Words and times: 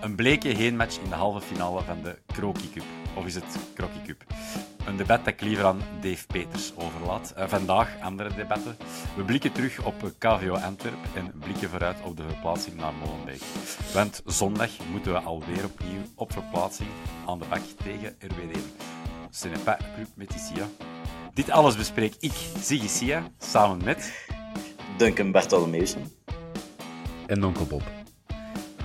Een 0.00 0.14
bleke 0.14 0.48
heenmatch 0.48 0.98
in 0.98 1.08
de 1.08 1.14
halve 1.14 1.40
finale 1.40 1.82
van 1.82 2.02
de 2.02 2.18
Crocky 2.26 2.70
Cup. 2.72 2.84
Of 3.14 3.26
is 3.26 3.34
het 3.34 3.58
Crocky 3.74 4.02
Cup? 4.06 4.24
Een 4.86 4.96
debat 4.96 5.24
dat 5.24 5.34
ik 5.34 5.40
liever 5.40 5.64
aan 5.64 5.82
Dave 6.00 6.26
Peters 6.26 6.72
overlaat. 6.76 7.32
Eh, 7.36 7.48
vandaag 7.48 8.00
andere 8.00 8.34
debatten. 8.34 8.76
We 9.16 9.22
blikken 9.22 9.52
terug 9.52 9.84
op 9.84 9.94
KVO 10.18 10.54
Antwerp 10.54 10.98
en 11.14 11.32
blikken 11.38 11.68
vooruit 11.68 11.96
op 12.04 12.16
de 12.16 12.22
verplaatsing 12.22 12.76
naar 12.76 12.92
Molenbeek. 12.94 13.40
Want 13.94 14.22
zondag 14.24 14.70
moeten 14.90 15.12
we 15.12 15.18
alweer 15.18 15.64
opnieuw 15.64 16.02
op 16.14 16.32
verplaatsing 16.32 16.88
aan 17.26 17.38
de 17.38 17.44
bak 17.48 17.62
tegen 17.82 18.16
RWD. 18.18 18.58
Ce 19.30 19.48
n'est 19.48 19.64
pas 19.64 19.76
club 19.94 20.08
met 20.14 20.34
Isia. 20.34 20.66
Dit 21.34 21.50
alles 21.50 21.76
bespreek 21.76 22.14
ik, 22.18 22.32
Ziggy 22.60 22.88
Sia, 22.88 23.30
samen 23.38 23.84
met... 23.84 24.28
Duncan 24.96 25.32
Bartolomeusen. 25.32 26.12
En 27.26 27.44
Onkel 27.44 27.66
Bob. 27.66 27.99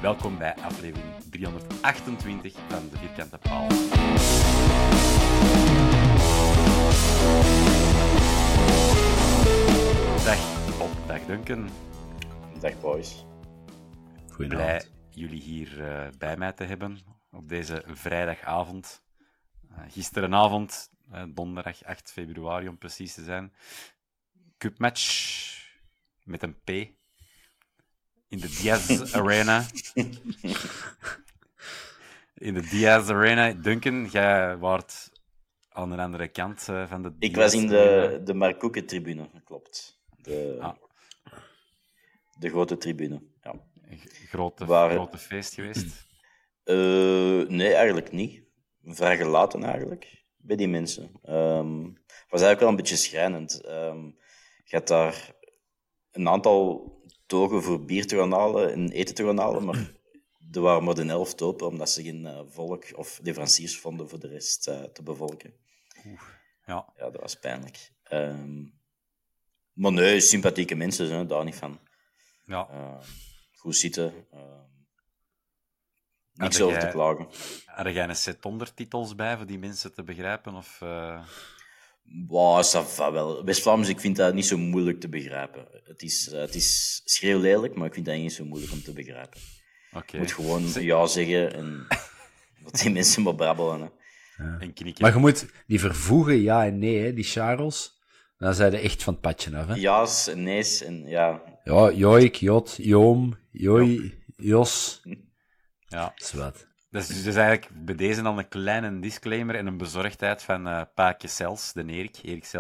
Welkom 0.06 0.38
bij 0.38 0.56
aflevering 0.56 1.14
328 1.30 2.54
van 2.68 2.90
de 2.90 2.98
Vierkante 2.98 3.38
Paal. 3.38 3.68
Dag 10.24 10.78
Bob, 10.78 11.08
dag 11.08 11.26
Duncan. 11.26 11.70
Dag 12.60 12.82
boys. 12.82 13.26
Blij 14.38 14.86
jullie 15.10 15.42
hier 15.42 15.84
eh, 15.84 16.08
bij 16.18 16.38
mij 16.38 16.54
te 16.54 16.64
hebben 16.64 17.00
op 17.32 17.50
deze 17.50 17.84
vrijdagavond. 17.88 19.04
Eh, 19.70 19.84
gisterenavond, 19.88 20.90
eh, 21.12 21.24
donderdag 21.30 21.84
8 21.84 22.12
februari 22.12 22.68
om 22.68 22.78
precies 22.78 23.14
te 23.14 23.24
zijn. 23.24 23.54
Cupmatch 24.58 25.34
met 26.24 26.44
een 26.44 26.56
P 26.64 26.96
in 28.28 28.38
de 28.40 28.48
Diaz 28.62 29.14
Arena. 29.14 29.66
in 32.34 32.54
de 32.54 32.62
Diaz 32.70 33.10
Arena. 33.10 33.54
Duncan, 33.54 34.06
jij 34.06 34.58
waart 34.58 35.12
aan 35.70 35.90
de 35.90 35.98
andere 35.98 36.28
kant 36.28 36.68
eh, 36.70 36.88
van 36.88 37.02
de 37.02 37.16
Ik 37.20 37.34
Diaz 37.34 37.54
was 37.54 37.62
in 37.62 37.68
de, 37.68 38.22
de 38.24 38.34
Marcoeke-tribune, 38.34 39.30
klopt. 39.44 40.00
De, 40.22 40.58
Ah. 40.62 40.76
de 42.40 42.50
grote 42.50 42.78
tribune. 42.78 43.22
Ja. 43.42 43.54
Grote, 44.30 44.66
Waar- 44.66 44.92
grote 44.92 45.18
feest 45.18 45.54
geweest. 45.54 45.86
Eh, 46.66 46.76
nee, 47.48 47.74
eigenlijk 47.74 48.12
niet. 48.12 48.44
Vrij 48.84 49.18
gelaten 49.18 49.64
eigenlijk, 49.64 50.24
bij 50.38 50.56
die 50.56 50.68
mensen. 50.68 51.04
Het 51.04 52.30
was 52.30 52.42
eigenlijk 52.42 52.60
wel 52.60 52.70
een 52.70 52.76
beetje 52.76 52.96
schrijnend. 52.96 53.62
Ehm 53.62 54.04
je 54.64 54.76
had 54.76 54.88
daar 54.88 55.32
een 56.12 56.28
aantal 56.30 56.92
togen 57.26 57.64
voor 57.64 57.86
bier 57.86 58.08
te 58.08 58.18
gaan 58.18 58.32
halen 58.32 58.72
en 58.72 58.92
eten 58.92 59.16
te 59.16 59.24
gaan 59.26 59.38
halen, 59.38 59.66
maar 59.66 59.92
er 60.52 60.62
waren 60.62 60.84
maar 60.84 60.96
de 60.96 61.04
elf 61.04 61.42
open, 61.42 61.68
omdat 61.68 61.90
ze 61.90 62.04
geen 62.04 62.26
eh, 62.26 62.40
volk 62.48 62.86
of 62.96 63.20
leveranciers 63.24 63.78
vonden 63.78 64.10
voor 64.10 64.20
de 64.20 64.28
rest 64.28 64.68
eh, 64.68 64.84
te 64.84 65.04
bevolken. 65.04 65.54
Ja. 66.66 66.94
Ja, 66.98 67.10
dat 67.10 67.22
was 67.22 67.36
pijnlijk. 67.36 67.92
Ehm, 68.04 68.64
maar 69.74 69.92
nee, 69.92 70.20
sympathieke 70.20 70.76
mensen, 70.76 71.12
hè, 71.12 71.26
daar 71.26 71.44
niet 71.44 71.56
van. 71.56 71.80
Ja. 72.46 72.68
Ehm, 72.70 73.04
goed 73.56 73.76
zitten. 73.76 74.28
ehm, 74.32 74.64
niks 76.34 76.62
over 76.62 76.80
te 76.80 76.88
klagen. 76.88 77.28
Had 77.66 77.94
jij 77.94 78.10
een 78.10 78.16
set 78.16 78.46
ondertitels 78.46 79.16
bij 79.16 79.38
voor 79.38 79.46
die 79.46 79.60
mensen 79.60 79.94
te 79.94 80.04
begrijpen? 80.04 80.56
Of, 80.56 80.82
eh, 80.82 81.26
Wow, 82.28 82.64
ça 82.64 82.82
va 82.96 83.12
wel. 83.12 83.46
West-Vlaams, 83.46 83.90
ik 83.90 84.00
vind 84.00 84.16
dat 84.16 84.34
niet 84.34 84.46
zo 84.46 84.58
moeilijk 84.58 85.00
te 85.00 85.10
begrijpen. 85.10 85.68
Het 85.84 86.02
is, 86.02 86.30
eh, 86.30 86.40
het 86.40 86.56
is 86.56 87.02
schreeuwlelijk, 87.06 87.76
maar 87.76 87.88
ik 87.88 87.94
vind 87.94 88.06
dat 88.06 88.16
niet 88.18 88.34
zo 88.34 88.46
moeilijk 88.46 88.72
om 88.72 88.82
te 88.82 88.94
begrijpen. 88.94 89.40
Oké. 89.94 90.12
Je 90.12 90.18
moet 90.18 90.32
gewoon 90.32 90.64
ja 90.74 91.06
zeggen 91.08 91.54
en 91.54 91.88
dat 92.64 92.80
die 92.80 92.92
mensen 92.92 93.24
maar 93.24 93.36
brabbelen. 93.36 93.92
Hè. 94.36 94.58
En 94.60 94.74
knikken. 94.74 95.04
Maar 95.04 95.14
je 95.14 95.20
moet 95.20 95.46
die 95.68 95.80
vervoegen 95.80 96.42
ja 96.42 96.66
en 96.66 96.80
nee, 96.80 97.04
hè, 97.04 97.14
die 97.14 97.24
Charles. 97.24 97.94
Dan 98.38 98.54
zijn 98.54 98.72
ze 98.72 98.78
echt 98.78 99.04
van 99.04 99.14
het 99.14 99.22
padje 99.22 99.58
af. 99.58 99.68
Hè? 99.68 99.74
Ja's 99.74 100.28
en 100.28 100.44
nee's 100.44 100.84
en 100.84 101.08
ja. 101.08 101.42
Ja, 101.64 101.92
joik, 101.92 102.36
jot, 102.36 102.76
joom, 102.78 103.38
joi, 103.52 104.14
jos. 104.36 105.02
Ja. 105.88 106.12
Zwat. 106.16 106.68
Dus, 106.96 107.24
dus 107.24 107.36
eigenlijk 107.36 107.70
bij 107.74 107.96
deze 107.96 108.22
dan 108.22 108.38
een 108.38 108.48
kleine 108.48 109.00
disclaimer 109.00 109.56
en 109.56 109.68
een 109.68 109.78
bezorgdheid 109.78 110.44
van 110.44 110.68
eh 110.68 110.82
Paakje 110.94 111.28
Sels, 111.28 111.74
de 111.74 111.86
Erik, 111.86 112.18
Erik 112.24 112.52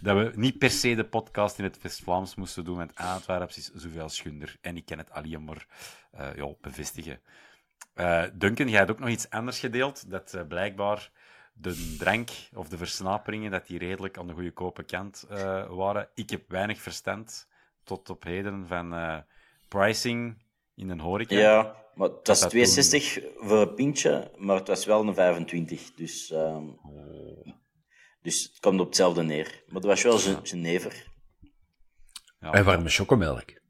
dat 0.00 0.16
we 0.16 0.32
niet 0.34 0.58
per 0.58 0.70
se 0.70 0.94
de 0.94 1.04
podcast 1.04 1.58
in 1.58 1.64
het 1.64 1.82
West-Vlaams 1.82 2.34
moesten 2.34 2.64
doen, 2.64 2.76
want 2.76 2.96
aan 2.96 3.20
het 3.26 3.26
precies 3.26 3.70
zoveel 3.74 4.08
schunder. 4.08 4.56
En 4.60 4.76
ik 4.76 4.84
kan 4.84 4.98
het 4.98 5.10
alleen 5.10 5.44
maar 5.44 5.66
eh, 6.10 6.34
ja, 6.36 6.54
bevestigen. 6.60 7.20
Eh, 7.94 8.24
Duncan, 8.34 8.68
jij 8.68 8.78
hebt 8.78 8.90
ook 8.90 8.98
nog 8.98 9.08
iets 9.08 9.30
anders 9.30 9.58
gedeeld, 9.58 10.10
dat 10.10 10.34
eh, 10.34 10.46
blijkbaar 10.46 11.10
de 11.52 11.96
drank 11.98 12.30
of 12.54 12.68
de 12.68 12.76
versnaperingen, 12.76 13.50
dat 13.50 13.66
die 13.66 13.78
redelijk 13.78 14.18
aan 14.18 14.26
de 14.26 14.32
goede 14.32 14.52
kope 14.52 14.82
kant 14.82 15.26
eh, 15.30 15.66
waren. 15.68 16.08
Ik 16.14 16.30
heb 16.30 16.50
weinig 16.50 16.80
verstand 16.80 17.48
tot 17.84 18.10
op 18.10 18.22
heden 18.22 18.66
van 18.66 18.94
eh, 18.94 19.18
pricing 19.68 20.42
in 20.74 20.88
een 20.88 21.00
horeca. 21.00 21.36
Ja, 21.36 21.76
maar 21.94 22.08
het 22.08 22.26
was 22.26 22.40
dat 22.40 22.50
62 22.50 23.20
voor 23.36 23.60
een 23.60 23.74
pintje, 23.74 24.30
maar 24.36 24.56
het 24.56 24.68
was 24.68 24.84
wel 24.84 25.06
een 25.06 25.14
25. 25.14 25.94
Dus, 25.94 26.30
ehm, 26.30 26.66
dus 28.22 28.42
het 28.42 28.60
komt 28.60 28.80
op 28.80 28.86
hetzelfde 28.86 29.22
neer. 29.22 29.62
Maar 29.66 29.74
het 29.74 29.84
was 29.84 30.02
wel 30.02 30.18
zijn 30.18 30.46
Genever. 30.46 31.10
Ja. 32.40 32.52
En 32.52 32.64
warme 32.64 32.88
chocomelk. 32.88 33.60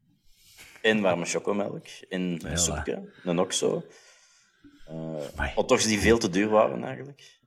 En 0.81 1.01
warme 1.01 1.25
chocomelk. 1.25 1.87
En 2.09 2.39
een 2.45 2.57
soepje, 2.57 3.13
een 3.23 3.39
oxo. 3.39 3.83
Eh 4.87 4.95
Amai. 4.95 5.53
hotdogs 5.55 5.85
die 5.85 5.99
veel 5.99 6.17
te 6.17 6.29
duur 6.29 6.49
waren 6.49 6.83
eigenlijk. 6.83 7.39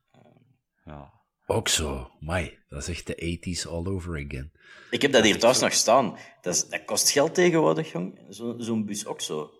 Ja. 0.85 1.16
Ook 1.46 1.69
zo. 1.69 2.10
Mai, 2.20 2.58
dat 2.69 2.81
is 2.82 2.88
echt 2.88 3.06
de 3.06 3.38
80s 3.38 3.70
all 3.70 3.87
over 3.87 4.25
again. 4.26 4.52
Ik 4.90 5.02
heb 5.02 5.12
dat 5.12 5.25
hier 5.25 5.38
thuis 5.38 5.60
nog 5.60 5.72
staan. 5.72 6.16
Dat, 6.43 6.54
is, 6.54 6.69
dat 6.69 6.84
kost 6.84 7.10
geld 7.10 7.34
tegenwoordig, 7.34 7.93
jong. 7.93 8.19
Zo- 8.31 8.54
Zo'n 8.58 8.84
bus 8.87 9.06
oxo. 9.06 9.50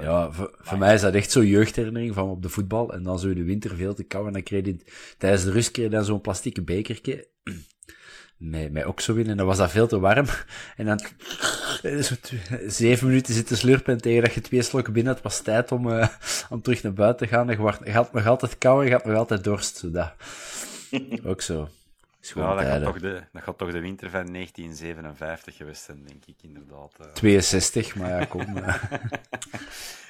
Ja, 0.00 0.32
voor, 0.32 0.54
voor 0.60 0.78
mij 0.78 0.94
is 0.94 1.00
dat 1.00 1.14
echt 1.14 1.30
zo'n 1.30 1.46
jeugdherinnering 1.46 2.14
van 2.14 2.28
op 2.30 2.42
de 2.42 2.48
voetbal. 2.48 2.92
En 2.92 3.02
dan 3.02 3.18
zo 3.18 3.28
in 3.28 3.34
de 3.34 3.44
winter 3.44 3.76
veel 3.76 3.94
te 3.94 4.04
koud. 4.04 4.26
En 4.26 4.32
dan 4.32 4.42
kreeg 4.42 4.64
je, 4.64 4.76
tijdens 5.18 5.44
de 5.44 5.50
rust 5.50 5.70
kreeg 5.70 5.90
dan 5.90 6.04
zo'n 6.04 6.20
plastieke 6.20 6.62
bekertje. 6.62 7.28
met, 8.36 8.72
met 8.72 8.86
Oxo 8.86 9.14
in 9.14 9.26
en 9.28 9.36
dan 9.36 9.46
was 9.46 9.56
dat 9.56 9.70
veel 9.70 9.86
te 9.86 9.98
warm. 9.98 10.26
En 10.76 10.86
dan 10.86 11.00
zo 12.02 12.14
zeven 12.66 13.06
minuten 13.06 13.34
zitten 13.34 13.56
slurpen 13.56 13.92
en 13.94 14.00
tegen 14.00 14.22
dat 14.22 14.34
je 14.34 14.40
twee 14.40 14.62
slokken 14.62 14.92
binnen 14.92 15.12
had, 15.12 15.22
was 15.22 15.40
tijd 15.40 15.72
om, 15.72 15.90
eh, 15.92 16.08
om 16.50 16.62
terug 16.62 16.82
naar 16.82 16.92
buiten 16.92 17.26
te 17.28 17.34
gaan. 17.34 17.50
En 17.50 17.58
je, 17.84 17.92
had 17.92 18.12
nog 18.12 18.26
altijd 18.26 18.58
kou 18.58 18.80
en 18.82 18.86
je 18.88 18.92
had 18.94 19.04
nog 19.04 19.16
altijd 19.16 19.44
dorst. 19.44 19.76
Zo 19.76 19.90
dat. 19.90 20.12
Ook 21.24 21.40
zo. 21.40 21.68
Ja, 22.34 22.54
dat, 22.54 22.64
gaat 22.64 22.82
toch 22.82 23.00
de, 23.00 23.22
dat 23.32 23.42
gaat 23.42 23.58
toch 23.58 23.72
de 23.72 23.80
winter 23.80 24.10
van 24.10 24.32
1957 24.32 25.56
geweest 25.56 25.82
zijn, 25.82 26.02
denk 26.06 26.24
ik, 26.26 26.36
inderdaad. 26.42 26.92
eh. 27.00 27.06
62, 27.12 27.96
maar 27.96 28.10
ja, 28.10 28.24
kom. 28.24 28.56
eh. 28.56 28.82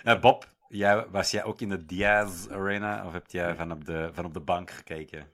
Eh, 0.04 0.20
Bob, 0.22 0.48
jij, 0.68 1.06
was 1.10 1.30
jij 1.30 1.44
ook 1.44 1.60
in 1.60 1.68
de 1.68 1.86
Diaz 1.86 2.48
Arena, 2.48 3.06
of 3.06 3.12
heb 3.12 3.24
jij 3.30 3.54
van 3.54 3.72
op 3.72 3.84
de, 3.84 4.10
van 4.12 4.24
op 4.24 4.34
de 4.34 4.40
bank 4.40 4.70
gekeken? 4.70 5.26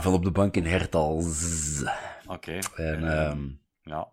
Van 0.00 0.12
op 0.12 0.24
de 0.24 0.30
bank 0.30 0.56
in 0.56 0.66
Hertals. 0.66 1.82
Oké. 2.26 2.58
En, 2.76 3.08
eh, 3.08 3.26
ehm, 3.26 3.48
ja. 3.82 4.08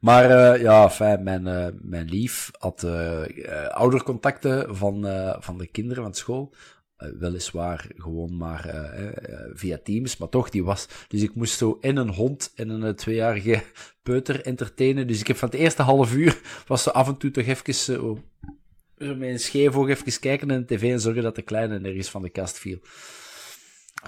Maar 0.00 0.30
eh, 0.30 0.60
ja, 0.62 0.90
fijn, 0.90 1.22
mijn, 1.22 1.46
eh, 1.46 1.66
mijn 1.80 2.08
lief 2.08 2.50
had 2.58 2.82
eh, 2.82 3.46
eh, 3.64 3.68
oudercontacten 3.68 4.76
van, 4.76 5.06
eh, 5.06 5.36
van 5.38 5.58
de 5.58 5.66
kinderen 5.66 6.02
van 6.02 6.14
school. 6.14 6.54
Eh, 6.98 7.08
weliswaar 7.18 7.86
gewoon 7.96 8.36
maar 8.36 8.64
eh, 8.68 9.06
eh, 9.06 9.50
via 9.52 9.78
Teams, 9.84 10.16
maar 10.16 10.28
toch, 10.28 10.50
die 10.50 10.64
was... 10.64 10.88
Dus 11.08 11.22
ik 11.22 11.34
moest 11.34 11.58
zo 11.58 11.78
en 11.80 11.96
een 11.96 12.08
hond 12.08 12.52
en 12.54 12.68
een 12.68 12.94
tweejarige 12.94 13.62
peuter 14.02 14.40
entertainen. 14.44 15.06
Dus 15.06 15.20
ik 15.20 15.26
heb 15.26 15.36
van 15.36 15.48
het 15.48 15.58
eerste 15.58 15.82
half 15.82 16.14
uur, 16.14 16.40
was 16.66 16.82
ze 16.82 16.92
af 16.92 17.08
en 17.08 17.16
toe 17.16 17.30
toch 17.30 17.44
even 17.46 17.74
zo, 17.74 18.22
een 18.96 19.38
scheef 19.38 19.76
oog 19.76 19.88
even 19.88 20.20
kijken 20.20 20.46
naar 20.46 20.58
de 20.58 20.64
tv 20.76 20.82
en 20.92 21.00
zorgen 21.00 21.22
dat 21.22 21.34
de 21.34 21.42
kleine 21.42 21.78
nergens 21.80 22.10
van 22.10 22.22
de 22.22 22.30
kast 22.30 22.58
viel. 22.58 22.78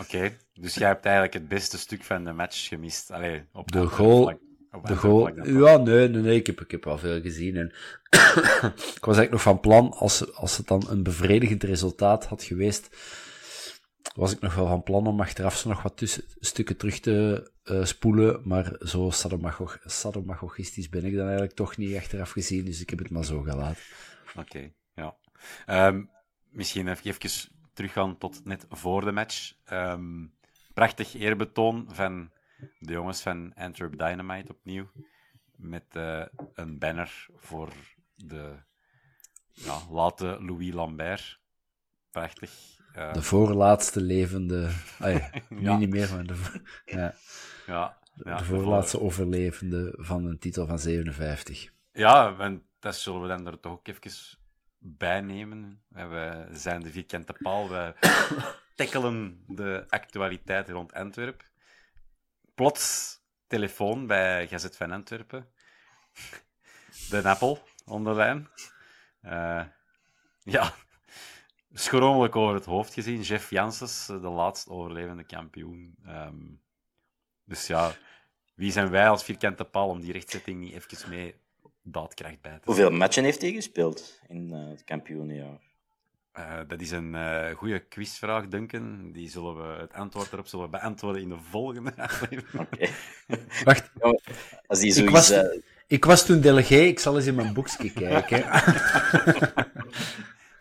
Oké, 0.00 0.36
dus 0.52 0.74
jij 0.74 0.88
hebt 0.88 1.04
eigenlijk 1.04 1.34
het 1.34 1.48
beste 1.48 1.78
stuk 1.78 2.04
van 2.04 2.24
de 2.24 2.32
match 2.32 2.68
gemist. 2.68 3.10
Allee, 3.10 3.42
op 3.52 3.72
De 3.72 3.86
goal- 3.86 4.22
vlak- 4.22 4.40
De 4.70 4.76
andere 4.76 4.96
goal, 4.96 5.44
ja, 5.44 5.76
nee, 5.76 6.08
nee, 6.08 6.22
nee, 6.22 6.36
ik 6.36 6.46
heb, 6.46 6.60
ik 6.60 6.70
heb 6.70 6.84
wel 6.84 6.98
veel 6.98 7.20
gezien. 7.20 7.56
En 7.56 7.66
ik 8.96 9.04
was 9.04 9.16
eigenlijk 9.16 9.30
nog 9.30 9.42
van 9.42 9.60
plan, 9.60 9.92
als, 9.92 10.34
als 10.34 10.56
het 10.56 10.66
dan 10.66 10.86
een 10.88 11.02
bevredigend 11.02 11.62
resultaat 11.62 12.26
had 12.26 12.42
geweest, 12.42 12.96
was 14.14 14.32
ik 14.32 14.40
nog 14.40 14.54
wel 14.54 14.66
van 14.66 14.82
plan 14.82 15.06
om 15.06 15.20
achteraf 15.20 15.56
zo 15.56 15.68
nog 15.68 15.82
wat 15.82 15.96
tussen, 15.96 16.24
stukken 16.40 16.76
terug 16.76 17.00
te 17.00 17.50
eh, 17.62 17.84
spoelen. 17.84 18.40
Maar 18.44 18.76
zo 18.80 19.10
sadomasochistisch 19.84 20.88
ben 20.88 21.04
ik 21.04 21.14
dan 21.14 21.24
eigenlijk 21.24 21.54
toch 21.54 21.76
niet 21.76 21.96
achteraf 21.96 22.30
gezien, 22.30 22.64
dus 22.64 22.80
ik 22.80 22.90
heb 22.90 22.98
het 22.98 23.10
maar 23.10 23.24
zo 23.24 23.40
gelaten. 23.40 23.82
Oké, 24.36 24.72
ja. 24.94 25.16
Ehm, 25.66 26.04
misschien 26.50 26.88
even, 26.88 27.04
even 27.04 27.50
teruggaan 27.72 28.18
tot 28.18 28.44
net 28.44 28.66
voor 28.68 29.04
de 29.04 29.12
match. 29.12 29.52
Ehm, 29.64 30.26
prachtig 30.74 31.14
eerbetoon 31.14 31.86
van 31.88 32.30
de 32.78 32.92
jongens 32.92 33.22
van 33.22 33.54
Antwerp 33.54 33.98
Dynamite 33.98 34.52
opnieuw. 34.52 34.90
Met 35.56 35.84
eh, 35.90 36.24
een 36.54 36.78
banner 36.78 37.26
voor 37.36 37.72
de 38.14 38.54
ja, 39.52 39.78
late 39.90 40.36
Louis 40.40 40.72
Lambert. 40.72 41.40
Prachtig. 42.10 42.78
Eh, 42.94 43.12
De 43.12 43.22
voorlaatste 43.22 44.00
levende, 44.00 44.70
nu 45.48 45.60
Ja. 45.60 45.76
niet 45.76 45.90
meer, 45.90 46.10
maar 46.14 46.24
de, 46.26 46.62
ja, 46.84 47.14
ja, 47.66 47.98
ja, 48.14 48.36
de 48.38 48.44
voor- 48.44 48.60
voorlaatste 48.60 49.00
overlevende 49.00 49.94
van 49.96 50.24
een 50.26 50.38
titel 50.38 50.66
van 50.66 50.78
57. 50.78 51.72
Ja, 51.92 52.38
en 52.38 52.62
dat 52.78 52.96
zullen 52.96 53.22
we 53.22 53.28
dan 53.28 53.46
er 53.46 53.60
toch 53.60 53.72
ook 53.72 53.88
even 53.88 54.38
bij 54.78 55.20
nemen. 55.20 55.82
We 55.88 56.48
zijn 56.52 56.82
de 56.82 56.90
vierkante 56.90 57.32
paal, 57.42 57.68
we 57.68 57.94
tackelen 58.76 59.44
de 59.46 59.84
actualiteit 59.88 60.68
rond 60.68 60.92
Antwerpen. 60.92 61.46
Plots 62.60 63.18
telefoon 63.46 64.06
bij 64.06 64.48
Gazet 64.48 64.76
van 64.76 64.90
Antwerpen. 64.90 65.48
De 67.08 67.22
Appel 67.22 67.62
onder 67.86 68.12
de 68.12 68.18
lijn. 68.18 68.48
Eh, 69.20 69.64
ja, 70.42 70.74
schromelijk 71.72 72.36
over 72.36 72.54
het 72.54 72.64
hoofd 72.64 72.94
gezien. 72.94 73.20
Jeff 73.20 73.50
Janssens, 73.50 74.06
de 74.06 74.14
laatst 74.14 74.68
overlevende 74.68 75.24
kampioen. 75.24 75.96
Ehm, 76.06 76.46
dus 77.44 77.66
ja, 77.66 77.92
wie 78.54 78.72
zijn 78.72 78.90
wij 78.90 79.08
als 79.08 79.24
vierkante 79.24 79.64
paal 79.64 79.88
om 79.88 80.00
die 80.00 80.12
rechtzetting 80.12 80.60
niet 80.60 80.72
even 80.72 81.08
mee 81.08 81.34
daadkracht 81.82 82.40
bij 82.40 82.50
te 82.50 82.56
zetten? 82.56 82.72
Hoeveel 82.72 82.90
matchen 82.90 83.24
heeft 83.24 83.40
hij 83.40 83.52
gespeeld 83.52 84.20
in 84.28 84.52
eh, 84.52 84.68
het 84.68 84.84
kampioenenjaar? 84.84 85.69
Eh, 86.40 86.58
dat 86.68 86.80
is 86.80 86.90
een 86.90 87.14
eh 87.14 87.56
goede 87.56 87.78
quizvraag, 87.78 88.48
Duncan. 88.48 89.10
Die 89.12 89.28
zullen 89.30 89.56
we, 89.56 89.80
het 89.80 89.92
antwoord 89.92 90.32
erop 90.32 90.46
zullen 90.46 90.64
we 90.64 90.70
beantwoorden 90.70 91.22
in 91.22 91.28
de 91.28 91.38
volgende 91.50 91.92
aflevering. 92.08 92.60
Oké. 92.72 92.88
Wacht, 93.64 93.90
Als 94.66 94.78
die 94.78 94.88
Ik 94.88 94.94
zoiets... 94.94 95.12
was- 95.12 95.30
eh, 95.30 95.58
Ik 95.86 96.04
was 96.04 96.26
toen 96.26 96.40
delegé, 96.40 96.74
ik 96.76 96.98
zal 96.98 97.16
eens 97.16 97.26
in 97.26 97.34
mijn 97.34 97.52
boekje 97.52 97.92
kijken. 97.92 98.44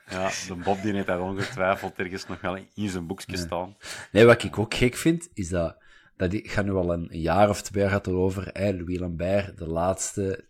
Ja, 0.10 0.30
de 0.48 0.56
Bob 0.56 0.82
die 0.82 0.94
heeft 0.94 1.08
dat 1.08 1.20
ongetwijfeld 1.20 2.00
ergens 2.00 2.28
nog 2.28 2.42
wel 2.42 2.56
in 2.76 2.90
zijn 2.90 3.08
boekje 3.08 3.38
staan. 3.38 3.76
Nee, 4.12 4.26
wat 4.26 4.44
ik 4.44 4.58
ook 4.60 4.74
gek 4.74 4.96
vind, 4.96 5.30
is 5.34 5.50
dat, 5.50 5.76
dat 6.18 6.34
ik 6.34 6.52
ga 6.52 6.62
nu 6.62 6.72
al 6.72 6.94
een 6.94 7.08
jaar 7.12 7.50
of 7.50 7.62
twee 7.62 7.90
gaat 7.90 8.08
over, 8.08 8.50
hè, 8.54 8.72
Louis 8.72 9.00
Lambert, 9.00 9.58
de 9.58 9.68
laatste 9.68 10.46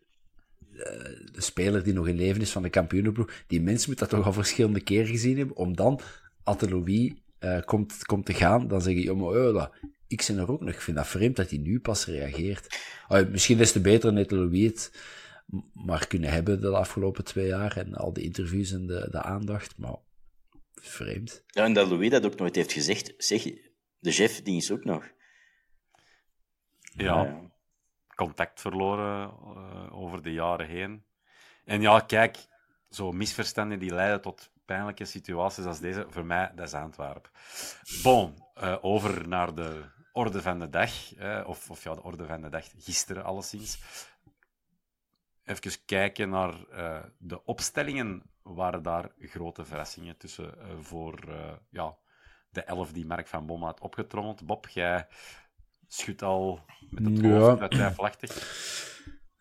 de 1.32 1.42
speler 1.42 1.84
die 1.84 1.94
nog 1.94 2.08
in 2.08 2.16
leven 2.16 2.42
is 2.42 2.52
van 2.52 2.62
de 2.62 2.70
kampioenenploeg. 2.70 3.32
Die 3.48 3.62
mens 3.62 3.88
moet 3.88 4.00
dat 4.00 4.10
toch 4.10 4.26
al 4.26 4.34
verschillende 4.34 4.82
keren 4.82 5.08
gezien 5.08 5.38
hebben, 5.38 5.56
om 5.56 5.76
dan, 5.76 6.00
als 6.44 6.58
de 6.58 6.70
Louis 6.70 7.14
eh, 7.40 7.60
komt, 7.66 8.06
komt 8.06 8.26
te 8.26 8.34
gaan, 8.34 8.68
dan 8.68 8.82
zeg 8.82 8.94
je, 8.94 9.04
ja, 9.04 9.14
maar 9.14 9.28
oh, 9.28 9.54
dat, 9.54 9.72
ik 10.08 10.24
ben 10.28 10.38
er 10.38 10.52
ook 10.52 10.62
nog. 10.62 10.74
Ik 10.74 10.82
vind 10.82 10.98
dat 10.98 11.08
vreemd 11.08 11.36
dat 11.36 11.50
hij 11.50 11.60
nu 11.60 11.80
pas 11.80 12.06
reageert. 12.06 12.80
Misschien 13.32 13.58
des 13.58 13.72
te 13.72 13.82
beter 13.82 14.14
net 14.14 14.32
Louis 14.32 14.66
het 14.66 14.92
maar 15.74 16.08
kunnen 16.08 16.30
hebben 16.30 16.62
de 16.62 16.70
afgelopen 16.70 17.24
twee 17.24 17.48
jaar 17.48 17.78
en 17.78 17.96
al 17.96 18.14
die 18.14 18.24
interviews 18.24 18.72
en 18.72 18.88
de, 18.88 19.08
de 19.12 19.22
aandacht, 19.22 19.78
maar 19.78 19.96
vreemd. 20.74 21.44
Ja, 21.48 21.64
en 21.64 21.74
dat 21.74 21.90
Louis 21.90 22.10
dat 22.10 22.26
ook 22.26 22.36
nooit 22.36 22.56
heeft 22.56 22.74
gezegd. 22.74 23.14
Zeg, 23.18 23.44
de 24.00 24.12
chef, 24.12 24.42
die 24.42 24.58
is 24.58 24.72
ook 24.72 24.84
nog. 24.84 25.12
Ja, 26.96 27.24
Ja. 27.24 27.49
Contact 28.20 28.62
verloren 28.62 29.30
eh, 29.30 30.00
over 30.00 30.22
de 30.22 30.34
jaren 30.34 30.68
heen. 30.68 31.04
En 31.66 31.82
ja, 31.82 32.00
kijk, 32.00 32.38
zo 32.90 33.12
misverstanden 33.12 33.80
die 33.80 33.94
leiden 33.94 34.22
tot 34.22 34.52
pijnlijke 34.66 35.06
situaties 35.06 35.66
als 35.66 35.80
deze, 35.80 36.06
voor 36.10 36.26
mij, 36.26 36.52
dat 36.56 36.68
is 36.68 36.74
Antwerpen. 36.74 37.32
Bon, 38.04 38.44
eh, 38.54 38.76
over 38.82 39.28
naar 39.28 39.56
de 39.56 39.84
orde 40.12 40.42
van 40.42 40.60
de 40.60 40.70
dag, 40.70 41.16
eh, 41.16 41.44
of, 41.48 41.70
of 41.70 41.84
ja, 41.84 41.94
de 41.94 42.04
orde 42.04 42.26
van 42.26 42.42
de 42.42 42.50
dag 42.50 42.66
gisteren 42.78 43.24
alleszins. 43.24 43.80
Even 45.44 45.86
kijken 45.86 46.30
naar 46.30 46.54
de 47.18 47.46
opstellingen. 47.46 48.24
Waren 48.42 48.84
daar 48.84 49.12
grote 49.20 49.66
verrassingen 49.66 50.18
tussen 50.18 50.54
voor 50.82 51.20
ja, 51.70 51.98
de 52.50 52.62
elf 52.64 52.92
die 52.92 53.06
Mark 53.06 53.28
van 53.28 53.46
Bommel 53.46 53.68
had 53.68 53.80
opgetrommeld? 53.80 54.46
Bob, 54.46 54.68
jij 54.68 55.08
schudt 55.94 56.22
al 56.22 56.60
met 56.90 57.06
het 57.06 57.20
Ja. 57.26 57.30
hoofd 57.30 57.72
twijfelachtig. 57.72 58.58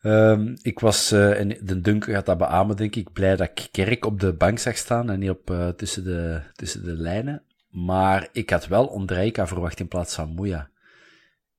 Ehm, 0.01 0.57
ik 0.63 0.79
was, 0.79 1.13
eh, 1.13 1.41
en 1.41 1.49
de 1.49 1.81
Dunker 1.81 2.15
gaat 2.15 2.27
dat 2.27 2.39
beamen, 2.39 2.77
denk 2.77 2.97
ik, 2.97 3.13
blij 3.13 3.37
dat 3.37 3.51
ik 3.55 3.69
Kerk 3.71 4.05
op 4.05 4.21
de 4.21 4.33
bank 4.33 4.59
zag 4.59 4.77
staan 4.77 5.11
en 5.11 5.19
niet 5.19 5.31
op, 5.31 5.51
eh, 5.51 5.69
tussen, 5.69 6.05
de, 6.05 6.41
tussen 6.55 6.85
de 6.85 6.93
lijnen. 6.97 7.43
Maar 7.71 8.29
ik 8.33 8.51
had 8.51 8.67
wel 8.67 8.87
Ondrejka 8.87 9.47
verwacht 9.47 9.81
in 9.81 9.89
plaats 9.89 10.15
van 10.15 10.29
Moeja. 10.29 10.71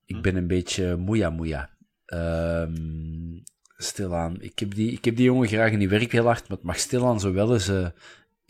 Ik 0.06 0.22
ben 0.22 0.36
een 0.36 0.46
beetje 0.46 0.96
Moeja 0.96 1.30
Moeja. 1.30 1.70
Ehm 2.06 3.38
stilaan. 3.82 4.36
Ik 4.40 4.58
heb, 4.58 4.74
die, 4.74 4.92
ik 4.92 5.04
heb 5.04 5.16
die 5.16 5.24
jongen 5.24 5.48
graag 5.48 5.72
en 5.72 5.78
die 5.78 5.88
werkt 5.88 6.12
heel 6.12 6.24
hard, 6.24 6.48
maar 6.48 6.56
het 6.56 6.66
mag 6.66 6.78
stilaan 6.78 7.20
zo 7.20 7.32
wel 7.32 7.52
eens 7.52 7.68
eh, 7.68 7.86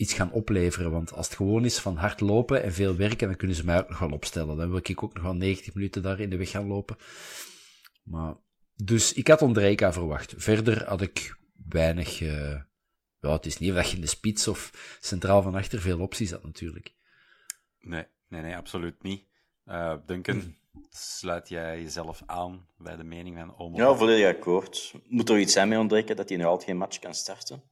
iets 0.01 0.13
gaan 0.15 0.33
opleveren. 0.33 0.91
Want 0.91 1.13
als 1.13 1.27
het 1.27 1.37
gewoon 1.37 1.65
is 1.65 1.79
van 1.79 1.97
hard 1.97 2.21
lopen 2.21 2.63
en 2.63 2.73
veel 2.73 2.97
werken, 2.97 3.27
dan 3.27 3.37
kunnen 3.37 3.57
ze 3.57 3.65
mij 3.65 3.79
ook 3.79 3.89
nog 3.89 3.99
wel 3.99 4.11
opstellen. 4.11 4.57
Dan 4.57 4.69
wil 4.71 4.81
ik 4.83 5.03
ook 5.03 5.15
nog 5.15 5.23
wel 5.23 5.35
90 5.35 5.75
minuten 5.75 6.03
daar 6.03 6.21
in 6.21 6.31
de 6.31 6.37
weg 6.37 6.51
gaan 6.51 6.67
lopen. 6.67 6.97
Maar 8.03 8.35
dus 8.75 9.13
ik 9.13 9.29
had 9.29 9.43
Ondrejka 9.43 9.93
verwacht. 9.93 10.35
Verder 10.37 10.85
had 10.85 11.01
ik 11.01 11.37
weinig. 11.69 12.21
eh 12.21 12.61
ja, 13.21 13.33
het 13.33 13.47
is 13.47 13.59
niet 13.59 13.75
dat 13.75 13.89
je 13.91 13.95
in 13.95 14.01
de 14.01 14.07
spits 14.07 14.49
of 14.49 14.71
centraal 15.01 15.43
van 15.43 15.55
achter 15.55 15.81
veel 15.81 16.01
opties 16.01 16.31
had, 16.31 16.43
natuurlijk. 16.45 16.95
Nee, 17.81 18.07
nee, 18.29 18.41
nee, 18.41 18.57
absoluut 18.57 19.03
niet. 19.03 19.25
Eh 19.65 19.97
Duncan, 20.07 20.57
sluit 20.91 21.49
jij 21.49 21.83
jezelf 21.83 22.23
aan 22.27 22.67
bij 22.79 22.97
de 22.97 23.05
mening 23.05 23.37
van 23.37 23.57
Omo? 23.59 23.77
Ja, 23.77 23.95
volledig 23.95 24.37
akkoord. 24.37 24.95
Moet 25.09 25.29
er 25.29 25.39
iets 25.39 25.53
zijn 25.53 25.69
mee 25.69 25.79
ontbreken 25.79 26.17
dat 26.17 26.29
hij 26.29 26.39
nog 26.39 26.47
altijd 26.47 26.69
geen 26.69 26.79
match 26.79 26.99
kan 26.99 27.15
starten? 27.15 27.63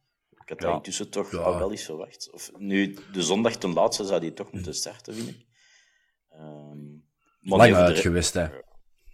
Ik 0.49 0.55
had 0.55 0.63
dat 0.63 0.69
Ja. 0.69 0.75
intussen 0.75 1.09
toch 1.09 1.31
Ja. 1.31 1.37
al 1.37 1.57
wel 1.57 1.71
eens 1.71 1.83
verwacht. 1.83 2.29
Of 2.31 2.51
nu, 2.57 2.97
de 3.11 3.23
zondag 3.23 3.55
ten 3.55 3.73
laatste 3.73 4.05
zou 4.05 4.19
hij 4.19 4.31
toch 4.31 4.51
moeten 4.51 4.73
starten, 4.75 5.13
vind 5.15 5.29
ik. 5.29 5.45
Ehm, 6.29 6.91
maar 7.39 7.57
Lang 7.57 7.71
de 7.71 7.75
uit 7.77 7.99
geweest, 7.99 8.33
hè. 8.33 8.45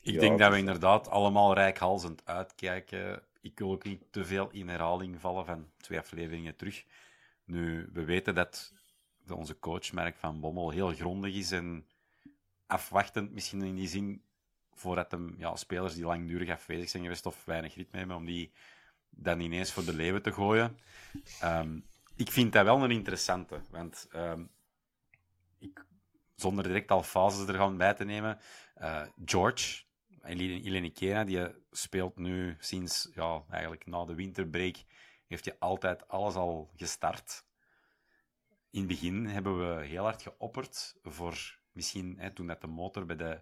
Ik 0.01 0.13
Ja, 0.13 0.19
denk 0.19 0.39
dat 0.39 0.51
we 0.51 0.57
inderdaad 0.57 1.09
allemaal 1.09 1.53
rijkhalzend 1.53 2.25
uitkijken. 2.25 3.23
Ik 3.41 3.59
wil 3.59 3.71
ook 3.71 3.83
niet 3.83 4.01
te 4.11 4.25
veel 4.25 4.49
in 4.51 4.69
herhaling 4.69 5.19
vallen 5.21 5.45
van 5.45 5.69
twee 5.77 5.99
afleveringen 5.99 6.55
terug. 6.55 6.83
Nu, 7.45 7.89
we 7.93 8.03
weten 8.03 8.35
dat 8.35 8.73
de- 9.25 9.35
onze 9.35 9.59
coach, 9.59 9.91
Mark 9.91 10.15
van 10.15 10.39
Bommel, 10.39 10.69
heel 10.69 10.93
grondig 10.93 11.33
is 11.35 11.51
en 11.51 11.85
afwachtend 12.67 13.31
misschien 13.31 13.61
in 13.61 13.75
die 13.75 13.87
zin 13.87 14.21
voordat 14.73 15.11
hem, 15.11 15.35
ja, 15.37 15.55
spelers 15.55 15.93
die 15.93 16.05
langdurig 16.05 16.49
afwezig 16.49 16.89
zijn 16.89 17.03
geweest 17.03 17.25
of 17.25 17.45
weinig 17.45 17.75
ritme 17.75 17.97
hebben, 17.97 18.15
om 18.17 18.25
die 18.25 18.51
dan 19.15 19.39
ineens 19.39 19.71
voor 19.71 19.85
de 19.85 19.93
leeuwen 19.93 20.21
te 20.21 20.31
gooien. 20.31 20.79
Ehm, 21.39 21.79
ik 22.15 22.31
vind 22.31 22.53
dat 22.53 22.65
wel 22.65 22.83
een 22.83 22.91
interessante, 22.91 23.61
want 23.69 24.07
ehm, 24.11 24.45
ik, 25.59 25.85
zonder 26.35 26.63
direct 26.63 26.91
al 26.91 27.03
fases 27.03 27.47
er 27.47 27.55
gaan 27.55 27.77
bij 27.77 27.93
te 27.93 28.03
nemen, 28.03 28.39
uh, 28.81 29.01
George, 29.25 29.83
Kena, 30.93 31.23
die 31.23 31.47
speelt 31.71 32.17
nu 32.17 32.55
sinds 32.59 33.09
ja, 33.13 33.43
eigenlijk 33.49 33.85
na 33.85 34.05
de 34.05 34.15
winterbreak, 34.15 34.75
heeft 35.27 35.45
hij 35.45 35.55
altijd 35.59 36.07
alles 36.07 36.35
al 36.35 36.71
gestart. 36.75 37.45
In 38.71 38.79
het 38.79 38.87
begin 38.87 39.25
hebben 39.25 39.77
we 39.77 39.85
heel 39.85 40.03
hard 40.03 40.21
geopperd 40.21 40.95
voor 41.03 41.59
misschien, 41.71 42.15
hè, 42.17 42.31
toen 42.31 42.47
dat 42.47 42.61
de 42.61 42.67
motor 42.67 43.05
bij 43.05 43.15
de, 43.15 43.41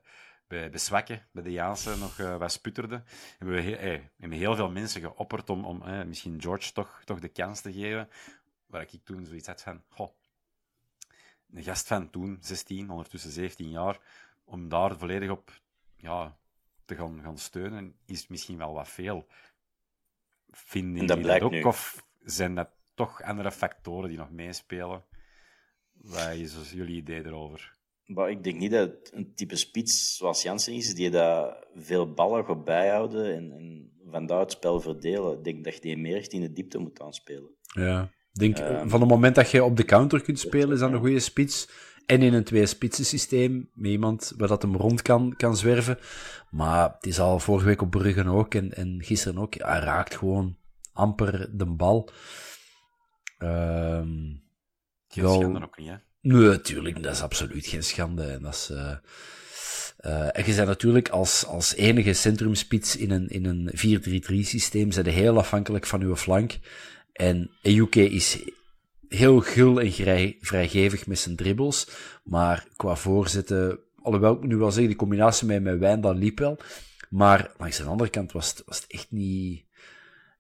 bij, 0.54 0.70
bij 0.70 0.80
Zwakke, 0.80 1.22
bij 1.32 1.44
de 1.44 1.52
Jaanse 1.52 1.98
nog 1.98 2.18
uh, 2.18 2.38
wat 2.38 2.52
sputterde, 2.52 3.04
hebben 3.38 3.56
we 3.56 3.62
heel, 3.62 3.78
eh, 3.78 4.02
hebben 4.18 4.38
heel 4.38 4.56
veel 4.56 4.70
mensen 4.70 5.02
geopperd 5.02 5.50
om, 5.50 5.66
om 5.66 5.82
eh, 5.82 6.04
misschien 6.04 6.42
George 6.42 6.72
toch, 6.72 7.02
toch 7.06 7.20
de 7.20 7.28
kans 7.28 7.62
te 7.62 7.74
geven. 7.74 8.10
Waar 8.66 8.82
ik 8.82 9.04
toen 9.04 9.26
zoiets 9.26 9.48
had 9.48 9.62
van, 9.62 9.84
goh, 9.88 10.12
een 11.54 11.64
gast 11.64 11.88
van 11.88 12.10
toen, 12.10 12.38
16, 12.42 12.90
ondertussen 12.90 13.32
17 13.32 13.70
jaar, 13.70 14.00
om 14.44 14.70
daar 14.70 14.98
volledig 14.98 15.30
op 15.30 15.62
ja, 15.98 16.38
te 16.86 16.96
gaan, 16.96 17.22
gaan 17.22 17.38
steunen, 17.38 17.96
is 18.06 18.28
misschien 18.28 18.58
wel 18.58 18.74
wat 18.74 18.90
veel. 18.90 19.28
Vinden 20.52 21.06
jullie 21.06 21.24
dat, 21.24 21.42
ook? 21.42 21.52
Nu. 21.52 21.64
Of 21.64 22.06
zijn 22.24 22.56
dat 22.56 22.70
toch 22.94 23.22
andere 23.22 23.52
factoren 23.52 24.10
die 24.10 24.18
nog 24.18 24.32
meespelen? 24.32 25.06
Wat 25.92 26.30
is 26.30 26.72
jullie 26.72 26.96
idee 26.96 27.26
erover? 27.26 27.73
Maar 28.06 28.30
ik 28.30 28.44
denk 28.44 28.60
niet 28.60 28.72
dat 28.72 28.90
het 28.90 29.12
een 29.14 29.34
type 29.36 29.56
spits 29.56 30.18
zoals 30.18 30.42
Jansen 30.42 30.74
is, 30.74 30.96
die 30.96 31.10
dat 31.10 31.68
veel 31.76 32.14
ballen 32.14 32.46
gaat 32.46 32.64
bijhouden 32.64 33.36
en, 33.36 33.52
en 33.52 33.92
vandaar 34.12 34.40
het 34.40 34.52
spel 34.52 34.82
verdelen. 34.82 35.38
Ik 35.38 35.44
denk 35.44 35.64
dat 35.64 35.74
je 35.74 35.82
die 35.82 35.98
meer 35.98 36.34
in 36.34 36.42
de 36.42 36.54
diepte 36.54 36.78
moet 36.78 37.02
aanspelen. 37.02 37.50
Ja, 37.62 38.10
denk, 38.32 38.58
um, 38.60 38.90
van 38.90 39.00
het 39.00 39.10
moment 39.10 39.36
dat 39.36 39.52
je 39.52 39.64
op 39.64 39.78
de 39.78 39.86
counter 39.86 40.22
kunt 40.22 40.40
spelen, 40.40 40.72
is 40.72 40.80
dat 40.80 40.92
een 40.92 41.00
goede 41.00 41.20
spits. 41.20 41.70
En 42.06 42.22
in 42.22 42.34
een 42.34 42.44
twee-spitsen 42.44 43.06
systeem, 43.06 43.70
met 43.74 43.92
iemand 43.92 44.34
waar 44.38 44.48
dat 44.48 44.62
hem 44.62 44.76
rond 44.76 45.02
kan, 45.02 45.36
kan 45.36 45.58
zwerven. 45.58 45.98
Maar 46.52 46.94
het 46.94 47.06
is 47.06 47.20
al 47.20 47.40
vorige 47.40 47.66
week 47.66 47.82
op 47.82 47.92
Bruggen 47.92 48.28
ook 48.28 48.54
en, 48.54 48.74
en 48.74 49.04
gisteren 49.04 49.42
ook. 49.42 49.54
Hij 49.54 49.80
raakt 49.80 50.16
gewoon 50.16 50.58
amper 50.94 51.58
de 51.58 51.66
bal. 51.66 52.10
Um, 53.40 54.44
schande 55.08 55.64
ook 55.64 55.78
niet, 55.78 55.90
hè? 55.90 55.96
Nee, 56.24 56.48
natuurlijk, 56.48 57.04
dat 57.04 57.14
is 57.14 57.22
absoluut 57.22 57.66
geen 57.66 57.84
schande. 57.84 58.24
En, 58.24 58.42
dat 58.42 58.54
is, 58.54 58.70
uh, 58.72 58.92
uh, 60.06 60.38
en 60.38 60.46
je 60.46 60.56
bent 60.56 60.68
natuurlijk 60.68 61.10
als, 61.10 61.46
als 61.46 61.76
enige 61.76 62.14
centrumspits 62.14 62.96
in 62.96 63.12
een, 63.12 63.28
in 63.28 63.46
een 63.46 63.72
4-3-3 64.32 64.40
systeem 64.40 64.92
zijn 64.92 65.06
heel 65.06 65.38
afhankelijk 65.38 65.86
van 65.86 66.02
uw 66.02 66.16
flank. 66.16 66.58
En 67.14 67.52
UK 67.62 67.96
is 67.96 68.40
heel 69.08 69.40
gul 69.40 69.82
en 69.82 69.92
vrij, 69.92 70.38
vrijgevig 70.42 71.08
met 71.08 71.20
zijn 71.20 71.36
dribbles, 71.36 71.88
maar 72.24 72.68
qua 72.76 72.96
voorzetten, 72.96 73.80
alhoewel 74.02 74.36
ik 74.36 74.44
nu 74.44 74.56
wel 74.56 74.72
zeggen, 74.72 74.88
die 74.88 74.96
combinatie 74.96 75.48
met, 75.48 75.64
met 75.64 75.80
Wijndal 75.80 76.16
liep 76.16 76.40
wel, 76.40 76.58
maar 77.10 77.52
langs 77.58 77.78
de 77.78 77.84
andere 77.84 78.10
kant 78.10 78.32
was 78.32 78.50
het, 78.50 78.64
was 78.66 78.78
het 78.82 78.92
echt 78.92 79.08
niet 79.10 79.66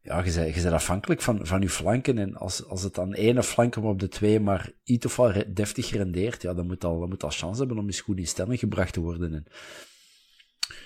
ja, 0.03 0.17
je 0.23 0.33
bent, 0.33 0.55
je 0.55 0.61
bent 0.61 0.73
afhankelijk 0.73 1.21
van, 1.21 1.45
van 1.45 1.61
je 1.61 1.69
flanken. 1.69 2.17
En 2.17 2.35
als, 2.35 2.65
als 2.65 2.83
het 2.83 2.99
aan 2.99 3.13
ene 3.13 3.43
flank 3.43 3.75
op 3.75 3.99
de 3.99 4.07
twee 4.07 4.39
maar 4.39 4.71
iets 4.83 5.05
of 5.05 5.15
wat 5.15 5.43
deftig 5.55 5.89
rendeert, 5.89 6.41
ja, 6.41 6.53
dan 6.53 6.65
moet 6.65 6.83
al, 6.83 6.99
dan 6.99 7.09
moet 7.09 7.23
al 7.23 7.29
chance 7.29 7.59
hebben 7.59 7.77
om 7.77 7.85
eens 7.85 8.01
goed 8.01 8.17
in 8.17 8.27
stelling 8.27 8.59
gebracht 8.59 8.93
te 8.93 8.99
worden. 8.99 9.33
En 9.33 9.45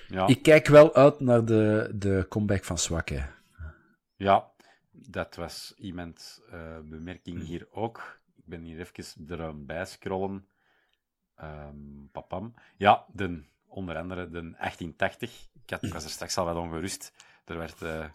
ja. 0.07 0.27
Ik 0.27 0.41
kijk 0.41 0.67
wel 0.67 0.95
uit 0.95 1.19
naar 1.19 1.45
de, 1.45 1.91
de 1.95 2.25
comeback 2.29 2.63
van 2.63 2.77
Zwakke. 2.77 3.25
Ja, 4.15 4.51
dat 4.91 5.35
was 5.35 5.73
iemand 5.77 6.41
uh, 6.53 6.79
bemerking 6.83 7.43
hier 7.43 7.67
ook. 7.71 8.19
Ik 8.35 8.45
ben 8.45 8.61
hier 8.61 8.79
even 8.79 9.39
erbij 9.39 9.85
scrollen. 9.85 10.47
Um, 11.41 12.09
papam. 12.11 12.53
Ja, 12.75 13.05
de, 13.13 13.43
onder 13.67 13.97
andere 13.97 14.29
de 14.29 14.41
1880. 14.41 15.47
Ik, 15.63 15.69
had, 15.69 15.83
ik 15.83 15.93
was 15.93 16.03
er 16.03 16.09
straks 16.09 16.37
al 16.37 16.45
wat 16.45 16.55
ongerust. 16.55 17.13
Er 17.45 17.57
werd... 17.57 17.81
Uh, 17.81 18.05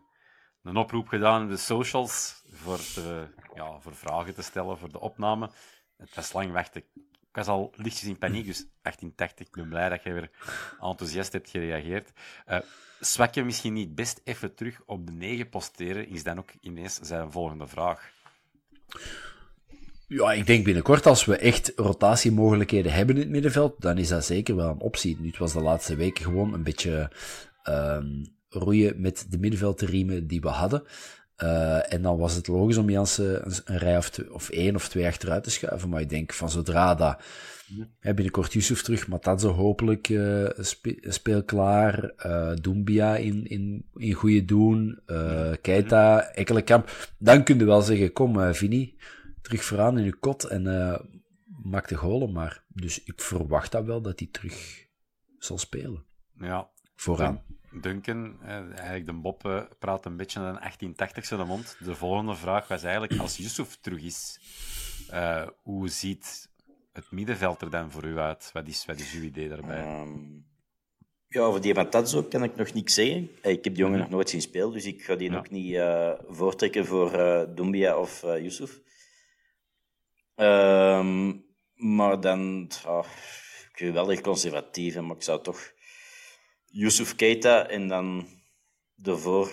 een 0.62 0.76
oproep 0.76 1.08
gedaan 1.08 1.42
in 1.42 1.48
de 1.48 1.56
socials 1.56 2.42
voor, 2.52 2.78
te, 2.78 3.26
ja, 3.54 3.78
voor 3.80 3.94
vragen 3.94 4.34
te 4.34 4.42
stellen 4.42 4.78
voor 4.78 4.92
de 4.92 5.00
opname. 5.00 5.50
Het 5.96 6.14
was 6.14 6.32
lang 6.32 6.52
wachten. 6.52 6.82
Ik 7.32 7.38
was 7.38 7.46
al 7.46 7.72
lichtjes 7.76 8.08
in 8.08 8.18
paniek, 8.18 8.46
dus 8.46 8.66
1880. 8.82 9.46
Ik 9.46 9.52
ben 9.52 9.68
blij 9.68 9.88
dat 9.88 10.02
je 10.02 10.12
weer 10.12 10.30
enthousiast 10.80 11.32
hebt 11.32 11.50
gereageerd. 11.50 12.12
Uh, 12.48 12.58
zwak 13.00 13.34
je 13.34 13.44
misschien 13.44 13.72
niet 13.72 13.94
best 13.94 14.20
even 14.24 14.54
terug 14.54 14.80
op 14.86 15.06
de 15.06 15.12
9 15.12 15.48
posteren, 15.48 16.08
is 16.08 16.22
dan 16.22 16.38
ook 16.38 16.50
ineens 16.60 16.98
zijn 17.02 17.32
volgende 17.32 17.66
vraag. 17.66 18.10
Ja, 20.06 20.32
ik 20.32 20.46
denk 20.46 20.64
binnenkort 20.64 21.06
als 21.06 21.24
we 21.24 21.36
echt 21.36 21.72
rotatiemogelijkheden 21.76 22.92
hebben 22.92 23.14
in 23.14 23.20
het 23.20 23.30
middenveld, 23.30 23.80
dan 23.80 23.98
is 23.98 24.08
dat 24.08 24.24
zeker 24.24 24.56
wel 24.56 24.68
een 24.68 24.80
optie. 24.80 25.16
Nu, 25.20 25.26
het 25.26 25.38
was 25.38 25.52
de 25.52 25.60
laatste 25.60 25.96
weken 25.96 26.24
gewoon 26.24 26.54
een 26.54 26.62
beetje 26.62 27.10
um, 27.64 28.24
roeien 28.52 29.00
met 29.00 29.26
de 29.28 29.38
middenveldriemen 29.38 30.26
die 30.26 30.40
we 30.40 30.48
hadden. 30.48 30.82
Uh, 31.42 31.92
en 31.92 32.02
dan 32.02 32.18
was 32.18 32.34
het 32.34 32.46
logisch 32.46 32.76
om 32.76 32.90
Jansen 32.90 33.46
een, 33.46 33.52
een 33.64 33.78
rij 33.78 33.96
of, 33.96 34.10
twee, 34.10 34.34
of 34.34 34.50
één 34.50 34.74
of 34.74 34.88
twee 34.88 35.06
achteruit 35.06 35.44
te 35.44 35.50
schuiven. 35.50 35.88
Maar 35.88 36.00
ik 36.00 36.08
denk 36.08 36.32
van 36.32 36.50
zodra 36.50 36.94
dat 36.94 37.22
ja. 38.00 38.14
binnenkort 38.14 38.52
Yusuf 38.52 38.82
terug, 38.82 39.08
Matadze 39.08 39.46
hopelijk 39.46 40.08
uh, 40.08 40.48
spe, 40.58 40.96
speelklaar, 41.00 42.12
uh, 42.26 42.52
Dumbia 42.60 43.16
in, 43.16 43.46
in, 43.46 43.86
in 43.94 44.12
goede 44.12 44.44
doen, 44.44 45.00
Keita, 45.60 46.22
Ekkelenkamp. 46.22 47.12
Dan 47.18 47.44
kun 47.44 47.58
je 47.58 47.64
wel 47.64 47.82
zeggen, 47.82 48.12
kom 48.12 48.54
Vini, 48.54 48.96
terug 49.42 49.64
vooraan 49.64 49.98
in 49.98 50.04
je 50.04 50.16
kot 50.16 50.44
en 50.44 50.62
maak 51.62 51.88
de 51.88 51.96
golen 51.96 52.32
maar. 52.32 52.64
Dus 52.68 53.04
ik 53.04 53.20
verwacht 53.20 53.72
dat 53.72 53.84
wel 53.84 54.02
dat 54.02 54.18
hij 54.18 54.28
terug 54.32 54.86
zal 55.38 55.58
spelen. 55.58 56.04
Ja. 56.38 56.70
Vooraan. 56.94 57.42
Duncan, 57.80 58.42
eigenlijk 58.42 59.06
de 59.06 59.12
Bob 59.12 59.46
eh, 59.46 59.62
praat 59.78 60.06
een 60.06 60.16
beetje 60.16 60.38
een 60.38 60.44
1880 60.44 61.30
in 61.30 61.36
de 61.36 61.44
mond. 61.44 61.76
De 61.78 61.94
volgende 61.94 62.34
vraag 62.34 62.68
was 62.68 62.82
eigenlijk, 62.82 63.20
als 63.20 63.36
Yusuf 63.36 63.76
terug 63.80 64.02
is, 64.02 64.38
uh, 65.12 65.46
hoe 65.62 65.88
ziet 65.88 66.50
het 66.92 67.10
middenveld 67.10 67.60
er 67.60 67.70
dan 67.70 67.90
voor 67.90 68.04
u 68.04 68.18
uit? 68.18 68.50
Wat 68.52 68.66
is, 68.66 68.84
wat 68.84 68.98
is 68.98 69.12
uw 69.12 69.22
idee 69.22 69.48
daarbij? 69.48 70.00
Um, 70.00 70.46
ja, 71.28 71.40
over 71.40 71.60
die 71.60 71.74
Matazzo 71.74 72.22
kan 72.22 72.42
ik 72.42 72.56
nog 72.56 72.72
niks 72.72 72.94
zeggen. 72.94 73.30
Ik 73.42 73.64
heb 73.64 73.74
die 73.74 73.74
jongen 73.74 73.92
mhm. 73.92 74.00
nog 74.00 74.10
nooit 74.10 74.30
zien 74.30 74.40
spelen, 74.40 74.72
dus 74.72 74.84
ik 74.84 75.02
ga 75.02 75.14
die 75.14 75.30
nog 75.30 75.50
niet 75.50 75.72
uh, 75.72 76.12
voortrekken 76.28 76.86
voor 76.86 77.14
uh, 77.14 77.42
Dumbia 77.54 77.98
of 77.98 78.22
uh, 78.22 78.38
Yusuf. 78.38 78.80
Um, 80.36 81.44
maar 81.74 82.20
dan, 82.20 82.70
oh, 82.86 83.06
echt 84.08 84.20
conservatief, 84.20 85.00
maar 85.00 85.16
ik 85.16 85.22
zou 85.22 85.42
toch 85.42 85.72
Yusuf 86.72 87.14
Keita 87.14 87.66
en 87.68 87.88
dan 87.88 88.26
daarvoor 88.94 89.50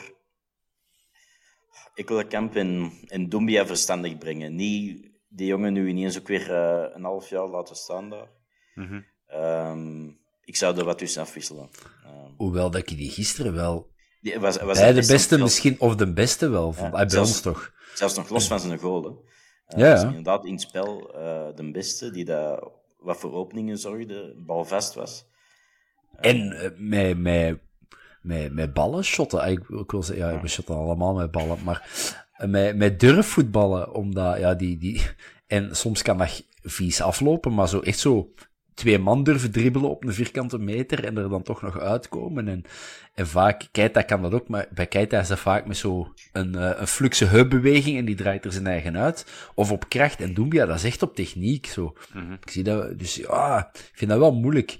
Ekkelenkamp 1.95 2.55
en, 2.55 2.91
en 3.07 3.29
Dumbia 3.29 3.65
verstandig 3.65 4.17
brengen. 4.17 4.55
Niet 4.55 5.11
die 5.27 5.47
jongen 5.47 5.73
nu 5.73 5.87
ineens 5.87 6.19
ook 6.19 6.27
weer 6.27 6.49
uh, 6.49 6.95
een 6.95 7.03
half 7.03 7.29
jaar 7.29 7.47
laten 7.47 7.75
staan 7.75 8.09
daar. 8.09 8.27
Mm 8.75 9.05
-hmm. 9.29 10.19
ik 10.43 10.55
zou 10.55 10.77
er 10.77 10.85
wat 10.85 10.97
tussen 10.97 11.21
afwisselen. 11.21 11.69
Um, 12.05 12.33
Hoewel 12.37 12.71
dat 12.71 12.81
ik 12.81 12.97
die 12.97 13.09
gisteren 13.09 13.53
wel... 13.53 13.91
Die, 14.21 14.39
was, 14.39 14.57
was 14.57 14.77
bij 14.77 14.93
de 14.93 15.07
beste 15.07 15.37
misschien, 15.37 15.79
of 15.79 15.95
de 15.95 16.13
beste 16.13 16.49
wel, 16.49 16.73
van, 16.73 16.91
ja, 16.91 17.05
bij 17.05 17.19
ons 17.19 17.41
toch. 17.41 17.73
Zelfs 17.93 18.15
nog 18.15 18.29
los 18.29 18.47
van 18.47 18.59
zijn 18.59 18.79
goal. 18.79 19.25
Hè. 19.65 19.77
Uh, 19.77 19.83
ja. 19.83 20.07
inderdaad 20.07 20.45
in 20.45 20.51
het 20.51 20.61
spel 20.61 21.15
uh, 21.15 21.55
de 21.55 21.71
beste, 21.71 22.11
die 22.11 22.25
daar 22.25 22.63
wat 22.99 23.17
voor 23.17 23.33
openingen 23.33 23.77
zorgde, 23.77 24.35
balvast 24.37 24.93
was. 24.93 25.25
En 26.15 26.37
uh, 26.37 26.69
met, 26.77 27.17
met, 27.17 27.59
met, 28.21 28.53
met 28.53 28.73
ballen 28.73 29.03
shotten. 29.03 29.47
Ik, 29.47 29.59
ik 29.59 29.91
wil 29.91 30.03
zeggen, 30.03 30.27
ja, 30.27 30.41
we 30.41 30.47
shotten 30.47 30.75
allemaal 30.75 31.13
met 31.13 31.31
ballen, 31.31 31.57
maar 31.63 31.89
met, 32.47 32.75
met 32.75 32.99
durfvoetballen, 32.99 33.93
omdat, 33.93 34.37
ja, 34.37 34.53
die, 34.53 34.77
die, 34.77 35.01
en 35.47 35.75
soms 35.75 36.01
kan 36.01 36.17
dat 36.17 36.43
vies 36.61 37.01
aflopen, 37.01 37.53
maar 37.53 37.69
zo 37.69 37.79
echt 37.79 37.99
zo 37.99 38.33
twee 38.79 38.99
man 38.99 39.23
durven 39.23 39.51
dribbelen 39.51 39.89
op 39.89 40.03
een 40.03 40.13
vierkante 40.13 40.57
meter 40.57 41.05
en 41.05 41.17
er 41.17 41.29
dan 41.29 41.43
toch 41.43 41.61
nog 41.61 41.79
uitkomen. 41.79 42.47
En, 42.47 42.63
en 43.13 43.27
vaak, 43.27 43.67
Keita 43.71 44.01
kan 44.01 44.21
dat 44.21 44.33
ook, 44.33 44.47
maar 44.47 44.67
bij 44.71 44.87
Keita 44.87 45.19
is 45.19 45.27
dat 45.27 45.39
vaak 45.39 45.65
met 45.65 45.77
zo 45.77 46.13
een, 46.31 46.55
uh, 46.55 46.71
een 46.75 46.87
fluxe 46.87 47.25
heupbeweging 47.25 47.97
en 47.97 48.05
die 48.05 48.15
draait 48.15 48.45
er 48.45 48.51
zijn 48.51 48.67
eigen 48.67 48.97
uit. 48.97 49.25
Of 49.55 49.71
op 49.71 49.89
kracht. 49.89 50.21
En 50.21 50.33
Doumbia, 50.33 50.65
dat 50.65 50.75
is 50.75 50.83
echt 50.83 51.01
op 51.01 51.15
techniek. 51.15 51.65
Zo. 51.65 51.95
Mm 52.13 52.21
-hmm. 52.21 52.33
Ik 52.33 52.49
zie 52.49 52.63
dat, 52.63 52.99
dus 52.99 53.15
ja, 53.15 53.69
ik 53.73 53.91
vind 53.93 54.09
dat 54.09 54.19
wel 54.19 54.33
moeilijk 54.33 54.79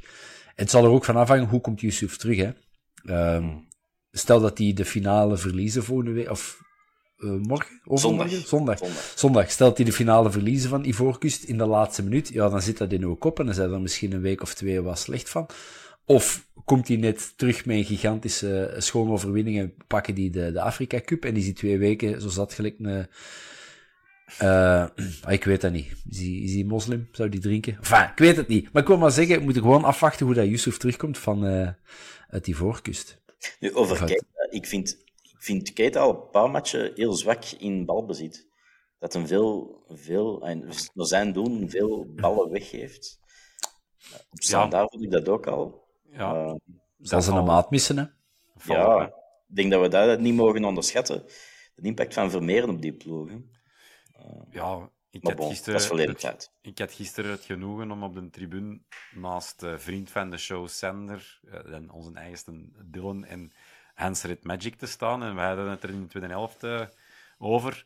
het 0.60 0.70
zal 0.70 0.84
er 0.84 0.90
ook 0.90 1.06
van 1.06 1.16
afhangen 1.16 1.48
hoe 1.48 1.62
komt 1.62 1.82
Yusuf 1.82 2.18
terug. 2.18 2.38
Hè? 2.38 2.52
Um, 3.36 3.68
stel 4.12 4.40
dat 4.40 4.58
die 4.58 4.74
de 4.74 4.86
finale 4.86 5.38
verliezen 5.38 5.84
volgende 5.84 6.12
week, 6.12 6.30
of 6.30 6.62
uh, 7.18 7.32
morgen? 7.32 7.82
Zondag. 7.84 8.30
Zondag. 8.30 8.78
Zondag. 8.78 9.14
Zondag. 9.16 9.52
Stel 9.52 9.68
dat 9.68 9.78
die 9.78 9.86
de 9.86 9.94
finale 9.94 10.32
verliezen 10.32 10.70
van 10.70 10.84
Ivoorkust 10.84 11.44
in 11.44 11.58
de 11.58 11.66
laatste 11.66 12.04
minuut, 12.04 12.28
ja, 12.28 12.50
dan 12.50 12.62
zit 12.62 12.78
dat 12.78 12.92
in 12.92 13.04
uw 13.04 13.16
kop 13.16 13.40
en 13.40 13.46
dan 13.46 13.56
zijn 13.56 13.72
er 13.72 13.82
misschien 13.82 14.12
een 14.12 14.22
week 14.22 14.42
of 14.42 14.54
twee 14.54 14.82
wat 14.82 15.00
slecht 15.00 15.30
van. 15.30 15.50
Of 16.06 16.48
komt 16.66 16.88
hij 16.88 16.98
net 16.98 17.34
terug 17.36 17.66
met 17.66 17.78
een 17.78 17.86
gigantische 17.86 18.76
schone 18.78 19.12
overwinning 19.12 19.60
en 19.60 19.74
pakken 19.88 20.16
die 20.16 20.30
de, 20.30 20.52
de 20.52 20.62
Afrika 20.62 21.02
Cup 21.02 21.26
en 21.26 21.36
is 21.36 21.44
die 21.44 21.54
twee 21.54 21.78
weken, 21.78 22.22
zo 22.22 22.30
zat 22.30 22.54
gelijk 22.54 22.76
een... 22.80 23.08
eh, 24.38 24.86
ik 25.28 25.44
weet 25.44 25.62
dat 25.62 25.72
niet. 25.72 25.94
Is 26.10 26.18
hij, 26.18 26.28
is 26.28 26.54
hij 26.54 26.64
moslim? 26.64 27.08
Zou 27.12 27.30
die 27.30 27.40
drinken? 27.40 27.76
Enfin, 27.78 28.02
ik 28.12 28.18
weet 28.18 28.36
het 28.36 28.48
niet. 28.48 28.72
Maar 28.72 28.82
ik 28.82 28.88
wil 28.88 28.98
maar 28.98 29.12
zeggen, 29.12 29.38
we 29.38 29.44
moeten 29.44 29.62
gewoon 29.62 29.84
afwachten 29.84 30.26
hoe 30.26 30.36
dat 30.36 30.46
Yusuf 30.48 30.78
terugkomt 30.78 31.18
van, 31.18 31.46
eh 31.46 31.70
uit 32.30 32.46
die 32.46 32.56
voorkust. 32.56 33.22
Nu, 33.60 33.74
over 33.74 33.98
Keita, 34.06 34.26
ik 34.50 34.66
vind, 34.66 34.90
ik 35.22 35.36
vind 35.38 35.74
Keita 35.74 36.00
al 36.00 36.10
een 36.10 36.30
paar 36.30 36.50
matchen 36.52 36.92
heel 36.96 37.14
zwak 37.14 37.46
in 37.46 37.86
balbezit. 37.86 38.48
Dat 39.00 39.14
hem 39.14 39.28
veel, 39.28 39.84
veel 39.88 40.46
en 40.48 40.60
naar 40.94 41.06
zijn 41.06 41.34
doen, 41.34 41.70
veel 41.70 42.14
ballen 42.16 42.50
weggeeft. 42.58 43.20
Op 44.30 44.42
standaard 44.42 44.90
vond 44.92 45.04
ik 45.04 45.12
dat 45.12 45.30
ook 45.30 45.48
al. 45.48 45.88
Ja, 46.12 46.34
Eh, 46.36 46.54
Zal 47.00 47.22
ze 47.22 47.32
al- 47.32 47.38
een 47.38 47.44
maat 47.46 47.72
missen, 47.72 47.98
hè? 47.98 48.04
ja, 48.74 48.98
hè. 48.98 49.04
ik 49.06 49.12
denk 49.56 49.72
dat 49.72 49.82
we 49.82 49.88
dat 49.88 50.20
niet 50.20 50.34
mogen 50.36 50.64
onderschatten. 50.66 51.24
De 51.76 51.88
impact 51.88 52.14
van 52.14 52.32
Vermeeren 52.32 52.70
op 52.70 52.82
die 52.82 52.94
ploegen. 52.94 53.50
Ja, 54.50 54.90
ik 55.10 55.24
had, 55.24 55.36
bon, 55.36 55.50
gisteren, 55.50 55.74
dat 55.74 55.82
is 55.82 55.88
verleden 55.88 56.14
het- 56.14 56.22
ik 56.62 56.78
had 56.80 56.94
gisteren 56.94 57.32
het 57.32 57.44
genoegen 57.44 57.92
om 57.92 58.04
op 58.04 58.14
de 58.14 58.30
tribune 58.30 58.80
naast 59.12 59.64
eh, 59.64 59.78
vriend 59.78 60.12
van 60.12 60.30
de 60.30 60.38
show 60.38 60.68
Sander 60.68 61.40
eh, 61.48 61.74
en 61.74 61.90
onze 61.92 62.14
eigenste 62.14 62.70
Dylan 62.86 63.26
en 63.26 63.52
Hans 63.94 64.24
Red 64.24 64.44
Magic 64.44 64.76
te 64.76 64.86
staan. 64.86 65.24
En 65.24 65.36
we 65.36 65.42
hadden 65.42 65.70
het 65.70 65.84
er 65.84 65.90
in 65.90 66.02
de 66.02 66.08
tweede 66.08 66.30
helft 66.30 66.64
eh, 66.64 66.86
over. 67.38 67.86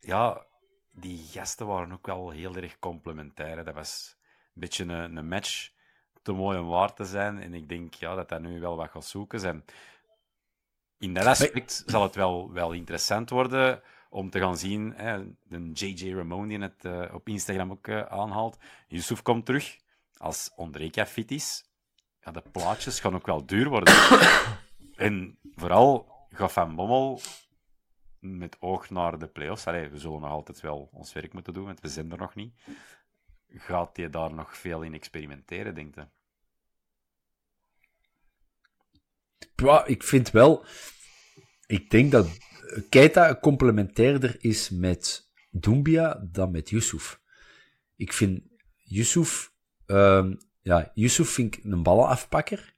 Ja, 0.00 0.46
die 0.90 1.18
gasten 1.30 1.66
waren 1.66 1.92
ook 1.92 2.06
wel 2.06 2.30
heel 2.30 2.56
erg 2.56 2.78
complementair. 2.78 3.56
hè. 3.56 3.64
Dat 3.64 3.74
was 3.74 4.16
een 4.54 4.60
beetje 4.60 4.84
een, 4.84 5.16
een 5.16 5.28
match 5.28 5.70
te 6.22 6.32
mooi 6.32 6.58
om 6.58 6.66
waar 6.66 6.94
te 6.94 7.04
zijn. 7.04 7.40
En 7.42 7.54
ik 7.54 7.68
denk 7.68 7.94
ja, 7.94 8.14
dat 8.14 8.28
dat 8.28 8.40
nu 8.40 8.60
wel 8.60 8.76
wat 8.76 8.90
gaat 8.90 9.04
zoeken 9.04 9.40
zijn. 9.40 9.64
In 10.98 11.14
dat 11.14 11.26
aspect 11.26 11.82
zal 11.86 12.02
het 12.02 12.14
wel, 12.14 12.52
wel 12.52 12.72
interessant 12.72 13.30
worden 13.30 13.82
om 14.12 14.30
te 14.30 14.38
gaan 14.38 14.56
zien. 14.56 14.92
Hè, 14.94 15.24
de 15.42 15.70
JJ 15.72 16.14
Ramone 16.14 16.48
die 16.48 16.58
het 16.58 16.84
eh, 16.84 17.14
op 17.14 17.28
Instagram 17.28 17.70
ook 17.70 17.88
eh, 17.88 18.02
aanhaalt. 18.02 18.58
Yusuf 18.88 19.22
komt 19.22 19.46
terug 19.46 19.76
als 20.16 20.50
Ondreka 20.56 21.06
fit 21.06 21.30
is. 21.30 21.64
Ja, 22.20 22.30
de 22.30 22.42
plaatjes 22.52 23.00
gaan 23.00 23.14
ook 23.14 23.26
wel 23.26 23.46
duur 23.46 23.68
worden. 23.68 23.94
en 24.96 25.38
vooral 25.54 26.12
gaat 26.28 26.52
Van 26.52 26.74
Bommel 26.74 27.20
met 28.18 28.56
oog 28.60 28.90
naar 28.90 29.18
de 29.18 29.26
play-offs. 29.26 29.64
We 29.64 29.90
zullen 29.94 30.20
nog 30.20 30.30
altijd 30.30 30.60
wel 30.60 30.88
ons 30.92 31.12
werk 31.12 31.32
moeten 31.32 31.52
doen, 31.52 31.64
want 31.64 31.80
we 31.80 31.88
zijn 31.88 32.12
er 32.12 32.18
nog 32.18 32.34
niet. 32.34 32.54
Gaat 33.48 33.96
hij 33.96 34.10
daar 34.10 34.34
nog 34.34 34.56
veel 34.56 34.82
in 34.82 34.94
experimenteren, 34.94 35.74
denk 35.74 35.94
je? 35.94 36.06
Ik 39.86 40.02
vind 40.02 40.30
wel... 40.30 40.64
Ik 41.66 41.90
denk 41.90 42.10
dat 42.12 42.38
Keita 42.88 43.38
complementairder 43.40 44.36
is 44.38 44.70
met 44.70 45.30
Doumbia 45.50 46.28
dan 46.32 46.50
met 46.50 46.70
Yusuf. 46.70 47.20
Ik 47.96 48.12
vind 48.12 48.40
Yusuf... 48.76 49.52
ehm, 49.86 50.34
ja, 50.62 50.90
Yusuf 50.94 51.28
vind 51.28 51.56
ik 51.56 51.64
een 51.64 51.82
ballenafpakker, 51.82 52.74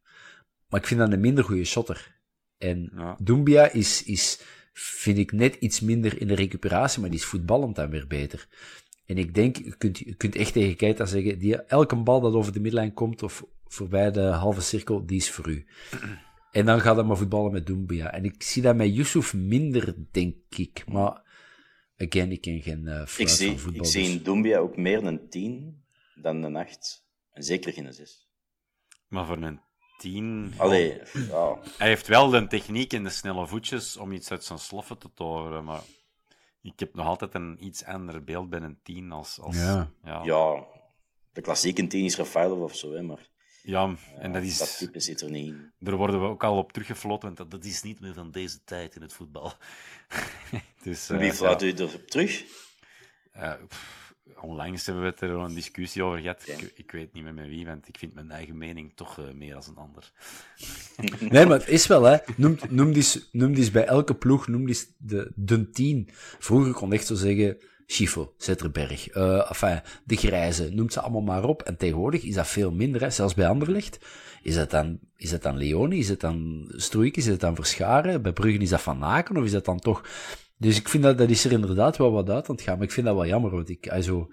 maar 0.68 0.80
ik 0.80 0.86
vind 0.86 1.00
dat 1.00 1.12
een 1.12 1.20
minder 1.20 1.44
goede 1.44 1.64
shotter. 1.64 2.20
En 2.58 2.90
Ja. 2.96 3.16
Doumbia 3.20 3.70
is, 3.70 4.02
is, 4.02 4.40
vind 4.72 5.18
ik, 5.18 5.32
net 5.32 5.54
iets 5.54 5.80
minder 5.80 6.20
in 6.20 6.26
de 6.26 6.34
recuperatie, 6.34 7.00
maar 7.00 7.10
die 7.10 7.18
is 7.18 7.24
voetballend 7.24 7.76
dan 7.76 7.90
weer 7.90 8.06
beter. 8.06 8.48
En 9.06 9.18
ik 9.18 9.34
denk, 9.34 9.56
je 9.56 9.76
kunt, 9.76 9.98
je 9.98 10.14
kunt 10.14 10.34
echt 10.34 10.52
tegen 10.52 10.76
Keita 10.76 11.06
zeggen, 11.06 11.38
die, 11.38 11.56
elke 11.56 11.96
bal 11.96 12.20
dat 12.20 12.32
over 12.32 12.52
de 12.52 12.60
midlijn 12.60 12.94
komt 12.94 13.22
of 13.22 13.44
voorbij 13.64 14.10
de 14.10 14.20
halve 14.20 14.60
cirkel, 14.60 15.06
die 15.06 15.16
is 15.16 15.30
voor 15.30 15.48
u. 15.48 15.66
En 16.54 16.66
dan 16.66 16.80
gaat 16.80 16.96
hij 16.96 17.04
maar 17.04 17.16
voetballen 17.16 17.52
met 17.52 17.66
Doumbia. 17.66 18.12
En 18.12 18.24
ik 18.24 18.42
zie 18.42 18.62
dat 18.62 18.76
met 18.76 18.94
Yusuf 18.94 19.34
minder, 19.34 19.94
denk 20.10 20.36
ik. 20.48 20.84
Maar, 20.86 21.22
again, 21.96 22.32
ik 22.32 22.40
ken 22.40 22.62
geen 22.62 22.82
uh, 22.86 23.02
Ik 23.16 23.28
zie, 23.28 23.58
voetbal. 23.58 23.82
ik 23.82 23.88
zie 23.90 24.02
dus- 24.02 24.12
in 24.12 24.22
Doumbia 24.22 24.58
ook 24.58 24.76
meer 24.76 25.04
een 25.04 25.28
10 25.28 25.84
dan 26.14 26.42
een 26.42 26.56
8. 26.56 27.06
En 27.30 27.42
zeker 27.42 27.72
geen 27.72 27.92
6. 27.92 28.28
Maar 29.08 29.26
voor 29.26 29.36
een 29.36 29.60
10. 29.98 30.52
Allee, 30.56 31.00
ja. 31.28 31.58
Hij 31.78 31.88
heeft 31.88 32.06
wel 32.06 32.30
de 32.30 32.46
techniek 32.46 32.92
en 32.92 33.02
de 33.02 33.10
snelle 33.10 33.46
voetjes 33.46 33.96
om 33.96 34.12
iets 34.12 34.30
uit 34.30 34.44
zijn 34.44 34.58
sloffen 34.58 34.98
te 34.98 35.10
toveren, 35.14 35.64
maar 35.64 35.82
ik 36.62 36.80
heb 36.80 36.94
nog 36.94 37.06
altijd 37.06 37.34
een 37.34 37.64
iets 37.64 37.84
ander 37.84 38.24
beeld 38.24 38.50
bij 38.50 38.60
een 38.60 38.78
10 38.82 39.12
als. 39.12 39.40
als 39.40 39.56
Ja. 39.56 39.90
ja. 40.04 40.24
ja, 40.24 40.64
de 41.32 41.40
klassieke 41.40 41.86
10 41.86 42.04
is 42.04 42.16
Rafaelov 42.16 42.62
of 42.62 42.74
zo, 42.74 42.92
hè, 42.92 43.02
maar 43.02 43.28
Ja, 43.66 43.94
en 44.18 44.32
dat 44.32 44.42
dat 44.42 44.42
is. 44.42 44.76
type 44.76 45.00
zit 45.00 45.20
er 45.20 45.30
niet 45.30 45.46
in. 45.46 45.72
Daar 45.78 45.96
worden 45.96 46.20
we 46.20 46.26
ook 46.26 46.44
al 46.44 46.56
op 46.58 46.72
teruggefloten, 46.72 47.24
want 47.24 47.36
dat, 47.36 47.50
dat 47.50 47.64
is 47.64 47.82
niet 47.82 48.00
meer 48.00 48.14
van 48.14 48.30
deze 48.30 48.64
tijd 48.64 48.94
in 48.96 49.02
het 49.02 49.12
voetbal. 49.12 49.52
dus, 50.82 51.08
eh, 51.10 51.18
Wie 51.18 51.42
ja, 51.42 51.60
u 51.60 51.72
erop 51.72 52.06
terug? 52.06 52.44
eh, 53.32 53.52
pff, 53.68 54.14
onlangs 54.40 54.86
hebben 54.86 55.04
we 55.04 55.10
het 55.10 55.20
er 55.20 55.30
een 55.30 55.54
discussie 55.54 56.02
over 56.02 56.18
gehad. 56.18 56.42
Ja. 56.46 56.54
Ik, 56.54 56.72
ik 56.74 56.90
weet 56.90 57.12
niet 57.12 57.22
meer 57.24 57.34
met 57.34 57.46
wie, 57.46 57.66
want 57.66 57.88
ik 57.88 57.98
vind 57.98 58.14
mijn 58.14 58.30
eigen 58.30 58.58
mening 58.58 58.92
toch 58.94 59.18
eh, 59.18 59.32
meer 59.34 59.54
als 59.54 59.66
een 59.66 59.76
ander. 59.76 60.12
Nee, 61.30 61.46
maar 61.46 61.58
het 61.58 61.68
is 61.68 61.86
wel, 61.86 62.02
hè. 62.02 62.16
Noem, 62.36 62.58
noem, 62.68 62.92
die, 62.92 63.04
noem 63.32 63.52
die 63.52 63.62
eens 63.62 63.70
bij 63.70 63.84
elke 63.84 64.14
ploeg, 64.14 64.48
noem 64.48 64.66
die 64.66 64.68
eens 64.68 64.86
de, 64.98 65.32
de 65.34 65.70
tien. 65.70 66.08
Vroeger 66.38 66.72
kon 66.72 66.92
echt 66.92 67.06
zo 67.06 67.14
zeggen, 67.14 67.58
Schifo, 67.86 68.34
Zetterberg, 68.38 69.08
eh 69.08 69.50
enfin, 69.50 69.80
de 70.04 70.16
Grijze, 70.16 70.68
noemt 70.72 70.92
ze 70.92 71.00
allemaal 71.00 71.22
maar 71.22 71.44
op. 71.44 71.62
En 71.62 71.76
tegenwoordig 71.76 72.22
is 72.22 72.34
dat 72.34 72.46
veel 72.46 72.72
minder, 72.72 73.00
hè. 73.00 73.10
Zelfs 73.10 73.34
bij 73.34 73.48
Anderlecht. 73.48 73.98
Is 74.42 74.54
dat 74.54 74.70
dan, 74.70 74.98
is 75.16 75.30
dat 75.30 75.42
dan 75.42 75.56
Leoni, 75.56 75.98
is 75.98 76.08
het 76.08 76.20
dan 76.20 76.64
Stroeik, 76.76 77.16
is 77.16 77.26
het 77.26 77.40
dan 77.40 77.54
Verscharen? 77.54 78.22
Bij 78.22 78.32
Bruggen 78.32 78.60
is 78.62 78.68
dat 78.68 78.80
Van 78.80 79.04
Aken, 79.04 79.36
of 79.36 79.44
is 79.44 79.52
dat 79.52 79.64
dan 79.64 79.78
toch... 79.78 80.02
Dus 80.58 80.78
ik 80.78 80.88
vind 80.88 81.02
dat, 81.02 81.18
dat 81.18 81.30
is 81.30 81.44
er 81.44 81.52
inderdaad 81.52 81.96
wel 81.96 82.12
wat 82.12 82.30
uit 82.30 82.48
aan 82.48 82.54
het 82.54 82.64
gaan, 82.64 82.74
maar 82.76 82.86
ik 82.86 82.92
vind 82.92 83.06
dat 83.06 83.14
wel 83.14 83.26
jammer, 83.26 83.50
want 83.50 83.68
ik, 83.68 83.88
also, 83.88 84.32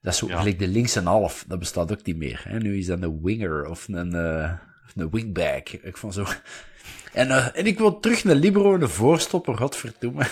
dat 0.00 0.12
is 0.12 0.18
zo, 0.18 0.26
Ja. 0.26 0.44
de 0.44 0.68
linkse 0.68 1.00
half, 1.00 1.44
dat 1.48 1.58
bestaat 1.58 1.92
ook 1.92 2.04
niet 2.04 2.16
meer. 2.16 2.40
Hè. 2.48 2.58
Nu 2.58 2.78
is 2.78 2.86
dat 2.86 3.02
een 3.02 3.22
winger 3.22 3.66
of 3.66 3.88
een, 3.88 4.14
of 4.84 4.92
een 4.94 5.10
wingback. 5.10 5.68
Ik 5.68 5.96
vond 5.96 6.14
zo... 6.14 6.26
En, 7.12 7.30
eh, 7.30 7.48
en 7.58 7.66
ik 7.66 7.78
wil 7.78 8.00
terug 8.00 8.24
naar 8.24 8.34
Libero 8.34 8.74
en 8.74 8.80
de 8.80 8.88
voorstopper, 8.88 9.56
godverdomme. 9.56 10.24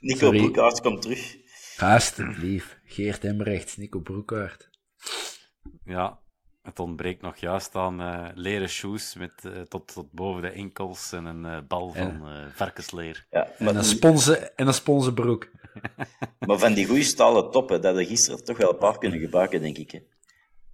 Nico 0.00 0.18
Sorry. 0.18 0.38
Broekhaart 0.38 0.80
komt 0.80 1.02
terug. 1.02 1.36
Alsjeblieft. 1.78 2.76
Geert 2.84 3.24
Embrechts, 3.24 3.76
Nico 3.76 4.00
Broekaert. 4.00 4.68
Ja, 5.84 6.18
het 6.62 6.78
ontbreekt 6.78 7.22
nog 7.22 7.36
juist 7.36 7.74
aan 7.74 8.00
eh, 8.00 8.28
leren 8.34 8.68
shoes 8.68 9.14
met, 9.14 9.32
eh, 9.44 9.60
tot, 9.60 9.92
tot 9.94 10.12
boven 10.12 10.42
de 10.42 10.48
enkels 10.48 11.12
en 11.12 11.24
een 11.24 11.44
eh, 11.44 11.58
bal 11.68 11.92
van 11.92 12.28
eh, 12.28 12.44
varkensleer. 12.54 13.26
Ja, 13.30 13.48
En 13.58 13.76
een, 13.76 13.84
sponse, 13.84 14.36
en 14.36 14.66
een 14.66 14.74
sponsenbroek. 14.74 15.48
maar 16.46 16.58
van 16.58 16.72
die 16.74 16.86
goede 16.86 17.02
stalen 17.02 17.50
toppen, 17.50 17.80
dat 17.80 17.96
we 17.96 18.06
gisteren 18.06 18.44
toch 18.44 18.56
wel 18.56 18.70
een 18.72 18.78
paar 18.78 18.98
kunnen 18.98 19.20
gebruiken, 19.20 19.60
denk 19.60 19.76
ik. 19.78 19.90
Hè. 19.90 19.98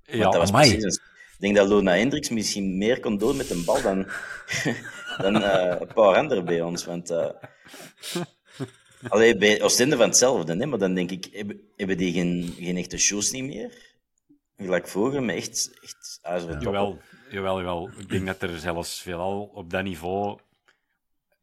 Want 0.05 0.19
Ja, 0.19 0.25
dat 0.31 0.35
was 0.35 0.49
amai. 0.49 0.71
precies 0.71 0.85
een- 0.99 1.03
Ik 1.05 1.10
denk 1.41 1.57
dat 1.57 1.69
Lona 1.69 1.97
Hendricks 1.97 2.29
misschien 2.29 2.79
meer 2.79 3.01
kon 3.01 3.19
doen 3.19 3.37
met 3.37 3.51
een 3.51 3.65
bal 3.65 3.83
dan, 3.83 4.07
dan 5.23 5.43
eh, 5.43 5.81
een 5.81 5.95
paar 5.95 6.17
anderen 6.17 6.45
bij 6.45 6.63
ons. 6.63 6.85
Want 6.85 7.11
uh, 7.11 7.31
allee, 9.09 9.37
bij 9.37 9.63
Oostende 9.63 9.97
van 9.97 10.07
hetzelfde, 10.09 10.57
hè, 10.57 10.67
maar 10.67 10.79
dan 10.79 10.95
denk 10.95 11.11
ik, 11.11 11.29
hebben, 11.33 11.61
hebben 11.77 11.97
die 11.97 12.13
geen, 12.13 12.55
geen 12.59 12.77
echte 12.77 12.99
shows 12.99 13.31
niet 13.31 13.45
meer? 13.45 13.89
Gelijk 14.57 14.89
vroeger, 14.89 15.23
met 15.23 15.37
echt, 15.37 15.79
echt. 15.83 16.19
Jawel, 16.61 16.99
jawel, 17.31 17.59
jawel. 17.59 17.91
Ik 17.99 18.09
denk 18.09 18.27
dat 18.27 18.43
er 18.43 18.59
zelfs 18.59 19.01
veelal 19.01 19.51
op 19.55 19.71
dat 19.71 19.83
niveau, 19.83 20.39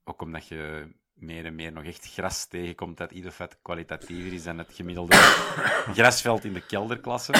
ook 0.03 0.21
omdat 0.21 0.47
je 0.47 0.87
meer 1.13 1.45
en 1.45 1.55
meer 1.55 1.71
nog 1.71 1.83
echt 1.83 2.13
gras 2.13 2.47
tegenkomt 2.47 2.97
dat 2.97 3.11
ieder 3.11 3.31
vet 3.31 3.57
kwalitatiever 3.61 4.33
is 4.33 4.43
dan 4.43 4.57
het 4.57 4.69
gemiddelde 4.71 5.15
grasveld 5.95 6.43
in 6.43 6.53
de 6.53 6.65
kelderklasse. 6.65 7.33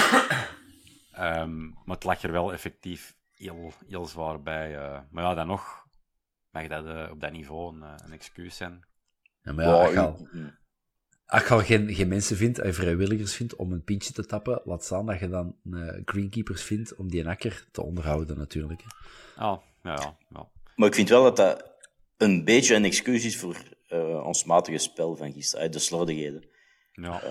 Ehm, 1.17 1.65
maar 1.67 1.95
het 1.95 2.03
lag 2.03 2.21
er 2.23 2.31
wel 2.31 2.53
effectief 2.53 3.15
heel, 3.33 3.71
heel 3.87 4.05
zwaar 4.05 4.41
bij. 4.41 4.75
eh. 4.77 4.99
maar 5.11 5.23
ja, 5.23 5.33
dan 5.33 5.47
nog 5.47 5.85
mag 6.51 6.67
dat 6.67 6.85
eh, 6.85 7.07
op 7.11 7.21
dat 7.21 7.31
niveau 7.31 7.75
een, 7.75 7.83
eh, 7.83 7.93
een 8.05 8.11
excuus 8.11 8.55
zijn. 8.57 8.85
Ja, 9.41 9.51
maar 9.53 9.65
ja, 9.65 9.71
als 9.71 9.89
je 9.89 9.95
Wow, 9.95 10.05
al, 10.05 10.27
als 11.25 11.43
je 11.43 11.49
al 11.49 11.59
geen, 11.59 11.93
geen 11.93 12.07
mensen 12.07 12.37
vindt, 12.37 12.59
eh, 12.59 12.71
vrijwilligers 12.71 13.35
vindt 13.35 13.55
om 13.55 13.71
een 13.71 13.83
pintje 13.83 14.13
te 14.13 14.25
tappen, 14.25 14.61
laat 14.63 14.83
staan 14.83 15.05
dat 15.05 15.19
je 15.19 15.29
dan 15.29 15.55
eh, 15.71 16.01
greenkeepers 16.05 16.63
vindt 16.63 16.95
om 16.95 17.09
die 17.09 17.27
akker 17.27 17.67
te 17.71 17.81
onderhouden, 17.83 18.37
natuurlijk. 18.37 18.81
hè. 19.35 19.45
Oh, 19.45 19.61
ja, 19.83 19.93
ja, 19.93 20.17
ja. 20.29 20.49
Maar 20.75 20.87
ik 20.87 20.95
vind 20.95 21.09
wel 21.09 21.23
dat 21.23 21.35
dat 21.37 21.71
een 22.17 22.43
beetje 22.45 22.75
een 22.75 22.85
excuus 22.85 23.25
is 23.25 23.37
voor 23.37 23.55
eh, 23.87 24.25
ons 24.25 24.43
matige 24.43 24.77
spel 24.77 25.15
van 25.15 25.31
gisteren, 25.33 25.63
uit 25.63 25.73
de 25.73 25.79
slordigheden. 25.79 26.43
ja. 26.91 27.21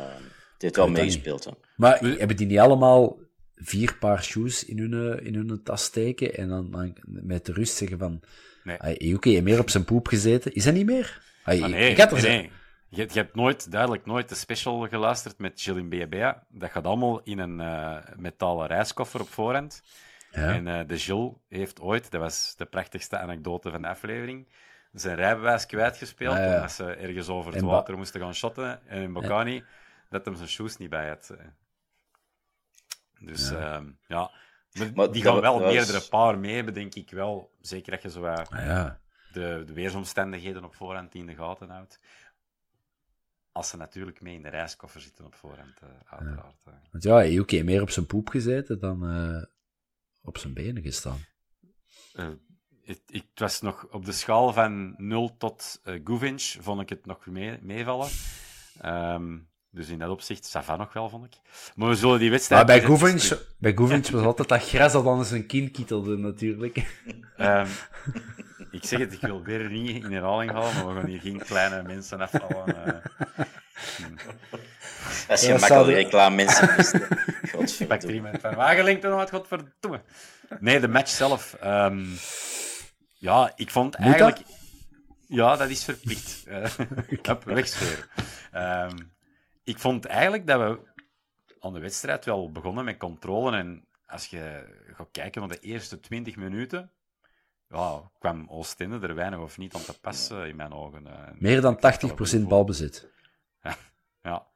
Het 0.53 0.63
heeft 0.65 0.77
wel 0.77 0.89
meegespeeld. 0.89 1.45
Hè. 1.45 1.51
Maar 1.77 1.99
hebben 1.99 2.37
die 2.37 2.47
niet 2.47 2.59
allemaal 2.59 3.17
vier 3.57 3.97
paar 3.99 4.23
shoes 4.25 4.65
in 4.65 4.79
hun, 4.79 5.25
in 5.25 5.35
hun 5.35 5.63
tas 5.63 5.85
steken 5.85 6.35
en 6.35 6.49
dan, 6.49 6.71
dan 6.71 6.97
met 7.05 7.47
de 7.47 7.53
rust 7.53 7.77
zeggen 7.77 7.99
van... 7.99 8.21
Nee. 8.65 9.09
Yuki 9.09 9.31
heeft 9.31 9.45
meer 9.45 9.61
op 9.61 9.71
zijn 9.71 9.85
poep 9.85 10.07
gezeten. 10.09 10.53
Is 10.55 10.65
dat 10.65 10.75
niet 10.75 10.87
meer? 10.87 11.23
Hey, 11.43 11.63
Ah, 11.63 11.71
nee, 11.71 11.91
ik 11.91 11.99
had 11.99 12.13
er 12.13 12.23
nee, 12.23 12.51
je, 12.89 13.03
je 13.13 13.19
hebt 13.19 13.35
nooit, 13.35 13.71
duidelijk 13.71 14.07
nooit 14.07 14.29
de 14.29 14.35
special 14.35 14.89
geluisterd 14.89 15.39
met 15.39 15.61
Gilles 15.61 16.09
Bea. 16.09 16.43
Dat 16.49 16.71
gaat 16.71 16.85
allemaal 16.85 17.21
in 17.23 17.39
een 17.39 17.61
eh, 17.61 17.97
metalen 18.17 18.67
reiskoffer 18.67 19.21
op 19.21 19.29
voorhand. 19.29 19.83
Ja. 20.31 20.55
En 20.55 20.67
eh, 20.67 20.87
de 20.87 20.99
Gilles 20.99 21.33
heeft 21.49 21.81
ooit, 21.81 22.11
dat 22.11 22.21
was 22.21 22.55
de 22.57 22.65
prachtigste 22.65 23.19
anekdote 23.19 23.71
van 23.71 23.83
de 23.83 23.89
aflevering, 23.89 24.49
zijn 24.93 25.17
rijbewijs 25.17 25.67
kwijtgespeeld 25.67 26.37
Ah, 26.37 26.45
ja. 26.45 26.55
omdat 26.55 26.73
ze 26.73 26.85
ergens 26.85 27.29
over 27.29 27.53
het 27.53 27.63
En 27.63 27.69
water 27.69 27.97
moesten 27.97 28.21
gaan 28.21 28.35
shotten. 28.35 28.87
En 28.87 29.03
in 29.03 29.13
Bocani, 29.13 29.65
dat 30.11 30.25
hem 30.25 30.37
zijn 30.37 30.49
shoes 30.49 30.77
niet 30.77 30.91
bij 30.91 31.09
had. 31.09 31.37
Eh. 33.21 33.27
Dus 33.27 33.49
ja, 33.51 33.83
ja. 34.07 34.31
Maar 34.73 34.91
Maar 34.95 35.13
die 35.13 35.23
gaan 35.23 35.41
wel 35.41 35.61
was- 35.61 35.73
meerdere 35.73 36.09
paar 36.09 36.39
mee 36.39 36.55
hebben, 36.55 36.75
denk 36.75 36.95
ik 36.95 37.11
wel. 37.11 37.55
Zeker 37.61 37.91
dat 37.93 38.03
je 38.03 38.11
zo 38.11 38.21
wat 38.21 38.51
Ah, 38.51 38.65
ja. 38.67 39.01
de, 39.33 39.63
de 39.67 39.73
weersomstandigheden 39.73 40.65
op 40.65 40.75
voorhand 40.75 41.15
in 41.15 41.27
de 41.27 41.35
gaten 41.35 41.69
houdt. 41.71 42.01
Als 43.53 43.69
ze 43.69 43.77
natuurlijk 43.77 44.21
mee 44.21 44.35
in 44.35 44.43
de 44.43 44.49
reiskoffer 44.49 45.01
zitten 45.01 45.25
op 45.25 45.35
voorhand, 45.35 45.81
eh, 45.81 45.89
uiteraard. 46.05 46.63
eh. 46.65 46.73
Want 46.91 47.05
ja, 47.05 47.21
Ejuke 47.23 47.55
heeft 47.55 47.67
meer 47.67 47.83
op 47.83 47.91
zijn 47.91 48.07
poep 48.07 48.29
gezeten 48.29 48.79
dan 48.79 49.09
eh, 49.11 49.43
op 50.23 50.39
zijn 50.39 50.55
benen 50.55 50.83
gestaan. 50.83 51.19
Eh, 52.13 52.29
het, 52.83 53.03
was 53.35 53.61
nog 53.61 53.87
op 53.91 54.05
de 54.05 54.13
schaal 54.13 54.53
van 54.53 54.95
0 54.97 55.37
tot 55.37 55.81
eh 55.85 56.01
Guvinch, 56.05 56.57
vond 56.61 56.81
ik 56.81 56.89
het 56.89 57.07
nog 57.07 57.27
mee, 57.27 57.59
meevallen. 57.63 58.09
Ehm, 58.81 59.39
dus 59.77 59.89
in 59.89 59.99
dat 59.99 60.11
opzicht, 60.11 60.45
Savan 60.45 60.79
nog 60.79 60.93
wel, 60.93 61.09
vond 61.09 61.25
ik. 61.25 61.33
Maar 61.75 61.89
we 61.89 61.95
zullen 61.95 62.19
die 62.19 62.31
wedstrijd... 62.31 62.67
Maar 62.67 62.77
bij 62.79 62.87
Goevinch, 62.87 63.33
bij 63.59 63.73
Goevinch 63.75 64.09
was 64.09 64.25
altijd 64.25 64.49
dat 64.49 64.69
gras 64.69 64.93
dat 64.93 65.05
dan 65.05 65.25
zijn 65.25 65.47
kin 65.47 65.71
kietelde, 65.71 66.17
natuurlijk. 66.17 66.87
Ehm, 67.37 67.67
ik 68.71 68.85
zeg 68.85 68.99
het, 68.99 69.13
ik 69.13 69.21
wil 69.21 69.43
weer 69.43 69.71
niet 69.71 70.05
in 70.05 70.13
herhaling 70.13 70.51
halen, 70.53 70.75
maar 70.75 70.95
we 70.95 71.01
gaan 71.01 71.09
hier 71.09 71.21
geen 71.21 71.39
kleine 71.39 71.83
mensen 71.83 72.21
afvallen. 72.21 72.67
eh. 72.87 73.45
Als 75.29 75.41
je 75.41 75.47
Ja, 75.47 75.59
makkelijk 75.59 75.97
reclame 75.97 76.37
mensen 76.37 76.69
er 76.71 76.85
Godverdomme. 77.53 78.39
van 78.41 78.55
Wagelenk 78.55 79.03
dan 79.03 79.19
uit, 79.19 79.31
godverdomme. 79.31 80.01
Nee, 80.61 80.81
de 80.81 80.89
match 80.89 81.11
zelf. 81.11 81.55
ehm, 81.55 82.05
ja, 83.15 83.53
ik 83.57 83.71
vond 83.71 83.99
Moet 83.99 84.07
eigenlijk... 84.09 84.39
Ja, 85.29 85.57
dat 85.57 85.69
is 85.69 85.85
verplicht. 85.85 86.45
Eh, 86.47 86.65
Hup, 87.23 87.45
wegsfeer. 87.45 88.09
Ik 89.67 89.79
vond 89.79 90.05
eigenlijk 90.05 90.47
dat 90.47 90.61
we 90.61 90.79
aan 91.61 91.73
de 91.73 91.81
wedstrijd 91.81 92.25
wel 92.25 92.53
begonnen 92.53 92.85
met 92.85 92.97
controle. 92.97 93.57
En 93.57 93.85
als 94.07 94.27
je 94.27 94.65
gaat 94.95 95.09
kijken 95.13 95.41
naar 95.41 95.51
de 95.51 95.59
eerste 95.61 96.01
20 96.01 96.37
minuten, 96.37 96.91
ja, 97.69 98.11
kwam 98.19 98.47
Oostende 98.49 99.07
er 99.07 99.15
weinig 99.15 99.39
of 99.39 99.59
niet 99.59 99.75
aan 99.75 99.83
te 99.85 100.01
passen 100.01 100.49
in 100.49 100.57
mijn 100.57 100.73
ogen. 100.73 101.07
eh. 101.07 101.33
Meer 101.39 101.61
dan 101.61 101.77
80% 101.77 102.41
balbezit. 102.49 103.11
Ja, 103.63 103.77
ja, 104.23 104.47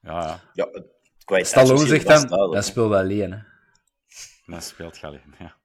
ja. 0.00 0.40
Ja, 0.52 0.68
het 0.72 1.24
kwaliteitsverschil 1.24 1.76
Stallone 1.78 1.86
zegt 1.86 2.28
dan, 2.28 2.50
dat 2.52 2.64
speelt 2.64 2.92
alleen, 2.92 3.32
hè. 3.32 3.38
dat 4.46 4.64
speelt 4.64 4.96
Galien. 4.96 5.34
Ja. 5.38 5.56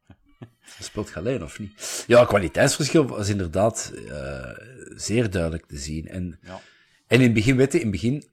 Dat 0.78 0.86
speelt 0.86 1.16
alleen, 1.16 1.44
of 1.44 1.60
niet? 1.60 2.04
Ja, 2.08 2.20
het 2.20 2.28
kwaliteitsverschil 2.28 3.08
was 3.08 3.30
inderdaad 3.30 3.92
eh, 4.10 4.52
zeer 4.96 5.30
duidelijk 5.30 5.66
te 5.66 5.78
zien. 5.78 6.08
En, 6.08 6.40
Ja. 6.42 6.60
en 7.08 7.18
in 7.18 7.22
het 7.24 7.34
begin, 7.34 7.56
weet 7.56 7.72
je, 7.72 7.80
in 7.80 7.92
het 7.92 8.02
begin, 8.02 8.24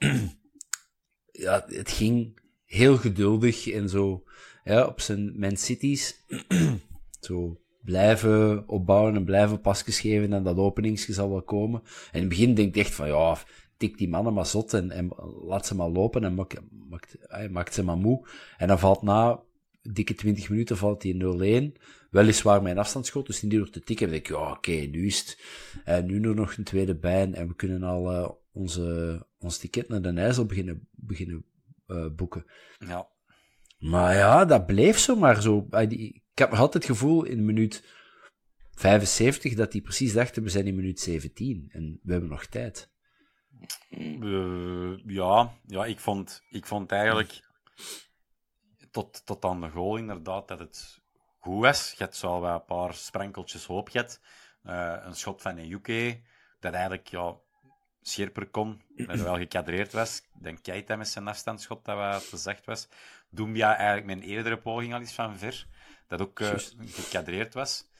ja, 1.32 1.64
het 1.66 1.90
ging 1.90 2.40
heel 2.64 2.96
geduldig 2.96 3.68
en 3.68 3.88
zo, 3.88 4.24
ja, 4.64 4.86
op 4.86 5.00
zijn 5.00 5.38
Man 5.38 5.56
Cities, 5.56 6.24
zo 7.20 7.60
blijven 7.82 8.68
opbouwen 8.68 9.14
en 9.14 9.24
blijven 9.24 9.60
pasjes 9.60 10.00
geven 10.00 10.32
en 10.32 10.42
dat 10.42 10.56
openingsje 10.56 11.12
zal 11.12 11.30
wel 11.30 11.42
komen. 11.42 11.80
En 11.84 12.12
in 12.12 12.20
het 12.20 12.28
begin 12.28 12.54
denk 12.54 12.68
ik 12.68 12.84
echt 12.84 12.94
van, 12.94 13.06
ja, 13.06 13.38
tik 13.76 13.98
die 13.98 14.08
mannen 14.08 14.34
maar 14.34 14.46
zot 14.46 14.74
en, 14.74 14.90
en 14.90 15.08
laat 15.46 15.66
ze 15.66 15.74
maar 15.74 15.88
lopen 15.88 16.24
en 16.24 16.34
maak, 16.34 16.54
maakt, 16.88 17.16
hij 17.20 17.48
maakt 17.48 17.74
ze 17.74 17.84
maar 17.84 17.96
moe. 17.96 18.28
En 18.56 18.68
dan 18.68 18.78
valt 18.78 19.02
na 19.02 19.40
dikke 19.82 20.14
20 20.14 20.48
minuten 20.48 20.76
valt 20.76 21.00
die 21.00 21.72
0-1. 21.74 21.80
Weliswaar 22.10 22.62
mijn 22.62 22.78
afstandsschot, 22.78 23.26
dus 23.26 23.42
niet 23.42 23.52
door 23.52 23.70
te 23.70 23.80
tikken. 23.80 24.06
Dan 24.06 24.14
denk 24.14 24.28
ik, 24.28 24.36
ja, 24.36 24.50
oké, 24.50 24.72
nu 24.72 25.06
is 25.06 25.18
het. 25.18 25.38
En 25.84 26.06
nu 26.06 26.22
er 26.22 26.34
nog 26.34 26.56
een 26.56 26.64
tweede 26.64 26.94
bij 26.94 27.32
en 27.32 27.48
we 27.48 27.54
kunnen 27.54 27.82
al 27.82 28.12
eh, 28.12 28.30
onze, 28.52 29.26
ons 29.38 29.58
ticket 29.58 29.88
naar 29.88 30.02
de 30.02 30.12
IJssel 30.12 30.46
beginnen, 30.46 30.88
beginnen 30.90 31.44
eh, 31.86 32.06
boeken. 32.14 32.44
ja. 32.78 33.10
Maar 33.78 34.14
ja, 34.14 34.44
dat 34.44 34.66
bleef 34.66 34.98
zomaar 34.98 35.42
zo. 35.42 35.66
Ik 35.88 36.22
heb 36.34 36.50
nog 36.50 36.58
altijd 36.58 36.86
het 36.86 36.92
gevoel 36.92 37.24
in 37.24 37.44
minuut 37.44 37.84
75 38.74 39.54
dat 39.54 39.72
die 39.72 39.82
precies 39.82 40.12
dachten, 40.12 40.42
we 40.42 40.48
zijn 40.48 40.66
in 40.66 40.74
minuut 40.74 41.00
17 41.00 41.68
en 41.68 42.00
we 42.02 42.12
hebben 42.12 42.30
nog 42.30 42.46
tijd. 42.46 42.90
Eh, 43.90 44.96
ja, 45.06 45.52
ja 45.66 45.84
ik, 45.84 46.00
vond, 46.00 46.42
ik 46.50 46.66
vond 46.66 46.92
eigenlijk 46.92 47.40
tot, 48.90 49.26
tot 49.26 49.44
aan 49.44 49.60
de 49.60 49.68
goal 49.68 49.96
inderdaad 49.96 50.48
dat 50.48 50.58
het 50.58 51.00
goed 51.38 51.60
was. 51.60 51.94
Je 51.96 52.04
had 52.04 52.16
zo 52.16 52.40
wel 52.40 52.54
een 52.54 52.64
paar 52.64 52.94
sprankeltjes 52.94 53.64
hoop 53.64 53.88
gehad. 53.88 54.20
Eh, 54.62 54.96
een 55.02 55.14
schot 55.14 55.42
van 55.42 55.58
een 55.58 55.70
UK 55.70 56.20
dat 56.60 56.72
eigenlijk 56.72 57.08
ja, 57.08 57.36
scherper 58.02 58.46
kon, 58.46 58.82
dat 59.06 59.20
wel 59.20 59.36
gekadreerd 59.36 59.92
was. 59.92 60.18
Ik 60.18 60.42
denk 60.42 60.62
Keita 60.62 60.96
met 60.96 61.08
zijn 61.08 61.28
afstandsschot 61.28 61.84
dat 61.84 61.96
wat 61.96 62.28
te 62.28 62.36
zacht 62.36 62.64
was. 62.64 62.88
Doumbia 63.30 63.76
eigenlijk 63.76 64.10
een 64.10 64.28
eerdere 64.28 64.58
poging 64.58 64.94
al 64.94 65.00
eens 65.00 65.12
van 65.12 65.38
ver, 65.38 65.66
dat 66.08 66.20
ook 66.20 66.40
eh, 66.40 66.46
Juist. 66.46 66.76
gekadreerd 66.84 67.54
was. 67.54 67.90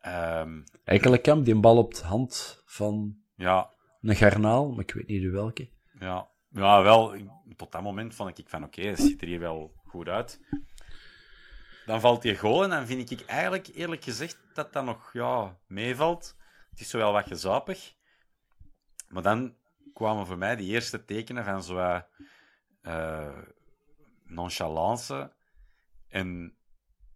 Ehm, 0.00 0.60
Eigenlijk 0.84 1.24
die 1.24 1.54
een 1.54 1.60
bal 1.60 1.76
op 1.76 1.94
de 1.94 2.04
hand 2.04 2.62
van 2.64 3.16
ja, 3.36 3.70
een 4.02 4.16
garnaal, 4.16 4.70
maar 4.70 4.84
ik 4.84 4.94
weet 4.94 5.06
niet 5.06 5.22
de 5.22 5.30
welke. 5.30 5.68
Ja, 5.98 6.28
ja 6.50 6.82
wel. 6.82 7.14
Tot 7.56 7.72
dat 7.72 7.82
moment 7.82 8.14
vond 8.14 8.38
ik 8.38 8.48
van 8.48 8.64
oké, 8.64 8.82
het 8.82 8.98
ziet 8.98 9.20
er 9.22 9.28
hier 9.28 9.40
wel 9.40 9.74
goed 9.84 10.08
uit. 10.08 10.40
Dan 11.86 12.00
valt 12.00 12.22
die 12.22 12.36
goal 12.36 12.64
en 12.64 12.70
dan 12.70 12.86
vind 12.86 13.10
ik 13.10 13.24
eigenlijk 13.24 13.66
eerlijk 13.66 14.04
gezegd 14.04 14.38
dat 14.54 14.72
dat 14.72 14.84
nog 14.84 15.12
ja, 15.12 15.56
meevalt. 15.66 16.36
Het 16.70 16.80
is 16.80 16.90
zo 16.90 16.98
wel 16.98 17.12
wat 17.12 17.26
gezapig. 17.26 17.94
Maar 19.08 19.22
dan 19.22 19.54
kwamen 19.94 20.26
voor 20.26 20.38
mij 20.38 20.56
die 20.56 20.72
eerste 20.72 21.04
tekenen 21.04 21.44
van 21.44 21.62
zo 21.62 21.74
wat, 21.74 22.06
eh, 22.82 23.38
nonchalance. 24.24 25.32
En 26.08 26.56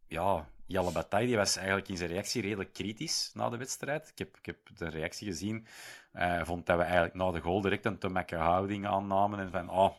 ja, 0.07 0.49
Jelle 0.67 0.93
Bataille 0.93 1.27
die 1.27 1.37
was 1.37 1.57
eigenlijk 1.57 1.89
in 1.89 1.97
zijn 1.97 2.11
reactie 2.11 2.43
redelijk 2.43 2.73
kritisch 2.73 3.31
na 3.35 3.49
de 3.49 3.57
wedstrijd. 3.57 4.09
Ik 4.09 4.19
heb, 4.19 4.37
ik 4.37 4.47
heb 4.47 4.59
de 4.75 4.89
reactie 4.89 5.27
gezien. 5.27 5.67
Hij 6.13 6.45
vond 6.45 6.67
dat 6.67 6.77
we 6.77 6.83
eigenlijk 6.83 7.15
na 7.15 7.31
de 7.31 7.41
goal 7.41 7.61
direct 7.61 7.85
een 7.85 7.99
te 7.99 8.09
makke 8.09 8.37
houding 8.37 8.87
aannamen. 8.87 9.39
En 9.39 9.51
van, 9.51 9.71
oh, 9.71 9.95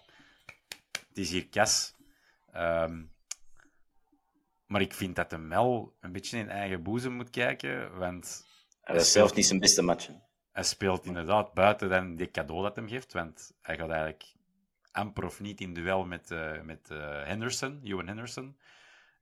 het 1.10 1.17
is 1.17 1.30
hier 1.30 1.47
kas. 1.47 1.95
Ehm, 2.51 3.04
maar 4.65 4.82
ik 4.82 4.93
vind 4.93 5.15
dat 5.15 5.32
hem 5.32 5.49
wel 5.49 5.95
een 5.99 6.12
beetje 6.12 6.38
in 6.38 6.49
eigen 6.49 6.84
boezem 6.84 7.13
moet 7.13 7.30
kijken. 7.30 7.97
Want 7.97 8.45
Hij 8.82 8.95
was 8.95 9.12
zelf 9.12 9.34
niet 9.36 9.45
zijn 9.45 9.60
beste 9.60 9.82
match. 9.82 10.10
Hij 10.51 10.63
speelt 10.63 11.05
inderdaad 11.05 11.53
buiten 11.53 11.89
dan 11.89 12.15
die 12.15 12.31
cadeau 12.31 12.61
dat 12.61 12.75
hem 12.75 12.87
geeft. 12.87 13.13
Want 13.13 13.53
hij 13.61 13.77
gaat 13.77 13.89
eigenlijk 13.89 14.23
amper 14.91 15.25
of 15.25 15.39
niet 15.39 15.61
in 15.61 15.73
duel 15.73 16.05
met, 16.05 16.31
eh, 16.31 16.61
met 16.61 16.89
eh, 16.89 17.23
Henderson, 17.23 17.81
Ewan 17.83 18.07
Henderson. 18.07 18.57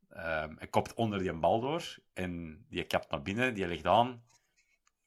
Ehm, 0.10 0.54
hij 0.58 0.68
kopt 0.68 0.94
onder 0.94 1.20
die 1.20 1.34
bal 1.34 1.60
door 1.60 1.98
en 2.14 2.66
die 2.70 2.84
kapt 2.84 3.12
naar 3.12 3.22
binnen, 3.22 3.54
die 3.54 3.68
ligt 3.68 3.86
aan. 3.86 4.24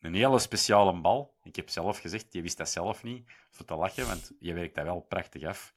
Een 0.01 0.15
hele 0.15 0.39
speciale 0.39 1.01
bal. 1.01 1.35
Ik 1.43 1.57
heb 1.57 1.69
zelf 1.69 1.99
gezegd, 1.99 2.33
je 2.33 2.43
wist 2.43 2.57
dat 2.57 2.69
zelf 2.69 3.03
niet. 3.03 3.31
Voor 3.51 3.65
te 3.65 3.75
lachen, 3.75 4.07
want 4.07 4.33
je 4.39 4.55
werkt 4.55 4.75
dat 4.75 4.85
wel 4.85 5.01
prachtig 5.01 5.45
af. 5.45 5.75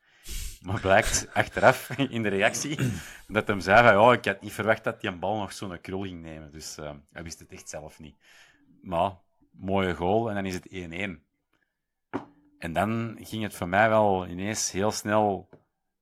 Maar 0.62 0.82
blijkt 0.82 1.28
achteraf 1.34 1.90
in 1.98 2.24
de 2.24 2.30
reactie 2.30 2.78
dat 3.28 3.48
hem 3.48 3.60
zei 3.60 3.88
van, 3.88 3.98
oh, 4.02 4.14
ik 4.14 4.26
had 4.26 4.42
niet 4.42 4.54
verwacht 4.54 4.84
dat 4.84 5.02
die 5.02 5.10
een 5.10 5.20
bal 5.20 5.38
nog 5.38 5.54
zo'n 5.54 5.82
krul 5.82 6.02
ging 6.02 6.22
nemen. 6.22 6.52
Dus 6.52 6.78
eh, 6.78 6.94
hij 7.12 7.24
wist 7.24 7.40
het 7.40 7.52
echt 7.52 7.70
zelf 7.70 8.00
niet. 8.00 8.16
Maar, 8.82 9.12
mooie 9.58 9.94
goal 9.94 10.30
en 10.30 10.36
dan 10.36 10.46
is 10.46 10.54
het 10.54 10.68
1-1. 11.20 11.24
En 12.60 12.74
dan 12.74 13.18
ging 13.22 13.44
het 13.44 13.54
voor 13.54 13.68
mij 13.68 13.90
wel 13.90 14.28
ineens 14.28 14.72
heel 14.72 14.92
snel 14.92 15.50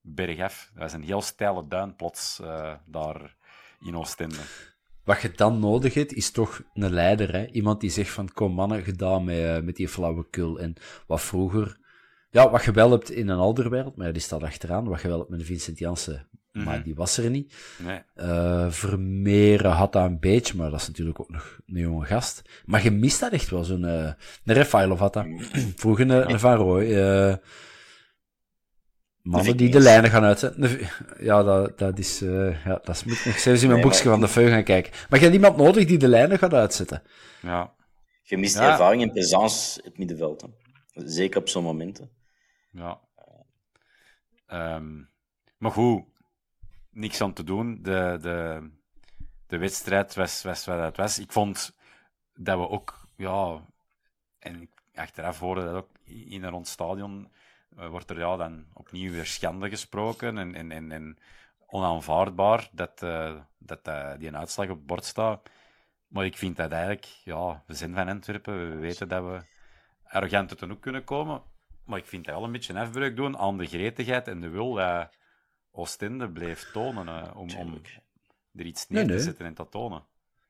bergaf. 0.02 0.70
Dat 0.74 0.84
was 0.84 0.94
een 0.94 1.04
heel 1.04 1.22
steile 1.22 1.68
duin 1.68 1.96
plots 1.96 2.39
eh, 2.39 2.74
daar 2.86 3.36
in 3.80 3.98
Oostende. 3.98 4.39
Wat 5.04 5.22
je 5.22 5.32
dan 5.32 5.60
nodig 5.60 5.94
hebt, 5.94 6.13
is 6.13 6.32
toch 6.32 6.62
een 6.74 6.94
leider. 6.94 7.32
Hè? 7.34 7.46
Iemand 7.46 7.82
die 7.82 7.89
zegt 7.89 8.10
van, 8.10 8.34
kom 8.34 8.54
mannen, 8.54 8.84
gedaan 8.84 9.24
met, 9.24 9.38
eh, 9.38 9.60
met 9.62 9.76
die 9.76 9.88
flauwekul. 9.88 10.60
En 10.60 10.74
wat 11.08 11.22
vroeger... 11.22 11.82
Ja, 12.30 12.50
wat 12.50 12.63
je 12.63 12.72
wel 12.72 12.92
hebt 12.92 13.12
in 13.12 13.28
een 13.28 13.38
Alderwereld, 13.38 13.96
maar 13.96 14.13
die 14.13 14.22
staat 14.22 14.44
achteraan. 14.44 14.88
Wat 14.88 15.02
je 15.02 15.08
wel 15.08 15.18
hebt 15.18 15.30
met 15.30 15.44
Vincent 15.44 15.80
Janssen, 15.80 16.28
maar 16.54 16.84
die 16.84 16.96
was 16.96 17.18
er 17.18 17.30
niet. 17.30 17.54
Nee. 17.78 18.02
Eh 18.16 18.72
Vermeeren 18.72 19.72
had 19.72 19.92
dat 19.94 20.06
een 20.06 20.20
beetje, 20.20 20.56
maar 20.58 20.70
dat 20.72 20.80
is 20.82 20.88
natuurlijk 20.88 21.20
ook 21.20 21.30
nog 21.32 21.60
een 21.66 21.80
jonge 21.80 22.06
gast. 22.06 22.42
Maar 22.66 22.84
je 22.84 22.92
mist 22.92 23.20
dat 23.20 23.32
echt 23.32 23.50
wel, 23.50 23.63
zo'n... 23.63 23.86
eh 23.86 24.12
een 24.46 24.54
Refailov 24.54 25.00
had 25.00 25.13
dat. 25.13 25.26
Vroeger 25.76 26.10
een, 26.10 26.30
een 26.32 26.39
Van 26.39 26.56
Rooij. 26.56 27.28
eh, 27.30 27.36
mannen 29.22 29.58
die 29.58 29.70
de 29.70 29.80
lijnen 29.80 30.10
gaan 30.10 30.24
uitzetten. 30.24 30.80
Ja, 31.20 31.44
dat, 31.44 31.78
dat 31.78 32.00
is... 32.00 32.22
eh, 32.22 32.66
ja, 32.66 32.80
dat 32.84 33.06
moet 33.06 33.18
ik 33.18 33.26
nog 33.26 33.39
zelfs 33.39 33.62
in 33.62 33.68
mijn 33.68 33.80
Nee, 33.80 33.89
boekje 33.89 34.10
van 34.10 34.20
de 34.20 34.28
feu 34.28 34.50
gaan 34.50 34.63
kijken. 34.63 34.92
Maar 35.10 35.20
je 35.20 35.26
hebt 35.26 35.36
iemand 35.38 35.58
nodig 35.58 35.86
die 35.86 35.98
de 35.98 36.08
lijnen 36.08 36.38
gaat 36.38 36.54
uitzetten. 36.54 37.02
Ja. 37.42 37.74
Je 38.22 38.38
mist 38.38 38.54
Ja. 38.56 38.62
die 38.62 38.70
ervaring 38.70 39.02
en 39.02 39.12
presence 39.12 39.80
in 39.82 39.86
het 39.89 39.98
middenveld. 39.98 40.42
Hè. 40.42 40.48
Zeker 41.08 41.39
op 41.39 41.50
zo'n 41.50 41.63
momenten. 41.63 42.10
Ja. 42.72 43.00
Ehm, 44.48 45.02
maar 45.58 45.72
goed, 45.72 46.04
niks 46.93 47.21
aan 47.21 47.34
te 47.34 47.43
doen. 47.43 47.79
De, 47.82 48.17
de, 48.21 48.69
de 49.47 49.58
wedstrijd 49.58 50.15
was, 50.15 50.43
was 50.43 50.65
wat 50.65 50.79
het 50.79 50.97
was. 50.97 51.19
Ik 51.19 51.32
vond 51.32 51.77
dat 52.36 52.58
we 52.58 52.69
ook, 52.69 53.08
ja, 53.15 53.62
en 54.39 54.62
ik 54.62 54.69
achteraf 54.93 55.39
hoorde 55.39 55.63
dat 55.63 55.75
ook 55.75 55.89
in 56.06 56.43
en 56.43 56.49
rond 56.49 56.67
stadion, 56.67 57.32
uh, 57.77 57.88
wordt 57.88 58.10
er 58.10 58.19
ja, 58.19 58.36
dan 58.36 58.65
opnieuw 58.73 59.12
weer 59.12 59.25
schande 59.25 59.69
gesproken 59.69 60.38
en, 60.38 60.56
en, 60.56 60.71
en, 60.71 60.91
en 60.91 61.17
onaanvaardbaar 61.65 62.69
dat, 62.71 63.01
uh, 63.03 63.36
dat 63.58 63.88
uh, 63.88 64.12
die 64.17 64.27
een 64.27 64.38
uitslag 64.38 64.69
op 64.69 64.77
het 64.77 64.86
bord 64.86 65.06
staat. 65.06 65.49
Maar 66.08 66.25
ik 66.25 66.38
vind 66.38 66.56
dat 66.56 66.71
eigenlijk, 66.71 67.06
ja, 67.06 67.63
we 67.67 67.73
zijn 67.73 67.93
van 67.93 68.08
Antwerpen, 68.08 68.69
we 68.69 68.75
weten 68.75 69.08
dat 69.08 69.23
we 69.23 69.41
arrogant 70.03 70.49
uit 70.49 70.60
de 70.60 70.65
hoek 70.65 70.82
kunnen 70.82 71.03
komen. 71.03 71.41
Maar 71.86 71.97
ik 71.97 72.06
vind 72.06 72.25
dat 72.25 72.36
wel 72.36 72.43
een 72.43 72.51
beetje 72.51 72.73
een 72.73 72.79
afbreuk 72.79 73.15
doen 73.15 73.38
aan 73.38 73.58
de 73.58 73.65
gretigheid 73.65 74.27
en 74.27 74.41
de 74.41 74.49
wil 74.49 74.73
dat 74.73 75.15
Oostende 75.75 76.29
bleef 76.29 76.69
tonen 76.71 77.07
uh, 77.07 77.31
om, 77.36 77.49
om 77.57 77.81
er 78.55 78.65
iets 78.65 78.88
neer 78.89 78.99
nee, 78.99 79.07
nee. 79.07 79.17
te 79.17 79.23
zetten 79.23 79.45
en 79.45 79.53
te 79.53 79.67
tonen. 79.69 80.03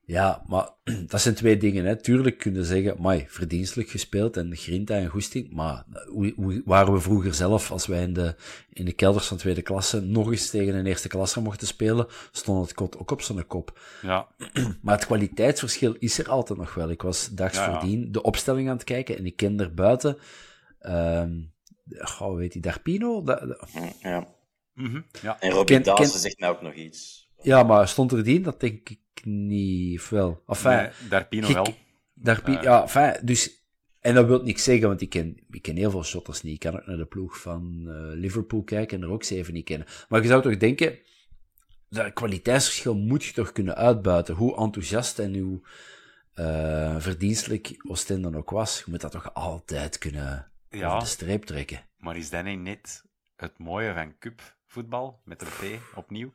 Ja, 0.06 0.44
maar 0.48 0.70
dat 1.08 1.22
zijn 1.22 1.36
twee 1.36 1.58
dingen. 1.58 1.86
Hè. 1.86 1.96
Tuurlijk 1.96 2.38
kunnen 2.38 2.66
zeggen, 2.66 3.02
mai, 3.02 3.26
verdienstelijk 3.28 3.90
gespeeld 3.90 4.38
en 4.38 4.56
grinta 4.56 4.96
en 4.96 5.08
goesting. 5.08 5.54
Maar 5.54 5.86
hoe, 6.08 6.34
hoe, 6.36 6.62
waren 6.66 6.94
we 6.94 7.00
vroeger 7.00 7.34
zelf, 7.34 7.72
als 7.72 7.86
wij 7.86 8.02
in 8.02 8.14
de, 8.14 8.36
in 8.70 8.86
de 8.86 8.94
kelders 8.94 9.28
van 9.28 9.38
tweede 9.38 9.62
klasse 9.62 10.02
nog 10.02 10.32
eens 10.32 10.50
tegen 10.50 10.76
een 10.76 10.86
eerste 10.86 11.08
klasse 11.08 11.42
mochten 11.42 11.68
spelen, 11.68 12.08
stond 12.32 12.66
het 12.66 12.74
kot 12.74 12.98
ook 12.98 13.12
op 13.12 13.22
zijn 13.22 13.48
kop. 13.48 13.80
Ja. 14.02 14.28
Maar 14.82 14.96
het 14.96 15.06
kwaliteitsverschil 15.06 15.96
is 16.00 16.20
er 16.20 16.30
altijd 16.30 16.60
nog 16.60 16.74
wel. 16.74 16.90
Ik 16.90 17.02
was 17.02 17.30
dags 17.30 17.58
Ja, 17.58 17.66
ja. 17.66 17.72
voordien 17.72 18.12
de 18.12 18.22
opstelling 18.22 18.70
aan 18.70 18.76
het 18.76 18.84
kijken 18.84 19.18
en 19.18 19.26
ik 19.26 19.36
ken 19.36 19.60
er 19.60 19.74
buiten, 19.74 20.18
um, 20.82 21.54
goh, 21.98 22.36
weet 22.36 22.54
je, 22.54 22.60
Darpino? 22.60 23.24
Da, 23.24 23.46
da, 23.46 23.68
Ja. 24.00 24.28
Mhm, 24.74 25.02
ja. 25.22 25.40
En 25.40 25.66
Ken- 25.66 25.84
Daassen 25.84 26.10
ken- 26.12 26.20
zegt 26.20 26.40
mij 26.40 26.50
ook 26.50 26.62
nog 26.62 26.74
iets. 26.74 27.30
ja, 27.42 27.64
maar 27.64 27.88
stond 27.88 28.12
er 28.12 28.24
die 28.24 28.36
in? 28.36 28.42
Dat 28.44 28.60
denk 28.60 28.90
ik 28.90 29.00
niet, 29.26 30.00
of 30.00 30.10
wel? 30.10 30.44
Enfin, 30.48 30.72
Nee, 30.72 30.90
Darpino 31.10 31.48
ik- 31.48 31.54
wel. 31.54 31.76
Darpi, 32.14 32.56
Eh. 32.56 32.62
ja, 32.62 32.82
enfin, 32.82 33.26
dus... 33.26 33.62
En 34.00 34.14
dat 34.14 34.26
wil 34.26 34.44
niks 34.44 34.64
zeggen, 34.64 34.88
want 34.88 35.02
ik 35.02 35.10
ken, 35.10 35.38
ik 35.50 35.62
ken 35.62 35.76
heel 35.76 35.92
veel 35.92 36.04
shotters 36.04 36.42
niet. 36.42 36.54
Ik 36.54 36.60
kan 36.60 36.76
ook 36.80 36.86
naar 36.86 36.98
de 36.98 37.06
ploeg 37.06 37.38
van 37.42 37.84
eh, 37.88 37.94
Liverpool 38.20 38.64
kijken 38.64 38.98
en 38.98 39.04
er 39.04 39.12
ook 39.14 39.24
zeven 39.24 39.54
niet 39.54 39.66
kennen. 39.66 39.88
Maar 40.10 40.22
je 40.22 40.28
zou 40.28 40.42
toch 40.42 40.58
denken, 40.58 41.00
dat 41.90 42.14
kwaliteitsverschil 42.14 42.96
moet 42.96 43.24
je 43.24 43.34
toch 43.34 43.52
kunnen 43.52 43.76
uitbuiten. 43.76 44.36
Hoe 44.36 44.58
enthousiast 44.58 45.20
en 45.20 45.40
hoe 45.40 45.62
eh, 46.34 46.96
verdienstelijk 47.00 47.76
Oostende 47.88 48.22
dan 48.22 48.36
ook 48.40 48.50
was. 48.50 48.78
Je 48.78 48.92
moet 48.92 49.02
dat 49.02 49.12
toch 49.12 49.34
altijd 49.34 49.98
kunnen 49.98 50.52
Ja. 50.70 50.88
over 50.88 51.00
de 51.00 51.06
streep 51.06 51.44
trekken. 51.44 51.82
Maar 51.98 52.18
is 52.18 52.30
dat 52.30 52.44
niet 52.44 52.60
net 52.60 53.04
het 53.36 53.58
mooie 53.58 53.94
van 53.94 54.18
cupvoetbal 54.74 55.22
met 55.24 55.42
een 55.42 55.48
P 55.48 55.98
opnieuw? 55.98 56.34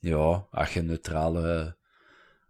Ja, 0.00 0.46
als 0.50 0.72
je 0.72 0.80
een 0.80 0.86
neutrale 0.86 1.76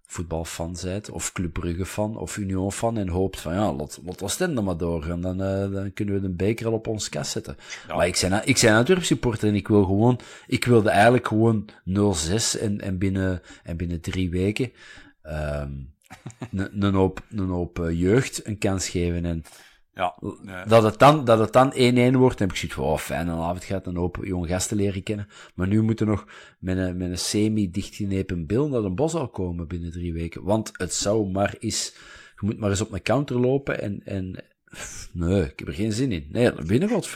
voetbalfan 0.07 0.77
bent, 0.83 1.11
of 1.11 1.33
Club 1.33 1.53
Brugge 1.53 1.87
fan, 1.87 2.16
of 2.16 2.37
Union 2.37 2.72
fan, 2.72 2.98
en 2.98 3.09
hoopt 3.09 3.40
van, 3.40 3.55
ja, 3.55 3.72
laat, 3.72 4.00
laat 4.05 4.22
Oostende 4.22 4.61
maar 4.61 4.77
doorgaan, 4.77 5.20
dan, 5.20 5.42
eh, 5.42 5.72
dan 5.72 5.92
kunnen 5.92 6.14
we 6.14 6.20
de 6.20 6.31
beker 6.31 6.66
al 6.66 6.72
op 6.72 6.87
ons 6.87 7.09
kast 7.09 7.31
zetten. 7.31 7.57
Ja. 7.88 7.96
Maar 7.96 8.07
ik 8.07 8.18
ben, 8.20 8.46
ik 8.46 8.61
ben 8.61 8.74
Antwerp 8.74 9.03
supporter 9.03 9.48
en 9.48 9.55
ik 9.55 9.68
wil 9.68 9.85
gewoon, 9.85 10.20
ik 10.46 10.64
wilde 10.64 10.90
eigenlijk 10.90 11.27
gewoon 11.27 11.68
0-6 11.85 12.61
en, 12.61 12.81
en, 12.81 12.98
binnen, 12.98 13.42
en 13.62 13.77
binnen 13.77 14.00
drie 14.00 14.31
weken 14.31 14.72
ehm, 15.22 15.72
een 16.53 16.83
een 16.83 16.94
hoop, 16.94 17.22
een 17.31 17.48
hoop 17.48 17.81
eh, 17.81 18.00
jeugd 18.00 18.46
een 18.46 18.59
kans 18.59 18.88
geven. 18.88 19.24
En 19.24 19.42
Ja, 19.95 20.17
dat 20.67 20.83
het 20.83 20.99
dan, 20.99 21.25
dat 21.25 21.39
het 21.39 21.53
dan 21.53 21.73
1-1 21.73 21.77
wordt, 22.17 22.39
dan 22.39 22.49
heb 22.49 22.51
ik 22.51 22.57
zoiets 22.57 22.75
van, 22.75 22.85
oh, 22.85 22.99
fijn, 22.99 23.29
een 23.29 23.39
avond 23.39 23.65
gaat 23.65 23.87
een 23.87 23.97
hoop 23.97 24.19
jonge 24.23 24.49
gasten 24.49 24.77
leren 24.77 25.03
kennen. 25.03 25.29
Maar 25.55 25.69
nu 25.69 25.83
moeten 25.83 26.07
nog 26.07 26.27
met 26.59 26.77
een, 26.77 26.97
met 26.97 27.11
een 27.11 27.19
semi-dichtgenepen 27.19 28.47
bil 28.47 28.69
naar 28.69 28.85
een 28.85 28.95
bos 28.95 29.15
al 29.15 29.29
komen 29.29 29.69
binnen 29.69 29.91
drie 29.93 30.13
weken. 30.13 30.45
Want 30.45 30.71
het 30.73 30.95
zou 30.95 31.31
maar 31.31 31.55
eens, 31.59 31.95
je 32.41 32.47
moet 32.47 32.59
maar 32.59 32.71
eens 32.71 32.81
op 32.81 32.93
een 32.93 33.03
counter 33.03 33.41
lopen 33.41 33.81
en, 33.81 34.01
en, 34.05 34.45
nee, 35.13 35.43
ik 35.43 35.59
heb 35.59 35.69
er 35.69 35.75
geen 35.75 35.93
zin 35.93 36.13
in. 36.13 36.29
Nee, 36.31 36.53
dan 36.53 36.67
winnen 36.67 36.89
wat 36.89 37.11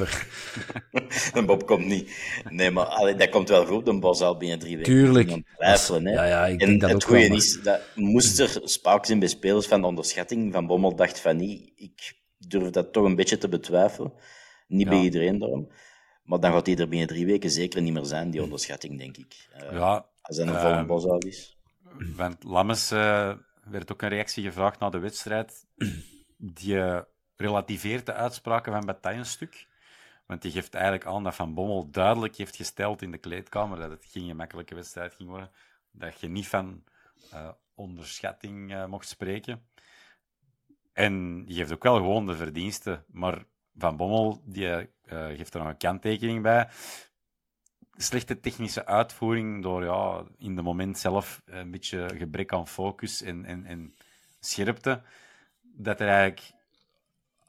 Bob 1.47 1.67
komt 1.67 1.87
niet. 1.87 2.11
Nee, 2.51 2.71
maar 2.71 2.85
allee, 2.85 3.15
dat 3.15 3.29
komt 3.29 3.49
wel 3.49 3.67
goed, 3.67 3.89
een 3.89 4.01
bos 4.01 4.21
al 4.21 4.37
binnen 4.37 4.59
drie 4.59 4.77
weken. 4.77 4.93
Tuurlijk. 4.93 5.43
Twijfelen, 5.57 6.07
hè. 6.07 6.13
Ja, 6.13 6.25
ja, 6.25 6.47
ik 6.47 6.61
en 6.61 6.69
denk 6.69 6.81
dat 6.81 6.91
het 6.91 7.05
goede 7.05 7.35
is, 7.35 7.63
dat 7.63 7.81
moest 7.95 8.39
er 8.39 8.61
sprake 8.65 9.07
zijn 9.07 9.19
bij 9.19 9.29
spelers 9.29 9.67
van 9.67 9.81
de 9.81 9.87
onderschatting. 9.87 10.53
Van 10.53 10.67
Bommel 10.67 10.97
dacht 10.97 11.21
van 11.21 11.37
niet. 11.37 11.73
Ik 11.77 12.17
durf 12.39 12.71
dat 12.71 12.93
toch 12.93 13.05
een 13.05 13.17
beetje 13.17 13.39
te 13.39 13.49
betwijfelen. 13.49 14.13
Niet 14.67 14.89
bij 14.89 15.01
iedereen 15.01 15.39
daarom. 15.39 15.69
Maar 16.23 16.41
dan 16.41 16.53
gaat 16.53 16.67
hij 16.67 16.77
er 16.77 16.89
binnen 16.89 17.09
drie 17.09 17.27
weken 17.27 17.51
zeker 17.51 17.83
niet 17.83 17.93
meer 17.93 18.05
zijn, 18.05 18.31
die 18.31 18.43
onderschatting, 18.43 18.99
denk 18.99 19.17
ik. 19.17 19.49
Eh, 19.53 19.73
ja, 19.73 20.07
Als 20.21 20.37
een 20.37 20.49
eh, 20.49 20.63
volle 20.63 20.85
bos 20.85 21.05
is. 21.19 21.59
Want 22.17 22.45
Lammes 22.45 22.91
eh, 22.91 23.33
werd 23.65 23.93
ook 23.93 24.03
een 24.03 24.09
reactie 24.09 24.45
gevraagd 24.45 24.81
na 24.81 24.91
de 24.91 24.99
wedstrijd. 24.99 25.67
Die 26.37 26.81
eh, 26.81 27.01
relativeert 27.37 28.07
de 28.07 28.13
uitspraken 28.13 28.73
van 28.73 28.87
Bataille 28.87 29.19
een 29.19 29.27
stuk. 29.27 29.67
Want 30.27 30.43
die 30.43 30.53
geeft 30.53 30.75
eigenlijk 30.75 31.07
aan 31.07 31.25
dat 31.25 31.35
Van 31.35 31.55
Bommel 31.55 31.91
duidelijk 31.91 32.37
heeft 32.37 32.57
gesteld 32.57 33.03
in 33.03 33.11
de 33.11 33.19
kleedkamer 33.19 33.79
dat 33.79 33.91
het 33.91 34.05
geen 34.05 34.27
gemakkelijke 34.27 34.75
wedstrijd 34.75 35.15
ging 35.15 35.29
worden. 35.29 35.51
Dat 35.91 36.21
je 36.21 36.29
niet 36.29 36.49
van 36.49 36.85
onderschatting 37.75 38.87
mocht 38.87 39.09
spreken. 39.09 39.63
En 40.99 41.45
die 41.45 41.57
geeft 41.57 41.73
ook 41.73 41.83
wel 41.83 41.97
gewoon 41.97 42.27
de 42.27 42.37
verdiensten. 42.37 43.05
Maar 43.07 43.45
Van 43.77 43.97
Bommel 43.97 44.43
die, 44.45 44.67
eh, 44.69 44.87
geeft 45.27 45.55
er 45.55 45.61
nog 45.61 45.69
een 45.69 45.77
kanttekening 45.77 46.43
bij 46.43 46.69
slechte 47.97 48.41
technische 48.41 48.87
uitvoering 48.87 49.63
door 49.63 49.85
ja, 49.85 50.25
in 50.39 50.57
de 50.57 50.63
moment 50.63 50.99
zelf 50.99 51.43
een 51.45 51.71
beetje 51.71 52.09
gebrek 52.17 52.53
aan 52.53 52.69
focus 52.69 53.23
en, 53.23 53.45
en, 53.45 53.65
en 53.65 53.95
scherpte, 54.41 55.03
dat 55.63 56.01
er 56.01 56.09
eigenlijk 56.09 56.53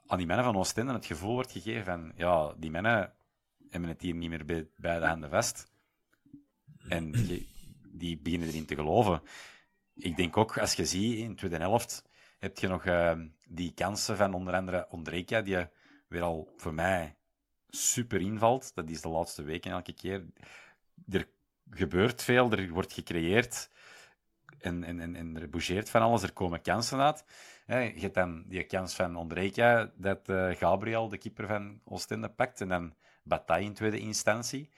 aan 0.06 0.18
die 0.18 0.26
mannen 0.26 0.44
van 0.44 0.56
Oostende 0.56 0.92
het 0.92 1.06
gevoel 1.06 1.34
wordt 1.34 1.52
gegeven 1.52 1.84
van 1.84 2.12
ja, 2.16 2.54
die 2.56 2.70
mannen 2.70 3.12
hebben 3.70 3.88
het 3.88 4.00
hier 4.00 4.14
niet 4.14 4.30
meer 4.30 4.44
bij, 4.44 4.68
bij 4.76 4.98
de 4.98 5.06
handen 5.06 5.30
vast. 5.30 5.70
En 6.88 7.10
die, 7.92 8.18
beginnen 8.18 8.48
erin 8.48 8.66
te 8.66 8.74
geloven. 8.74 9.22
Ik 9.94 10.16
denk 10.16 10.36
ook, 10.36 10.58
als 10.58 10.74
je 10.74 10.84
ziet, 10.84 11.18
in 11.18 11.28
de 11.28 11.34
tweede 11.34 11.56
helft 11.56 12.08
heb 12.40 12.58
je 12.58 12.68
nog 12.68 12.84
eh, 12.84 13.18
die 13.48 13.74
kansen 13.74 14.16
van 14.16 14.34
onder 14.34 14.54
andere 14.54 14.86
Ondrejka, 14.90 15.40
die 15.40 15.66
weer 16.08 16.22
al 16.22 16.52
voor 16.56 16.74
mij 16.74 17.16
super 17.68 18.20
invalt. 18.20 18.74
Dat 18.74 18.88
is 18.88 19.00
de 19.00 19.08
laatste 19.08 19.42
weken 19.42 19.70
elke 19.70 19.92
keer. 19.92 20.24
Er 21.10 21.28
gebeurt 21.70 22.22
veel, 22.22 22.50
er 22.52 22.68
wordt 22.68 22.92
gecreëerd 22.92 23.70
en, 24.58 24.84
en, 24.84 25.00
en, 25.00 25.16
en 25.16 25.36
er 25.40 25.50
bougeert 25.50 25.90
van 25.90 26.02
alles. 26.02 26.22
Er 26.22 26.32
komen 26.32 26.62
kansen 26.62 27.00
uit. 27.00 27.24
Je 27.66 28.00
hebt 28.00 28.14
dan 28.14 28.44
die 28.48 28.64
kans 28.64 28.94
van 28.94 29.16
Ondrejka 29.16 29.92
dat 29.96 30.28
eh, 30.28 30.50
Gabriel, 30.50 31.08
de 31.08 31.18
keeper 31.18 31.46
van 31.46 31.80
Oostende, 31.84 32.28
pakt. 32.28 32.60
En 32.60 32.68
dan 32.68 32.94
Bataille 33.22 33.66
in 33.66 33.74
tweede 33.74 33.98
instantie. 33.98 34.70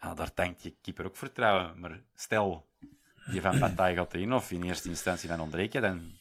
Ja, 0.00 0.14
daar 0.14 0.34
tankt 0.34 0.62
je 0.62 0.76
keeper 0.82 1.04
ook 1.04 1.16
vertrouwen. 1.16 1.80
Maar 1.80 2.02
stel, 2.14 2.68
die 3.30 3.40
van 3.40 3.58
Bataille 3.58 3.96
gaat 3.96 4.14
erin, 4.14 4.32
of 4.32 4.50
in 4.50 4.62
eerste 4.62 4.88
instantie 4.88 5.28
van 5.28 5.40
Ondrejka, 5.40 5.80
dan 5.80 6.12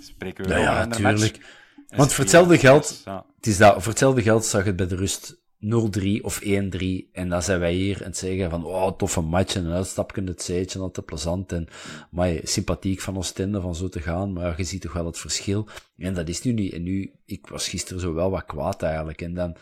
spreken 0.00 0.44
we 0.44 0.50
Ja, 0.50 0.56
wel 0.56 0.64
ja, 0.64 0.70
over 0.70 0.82
een 0.82 0.92
andere 0.92 1.14
tuurlijk. 1.14 1.36
match. 1.38 1.56
En 1.88 1.96
Want 1.98 2.12
voor 2.12 2.24
hetzelfde 2.24 2.58
geld, 2.58 3.02
Ja. 3.04 3.24
het 3.36 3.46
is 3.46 3.56
dat, 3.56 3.74
voor 3.82 3.90
hetzelfde 3.92 4.22
geld 4.22 4.44
zag 4.44 4.64
het 4.64 4.76
bij 4.76 4.86
de 4.86 4.96
rust 4.96 5.36
0-3 5.60 6.20
of 6.22 6.40
1-3. 6.42 7.08
En 7.12 7.28
dan 7.28 7.42
zijn 7.42 7.60
wij 7.60 7.72
hier 7.72 8.00
en 8.00 8.06
het 8.06 8.16
zeggen 8.16 8.50
van, 8.50 8.64
oh, 8.64 8.96
toffe 8.96 9.20
match 9.20 9.54
en 9.54 9.64
een 9.64 9.72
uitstapje 9.72 10.20
in 10.20 10.26
het 10.26 10.42
zeetje, 10.42 10.78
altijd 10.78 11.06
plezant. 11.06 11.52
En, 11.52 11.68
maar 12.10 12.32
sympathiek 12.42 13.00
van 13.00 13.16
Oostende 13.16 13.60
van 13.60 13.74
zo 13.74 13.88
te 13.88 14.00
gaan. 14.00 14.32
Maar 14.32 14.54
je 14.56 14.64
ziet 14.64 14.80
toch 14.80 14.92
wel 14.92 15.06
het 15.06 15.18
verschil. 15.18 15.68
En 15.98 16.14
dat 16.14 16.28
is 16.28 16.42
nu 16.42 16.52
niet. 16.52 16.72
En 16.72 16.82
nu, 16.82 17.12
ik 17.24 17.46
was 17.46 17.68
gisteren 17.68 18.00
zo 18.00 18.14
wel 18.14 18.30
wat 18.30 18.44
kwaad 18.44 18.82
eigenlijk. 18.82 19.22
En 19.22 19.34
dan, 19.34 19.56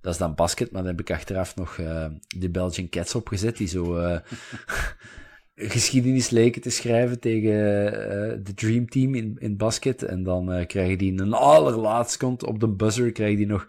dat 0.00 0.12
is 0.12 0.18
dan 0.18 0.34
basket, 0.34 0.70
maar 0.70 0.82
dan 0.82 0.90
heb 0.90 1.00
ik 1.00 1.10
achteraf 1.10 1.56
nog 1.56 1.78
eh 1.78 2.06
de 2.38 2.50
Belgian 2.50 2.88
Cats 2.88 3.14
opgezet, 3.14 3.56
die 3.56 3.68
zo 3.68 3.96
eh, 3.96 4.18
geschiedenis 5.58 6.30
leken 6.30 6.60
te 6.60 6.70
schrijven 6.70 7.20
tegen 7.20 7.52
eh, 7.52 8.38
de 8.42 8.54
Dream 8.54 8.88
Team 8.88 9.14
in, 9.14 9.36
in 9.38 9.56
basket. 9.56 10.02
En 10.02 10.22
dan 10.22 10.52
eh, 10.52 10.66
krijgen 10.66 10.98
die 10.98 11.20
een 11.20 11.32
allerlaatst 11.32 12.16
komt 12.16 12.42
op 12.42 12.60
de 12.60 12.68
buzzer, 12.68 13.12
krijgen 13.12 13.36
die 13.36 13.46
nog 13.46 13.68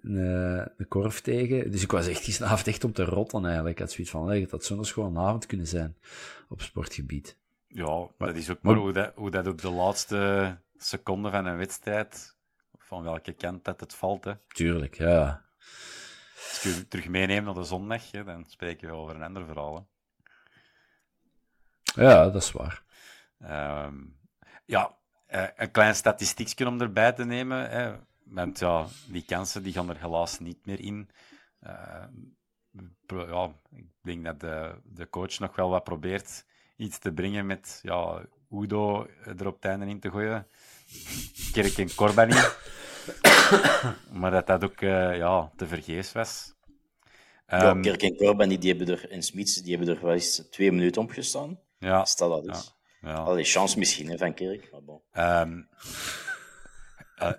een, 0.00 0.16
eh, 0.16 0.66
een 0.76 0.88
korf 0.88 1.20
tegen. 1.20 1.70
Dus 1.70 1.82
ik 1.82 1.90
was 1.90 2.08
echt 2.08 2.24
gisteravond 2.24 2.66
echt 2.66 2.84
om 2.84 2.92
te 2.92 3.04
rotten 3.04 3.44
eigenlijk. 3.44 3.74
Ik 3.74 3.82
had 3.82 3.92
zoiets 3.92 4.12
van, 4.12 4.28
hey, 4.28 4.46
dat 4.50 4.64
zou 4.64 4.78
nog 4.78 4.92
gewoon 4.92 5.16
een 5.16 5.22
avond 5.22 5.46
kunnen 5.46 5.66
zijn 5.66 5.96
op 6.48 6.62
sportgebied. 6.62 7.36
Ja, 7.66 8.06
dat 8.18 8.36
is 8.36 8.50
ook 8.50 8.62
maar 8.62 8.74
hoe 8.74 8.92
dat, 8.92 9.12
hoe 9.14 9.30
dat 9.30 9.46
op 9.46 9.60
de 9.60 9.70
laatste 9.70 10.56
seconde 10.76 11.30
van 11.30 11.46
een 11.46 11.56
wedstrijd, 11.56 12.36
van 12.78 13.02
welke 13.02 13.32
kant 13.32 13.64
dat 13.64 13.80
het 13.80 13.94
valt. 13.94 14.24
Hè. 14.24 14.32
Tuurlijk, 14.48 14.94
ja. 14.94 15.44
Als 16.50 16.62
je 16.62 16.68
het 16.68 16.90
terug 16.90 17.08
meeneemt 17.08 17.44
naar 17.44 17.54
de 17.54 17.64
zondag, 17.64 18.10
hè, 18.10 18.24
dan 18.24 18.44
spreken 18.48 18.88
we 18.88 18.94
over 18.94 19.14
een 19.14 19.22
ander 19.22 19.46
verhaal. 19.46 19.74
Hè. 19.74 19.82
Ja, 21.94 22.30
dat 22.30 22.42
is 22.42 22.52
waar. 22.52 22.82
Ehm, 23.38 23.94
ja, 24.64 24.96
eh, 25.26 25.46
een 25.56 25.70
klein 25.70 25.94
statistiekje 25.94 26.66
om 26.66 26.80
erbij 26.80 27.12
te 27.12 27.24
nemen. 27.24 27.70
Hè. 27.70 27.94
want 28.24 28.58
ja, 28.58 28.86
die 29.08 29.24
kansen 29.24 29.62
die 29.62 29.72
gaan 29.72 29.88
er 29.88 30.00
helaas 30.00 30.38
niet 30.38 30.66
meer 30.66 30.80
in. 30.80 31.10
Uh, 31.66 32.04
ja, 33.06 33.52
ik 33.70 33.86
denk 34.02 34.24
dat 34.24 34.40
de, 34.40 34.74
de 34.84 35.08
coach 35.08 35.38
nog 35.38 35.56
wel 35.56 35.68
wat 35.68 35.84
probeert 35.84 36.44
iets 36.76 36.98
te 36.98 37.12
brengen 37.12 37.46
met 37.46 37.80
ja, 37.82 38.22
Udo 38.50 39.06
er 39.24 39.46
op 39.46 39.54
het 39.54 39.64
einde 39.64 39.86
in 39.86 40.00
te 40.00 40.10
gooien. 40.10 40.46
Kerk 41.52 41.78
en 41.78 41.94
Corbani. 41.94 42.34
maar 44.20 44.30
dat 44.30 44.46
dat 44.46 44.64
ook 44.64 44.80
uh, 44.80 45.16
ja, 45.16 45.50
te 45.56 45.66
vergeefs 45.66 46.12
was. 46.12 46.54
Um, 47.46 47.60
ja, 47.60 47.80
Kerk 47.80 48.02
en 48.02 48.16
Corbani 48.16 48.58
die 48.58 48.74
hebben 48.74 48.96
er, 48.96 49.10
en 49.10 49.22
Smits 49.22 49.62
die 49.62 49.76
hebben 49.76 49.96
er 49.96 50.02
wel 50.02 50.12
eens 50.12 50.48
twee 50.50 50.72
minuten 50.72 51.02
opgestaan. 51.02 51.58
Ja. 51.80 52.04
Stel 52.04 52.28
dat 52.28 52.44
dus. 52.44 52.74
Ja, 53.00 53.08
ja. 53.08 53.16
Allee, 53.16 53.44
chance 53.44 53.78
misschien 53.78 54.08
hè, 54.08 54.18
van 54.18 54.34
Kerk. 54.34 54.68
Maar 54.72 54.82
bon. 54.82 55.00
Um, 55.12 55.68
uh, 57.22 57.32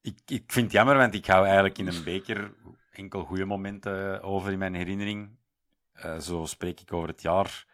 ik, 0.10 0.18
ik 0.26 0.52
vind 0.52 0.66
het 0.66 0.72
jammer, 0.72 0.96
want 0.96 1.14
ik 1.14 1.26
hou 1.26 1.44
eigenlijk 1.44 1.78
in 1.78 1.86
een 1.86 2.04
beker 2.04 2.54
enkel 2.92 3.24
goede 3.24 3.44
momenten 3.44 4.22
over 4.22 4.52
in 4.52 4.58
mijn 4.58 4.74
herinnering. 4.74 5.30
Uh, 6.04 6.18
zo 6.18 6.44
spreek 6.44 6.80
ik 6.80 6.92
over 6.92 7.08
het 7.08 7.22
jaar 7.22 7.66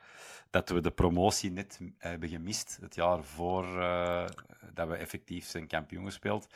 dat 0.51 0.69
we 0.69 0.81
de 0.81 0.91
promotie 0.91 1.51
net 1.51 1.81
hebben 1.99 2.29
gemist. 2.29 2.79
Het 2.81 2.95
jaar 2.95 3.25
voor 3.25 3.65
uh, 3.65 4.27
dat 4.75 4.89
we 4.89 4.97
effectief 4.97 5.47
zijn 5.47 5.67
kampioen 5.67 6.05
gespeeld. 6.05 6.47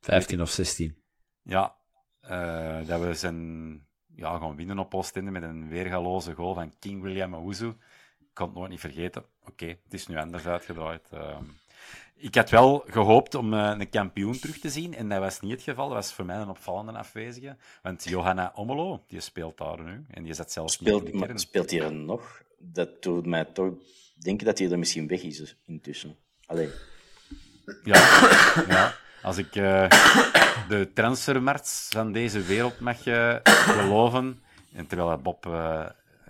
15 0.00 0.40
of 0.40 0.50
16. 0.50 0.96
Ja, 1.42 1.76
uh, 2.22 2.86
dat 2.86 3.00
we 3.00 3.14
zijn 3.14 3.86
ja, 4.14 4.38
gaan 4.38 4.56
winnen 4.56 4.78
op 4.78 4.94
Oostende 4.94 5.30
met 5.30 5.42
een 5.42 5.68
weergaloze 5.68 6.34
goal 6.34 6.54
van 6.54 6.78
King 6.78 7.02
William 7.02 7.34
Owuzu. 7.34 7.72
Ik 8.36 8.42
kan 8.42 8.50
het 8.50 8.60
nooit 8.60 8.70
niet 8.70 8.80
vergeten. 8.80 9.24
Oké, 9.48 9.66
het 9.66 9.94
is 9.94 10.06
nu 10.06 10.16
anders 10.16 10.46
uitgedraaid. 10.46 11.02
Uh, 11.14 11.36
ik 12.16 12.34
had 12.34 12.50
wel 12.50 12.84
gehoopt 12.86 13.34
om 13.34 13.52
uh, 13.54 13.74
een 13.78 13.88
kampioen 13.88 14.38
terug 14.38 14.58
te 14.58 14.70
zien, 14.70 14.94
en 14.94 15.08
dat 15.08 15.18
was 15.18 15.40
niet 15.40 15.52
het 15.52 15.62
geval. 15.62 15.86
Dat 15.88 15.96
was 15.96 16.12
voor 16.12 16.24
mij 16.24 16.36
een 16.36 16.48
opvallende 16.48 16.92
afwezige. 16.92 17.56
Want 17.82 18.04
Johanna 18.04 18.52
Omelo, 18.54 19.04
die 19.08 19.20
speelt 19.20 19.58
daar 19.58 19.82
nu, 19.82 20.04
en 20.10 20.22
die 20.22 20.34
zat 20.34 20.52
zelfs 20.52 20.72
speelt, 20.72 21.02
niet 21.04 21.12
in 21.12 21.20
de 21.20 21.26
kern. 21.26 21.38
Speelt 21.38 21.70
hij 21.70 21.80
er 21.80 21.92
nog? 21.92 22.42
Dat 22.58 23.02
doet 23.02 23.26
mij 23.26 23.44
toch 23.44 23.72
denken 24.14 24.46
dat 24.46 24.58
hij 24.58 24.70
er 24.70 24.78
misschien 24.78 25.08
weg 25.08 25.22
is 25.22 25.56
intussen. 25.64 26.16
Allee. 26.46 26.70
Ja, 27.84 27.98
ja. 28.68 28.94
als 29.22 29.36
ik 29.36 29.54
uh, 29.54 29.88
de 30.68 30.90
transfermarkt 30.94 31.88
van 31.90 32.12
deze 32.12 32.42
wereld 32.42 32.80
mag 32.80 33.06
uh, 33.06 33.36
geloven, 33.44 34.42
en 34.72 34.86
terwijl 34.86 35.18
Bob 35.18 35.46
uh, 35.46 35.86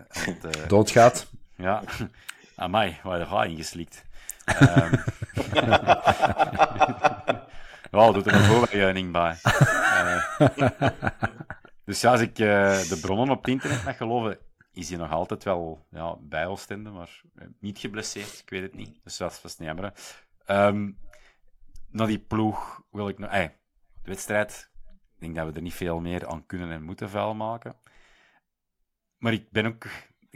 het, 0.08 0.68
doodgaat. 0.68 1.26
Ja, 1.56 1.82
amai, 2.56 3.00
waar 3.02 3.18
je 3.18 3.26
ga 3.26 3.44
ingeslikt. 3.44 4.04
Um, 4.62 4.90
ja, 7.90 8.10
doet 8.12 8.26
er 8.26 8.34
een 8.34 8.44
voorbejuining 8.44 9.12
bij. 9.12 9.36
dus 11.84 12.00
ja, 12.00 12.10
als 12.10 12.20
ik 12.20 12.36
de 12.36 12.98
bronnen 13.00 13.30
op 13.30 13.46
internet 13.46 13.84
mag 13.84 13.96
geloven, 13.96 14.38
is 14.72 14.88
hij 14.88 14.98
nog 14.98 15.10
altijd 15.10 15.44
wel 15.44 15.86
ja, 15.90 16.16
bij 16.20 16.46
Oostende, 16.46 16.90
maar 16.90 17.22
niet 17.60 17.78
geblesseerd. 17.78 18.40
Ik 18.40 18.50
weet 18.50 18.62
het 18.62 18.74
niet. 18.74 19.00
Dus 19.04 19.16
dat 19.16 19.42
was 19.42 19.58
niet 19.58 19.68
jammer. 19.68 19.92
Um, 20.46 20.98
die 21.90 22.18
ploeg 22.18 22.82
wil 22.90 23.08
ik 23.08 23.18
nog... 23.18 23.30
De 23.30 23.50
wedstrijd, 24.02 24.70
ik 25.14 25.20
denk 25.20 25.34
dat 25.34 25.46
we 25.46 25.52
er 25.52 25.62
niet 25.62 25.74
veel 25.74 26.00
meer 26.00 26.26
aan 26.26 26.46
kunnen 26.46 26.70
en 26.70 26.82
moeten 26.82 27.10
vuil 27.10 27.34
maken. 27.34 27.76
Maar 29.16 29.32
ik 29.32 29.50
ben 29.50 29.66
ook... 29.66 29.86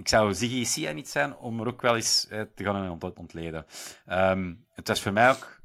Ik 0.01 0.09
zou 0.09 0.35
Ziggy 0.35 0.65
Sia 0.65 0.93
niet 0.93 1.09
zijn 1.09 1.37
om 1.37 1.61
er 1.61 1.67
ook 1.67 1.83
wel 1.83 1.97
eens 1.97 2.29
eh, 2.29 2.43
te 2.55 2.65
gaan 2.65 2.91
ont 2.91 3.19
ontleden. 3.19 3.67
Um, 4.09 4.67
het 4.73 4.89
was 4.89 5.03
voor 5.03 5.13
mij 5.13 5.31
ook 5.31 5.61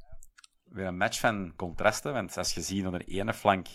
weer 0.63 0.85
een 0.85 0.97
match 0.97 1.19
van 1.19 1.53
contrasten. 1.55 2.13
Want 2.13 2.37
als 2.37 2.53
je 2.53 2.61
ziet 2.61 2.85
aan 2.85 2.91
de 2.91 3.03
ene 3.03 3.33
flank... 3.33 3.67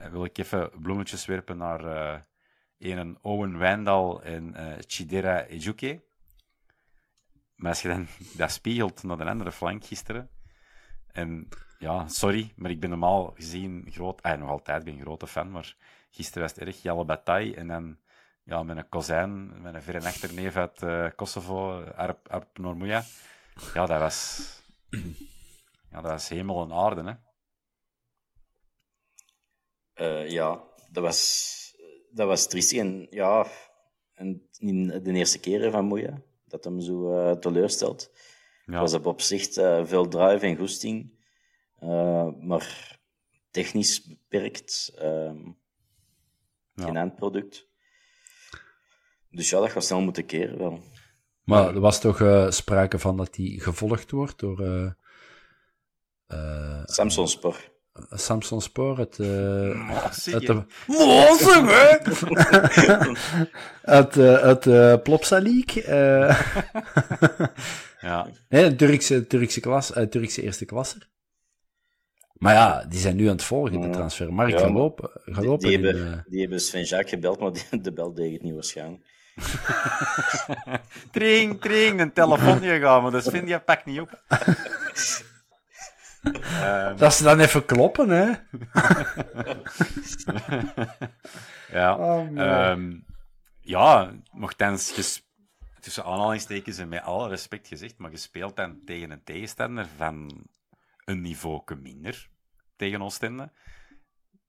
Uh, 0.00 0.06
wil 0.06 0.24
ik 0.24 0.38
even 0.38 0.70
bloemetjes 0.80 1.26
werpen 1.26 1.56
naar... 1.56 2.24
Een 2.78 3.18
Owen 3.22 3.58
Wijndal 3.58 4.22
en 4.22 4.54
uh, 4.56 4.72
Chidera 4.86 5.44
Ejuke. 5.44 6.02
Maar 7.56 7.70
als 7.70 7.82
je 7.82 7.88
dan 7.88 8.06
dat 8.36 8.50
spiegelt 8.50 9.02
naar 9.02 9.16
de 9.16 9.24
andere 9.24 9.52
flank 9.52 9.84
gisteren, 9.84 10.30
en 11.12 11.48
ja, 11.78 12.08
sorry, 12.08 12.52
maar 12.56 12.70
ik 12.70 12.80
ben 12.80 12.90
normaal 12.90 13.32
gezien 13.34 13.86
groot... 13.90 14.22
Ah, 14.22 14.38
nog 14.38 14.48
altijd 14.48 14.84
ben 14.84 14.94
een 14.94 15.00
grote 15.00 15.26
fan, 15.26 15.50
maar 15.50 15.76
gisteren 16.10 16.42
was 16.42 16.50
het 16.50 16.60
erg 16.60 16.82
Jelle 16.82 17.04
Bataille. 17.04 17.56
En 17.56 17.68
dan 17.68 17.98
ja, 18.44 18.62
met 18.62 18.76
een 18.76 18.88
kozijn, 18.88 19.62
met 19.62 19.74
een 19.74 20.52
uit 20.54 20.82
uh, 20.82 21.10
Kosovo, 21.16 21.82
Arp, 21.82 22.28
Arp 22.28 22.58
Normuja. 22.58 23.04
Ja, 23.74 23.86
dat 23.86 24.00
was... 24.00 24.48
Ja, 25.90 26.00
dat 26.00 26.10
was 26.10 26.28
hemel 26.28 26.62
en 26.62 26.72
aarde, 26.72 27.02
hè. 27.02 27.14
Uh, 29.94 30.30
ja, 30.30 30.64
dat 30.90 31.02
was, 31.02 31.76
dat 32.10 32.26
was 32.26 32.48
triest. 32.48 32.72
En 32.72 33.06
ja, 33.10 33.46
en 34.12 34.48
de 35.02 35.12
eerste 35.12 35.40
keer 35.40 35.70
van 35.70 35.84
Moeja, 35.84 36.22
dat 36.44 36.64
hem 36.64 36.80
zo 36.80 37.28
uh, 37.30 37.32
teleurstelt. 37.32 38.10
Ja. 38.66 38.80
was 38.80 38.94
op 38.94 39.06
opzicht 39.06 39.56
uh, 39.56 39.84
veel 39.86 40.08
drive 40.08 40.46
en 40.46 40.56
goesting, 40.56 41.24
maar 42.40 42.98
technisch 43.50 44.06
beperkt. 44.06 44.92
Uh, 44.98 45.32
geen 46.74 46.96
eindproduct. 46.96 47.68
Dus 49.34 49.50
ja, 49.50 49.60
dat 49.60 49.70
gaat 49.70 49.84
snel 49.84 50.00
moeten 50.00 50.26
keren 50.26 50.58
wel. 50.58 50.80
Maar 51.44 51.74
er 51.74 51.80
was 51.80 52.00
toch 52.00 52.20
uh, 52.20 52.50
sprake 52.50 52.98
van 52.98 53.16
dat 53.16 53.36
hij 53.36 53.54
gevolgd 53.58 54.10
wordt 54.10 54.38
door... 54.38 54.94
Samson 56.84 57.28
Spor. 57.28 57.72
Samson 58.10 58.60
Spoor, 58.60 58.98
het... 58.98 59.18
Uh, 59.18 60.00
het 60.24 60.46
de... 60.46 60.62
het 63.82 64.16
uh, 64.16 64.42
het 64.42 64.66
uh, 64.66 64.94
Plopsa 65.02 65.40
League. 65.40 65.84
ja. 68.08 68.28
Nee, 68.48 68.64
een 68.64 68.76
Turkse, 68.76 69.26
Turkse, 69.26 69.60
klas, 69.60 69.92
Turkse 70.10 70.42
eerste 70.42 70.64
klasser. 70.64 71.08
Maar 72.32 72.54
ja, 72.54 72.84
die 72.84 73.00
zijn 73.00 73.16
nu 73.16 73.24
aan 73.24 73.36
het 73.36 73.44
volgen, 73.44 73.80
de 73.80 73.90
transfermarkt. 73.90 74.52
Ja, 74.52 74.58
gaat 74.58 74.70
lopen. 74.70 75.10
Gaat 75.24 75.44
lopen 75.44 75.68
die, 75.68 75.78
die, 75.78 75.86
hebben, 75.86 76.24
die 76.28 76.40
hebben 76.40 76.60
Sven-Jacques 76.60 77.10
gebeld, 77.10 77.40
maar 77.40 77.52
die, 77.52 77.80
de 77.80 77.92
bel 77.92 78.14
deed 78.14 78.32
het 78.32 78.42
niet 78.42 78.54
waarschijnlijk. 78.54 79.02
tring, 81.10 81.60
tring, 81.60 82.00
een 82.00 82.12
telefoon 82.12 82.60
gegaan, 82.60 83.02
maar 83.02 83.10
dat 83.10 83.30
vind 83.30 83.48
je 83.48 83.60
pak 83.60 83.84
niet 83.84 84.00
op. 84.00 84.22
Um... 86.62 86.96
Dat 86.96 87.14
ze 87.14 87.22
dan 87.22 87.40
even 87.40 87.64
kloppen, 87.64 88.08
hè? 88.08 88.32
ja. 91.78 91.96
Oh, 91.96 92.38
um, 92.70 93.04
ja, 93.60 94.12
nogthans, 94.32 94.92
tussen 95.80 96.04
aanhalingstekens 96.04 96.78
en 96.78 96.88
met 96.88 97.02
alle 97.02 97.28
respect 97.28 97.68
gezegd, 97.68 97.98
maar 97.98 98.10
gespeeld 98.10 98.56
dan 98.56 98.80
tegen 98.84 99.10
een 99.10 99.24
tegenstander 99.24 99.86
van 99.96 100.46
een 101.04 101.20
niveau 101.20 101.62
minder 101.76 102.28
tegen 102.76 103.02
Oostende, 103.02 103.52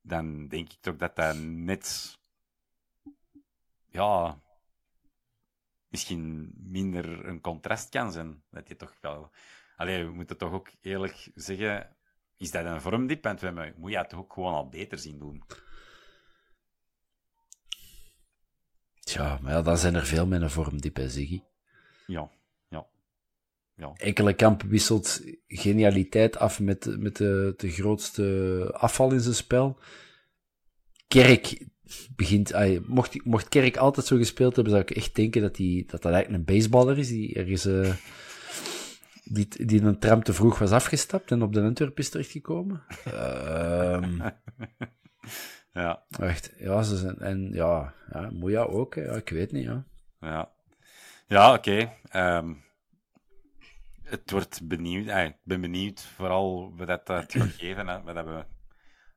dan 0.02 0.48
denk 0.48 0.72
ik 0.72 0.78
toch 0.82 0.96
dat 0.96 1.16
dat 1.16 1.36
net 1.38 2.18
ja, 3.96 4.40
misschien 5.96 6.54
minder 6.58 7.26
een 7.26 7.42
contrast 7.42 7.90
kan 7.90 8.12
zijn. 8.12 8.44
Dat 8.50 8.68
je 8.68 8.76
toch 8.76 8.94
wel 9.02 9.32
Allee, 9.76 10.06
we 10.06 10.12
moeten 10.12 10.38
toch 10.38 10.52
ook 10.52 10.72
eerlijk 10.82 11.30
zeggen, 11.36 11.96
is 12.38 12.52
dat 12.52 12.66
een 12.66 12.82
vormdip? 12.82 13.24
Want 13.24 13.42
we 13.42 13.74
moet 13.78 13.92
je 13.92 13.98
het 13.98 14.10
toch 14.10 14.20
ook 14.20 14.34
gewoon 14.34 14.54
al 14.54 14.70
beter 14.70 15.00
zien 15.00 15.20
doen. 15.20 15.44
Tja, 19.00 19.40
maar 19.42 19.52
ja, 19.52 19.62
dan 19.62 19.78
zijn 19.78 19.96
er 19.96 20.06
veel 20.06 20.28
met 20.28 20.42
een 20.42 20.50
vormdip, 20.50 20.96
hè, 20.96 21.10
Ziggy. 21.10 21.42
Ja, 22.08 22.30
ja. 22.70 22.88
ja. 23.76 23.94
Enkele 23.94 24.34
kamp 24.34 24.62
wisselt 24.62 25.22
genialiteit 25.48 26.38
af 26.38 26.60
met, 26.60 27.00
met 27.00 27.16
de, 27.16 27.54
de 27.58 27.70
grootste 27.70 28.70
afval 28.74 29.12
in 29.12 29.20
zijn 29.20 29.36
spel. 29.36 29.80
Kerk 31.08 31.68
begint... 32.16 32.54
Ay, 32.54 32.82
mocht, 32.86 33.26
mocht 33.26 33.50
Kerk 33.50 33.78
altijd 33.78 34.06
zo 34.06 34.18
gespeeld 34.18 34.56
hebben, 34.56 34.74
zou 34.74 34.86
ik 34.86 34.92
echt 34.92 35.16
denken 35.16 35.42
dat, 35.42 35.56
die, 35.56 35.86
dat 35.88 36.02
dat 36.02 36.12
eigenlijk 36.12 36.48
een 36.48 36.56
baseballer 36.56 36.98
is, 36.98 37.08
die 37.08 37.34
ergens... 37.34 37.66
Uh, 37.66 37.94
die, 39.26 39.66
die 39.66 39.82
een 39.82 40.00
tram 40.00 40.24
te 40.24 40.34
vroeg 40.34 40.60
was 40.60 40.72
afgestapt 40.72 41.32
en 41.32 41.42
op 41.42 41.54
de 41.54 41.62
Antwerp 41.62 42.00
is 42.00 42.10
terechtgekomen. 42.10 42.84
um, 43.08 44.22
ja. 45.74 46.04
Echt, 46.20 46.54
ja, 46.58 46.84
ze 46.84 46.98
zijn, 46.98 47.18
en 47.18 47.50
ja, 47.54 47.94
ja 48.12 48.30
Moeja 48.34 48.64
ook, 48.64 48.94
ja, 48.94 49.14
ik 49.14 49.30
weet 49.30 49.52
niet, 49.52 49.64
ja. 49.64 49.86
Ja, 50.20 50.52
ja 51.28 51.54
oké. 51.54 51.90
Okay. 52.10 52.38
Um, 52.38 52.64
het 54.04 54.32
wordt 54.32 54.68
benieuwd, 54.68 55.08
ik 55.08 55.36
ben 55.44 55.62
benieuwd 55.62 56.02
vooral 56.02 56.74
wat 56.76 56.88
dat 56.88 57.02
gaat 57.06 57.34
geven, 57.58 57.88
hè, 57.88 58.02
wat 58.02 58.26
we 58.26 58.46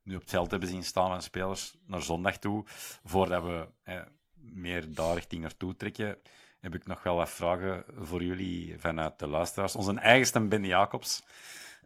nu 0.09 0.15
op 0.15 0.21
het 0.21 0.31
veld 0.31 0.51
hebben 0.51 0.69
zien 0.69 0.85
staan 0.85 1.11
van 1.11 1.23
spelers 1.23 1.75
naar 1.87 2.03
zondag 2.03 2.39
toe, 2.39 2.65
voordat 3.05 3.43
we 3.43 3.67
eh, 3.83 4.01
meer 4.35 4.95
daar 4.95 5.15
richting 5.15 5.43
naartoe 5.43 5.77
trekken 5.77 6.19
heb 6.61 6.75
ik 6.75 6.87
nog 6.87 7.03
wel 7.03 7.17
wat 7.17 7.31
vragen 7.31 7.85
voor 7.97 8.23
jullie 8.23 8.77
vanuit 8.79 9.19
de 9.19 9.27
luisteraars. 9.27 9.77
Onze 9.77 9.95
eigenste 9.95 10.41
Ben 10.41 10.65
Jacobs, 10.65 11.23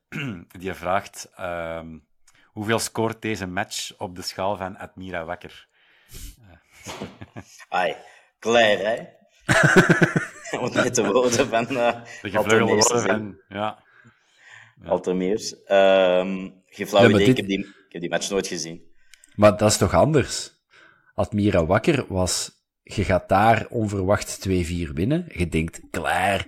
die 0.59 0.73
vraagt... 0.73 1.31
Um, 1.41 2.07
hoeveel 2.45 2.79
scoort 2.79 3.23
deze 3.23 3.47
match 3.47 3.99
op 3.99 4.17
de 4.17 4.23
schaal 4.23 4.57
van 4.57 4.77
Admira 4.77 5.25
Wakker? 5.25 5.69
Ai, 7.69 7.97
Claire, 8.39 8.83
hè? 8.83 9.21
Om 10.59 10.73
met 10.75 10.95
de 10.95 11.07
woorden 11.07 11.49
van 11.49 11.63
uh, 11.71 11.93
De 12.23 12.31
gevleugelde 12.31 12.73
woorden 12.75 13.03
van... 13.03 13.41
Ja. 13.49 13.83
Altemeers. 14.85 15.63
Ehm 15.65 16.49
geen 16.67 16.87
flauw 16.87 17.03
Ja, 17.03 17.09
maar 17.09 17.21
idee, 17.21 17.27
dit- 17.27 17.29
ik, 17.29 17.37
heb 17.37 17.47
die, 17.47 17.75
heb 17.93 18.01
die 18.01 18.11
match 18.11 18.31
nooit 18.31 18.47
gezien. 18.47 18.83
Maar 19.35 19.57
dat 19.57 19.71
is 19.71 19.77
toch 19.77 19.95
anders? 19.95 20.51
Admira 21.15 21.67
Wakker 21.67 22.05
was... 22.09 22.61
Je 22.83 23.05
gaat 23.05 23.29
daar 23.29 23.67
onverwacht 23.71 24.49
2-4 24.49 24.53
winnen. 24.93 25.25
Je 25.29 25.49
denkt, 25.49 25.81
klaar. 25.91 26.47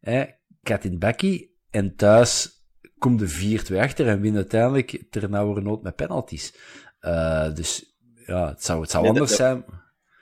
Hè, 0.00 0.24
kat 0.62 0.84
in 0.84 0.90
het 0.90 0.98
bakkie. 1.00 1.56
En 1.70 1.96
thuis 1.96 2.50
komt 2.98 3.18
de 3.18 3.58
4-2 3.72 3.76
achter 3.76 4.08
en 4.08 4.20
win 4.20 4.36
uiteindelijk 4.36 5.04
ter 5.10 5.30
nauwernood 5.30 5.82
met 5.82 5.96
penalties. 5.96 6.54
Eh, 7.00 7.54
dus 7.54 7.96
ja, 8.26 8.48
het 8.48 8.64
zou, 8.64 8.80
het 8.80 8.90
zou 8.90 9.02
Nee, 9.02 9.12
anders 9.12 9.30
dat- 9.30 9.38
zijn. 9.38 9.64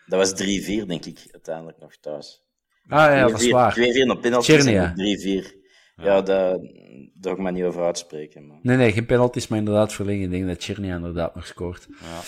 Dat 0.07 0.19
was 0.19 0.33
3-4, 0.33 0.87
denk 0.87 1.05
ik, 1.05 1.29
uiteindelijk 1.33 1.79
nog 1.79 1.97
thuis. 1.97 2.45
Ah 2.89 2.99
ja, 2.99 3.27
dat 3.29 3.41
is 3.41 3.47
2-4 3.47 3.51
waar. 3.51 3.73
2-4 3.75 4.11
op 4.11 4.21
penalties 4.21 4.55
Chernia. 4.55 4.95
en 4.97 5.45
3-4. 5.45 5.58
Ja, 5.99 6.21
daar 6.23 6.59
daar 7.15 7.33
ga 7.33 7.39
ik 7.39 7.39
me 7.39 7.51
niet 7.51 7.65
over 7.65 7.85
uitspreken. 7.85 8.47
Maar... 8.47 8.59
Nee, 8.63 8.77
nee, 8.77 8.93
geen 8.93 9.07
penalties, 9.07 9.49
maar 9.49 9.59
inderdaad 9.59 9.93
verlengen. 9.93 10.25
Ik 10.25 10.31
denk 10.31 10.47
dat 10.47 10.65
Chernia 10.65 10.97
inderdaad 10.97 11.35
nog 11.35 11.47
scoort. 11.47 11.87
ja. 12.01 12.21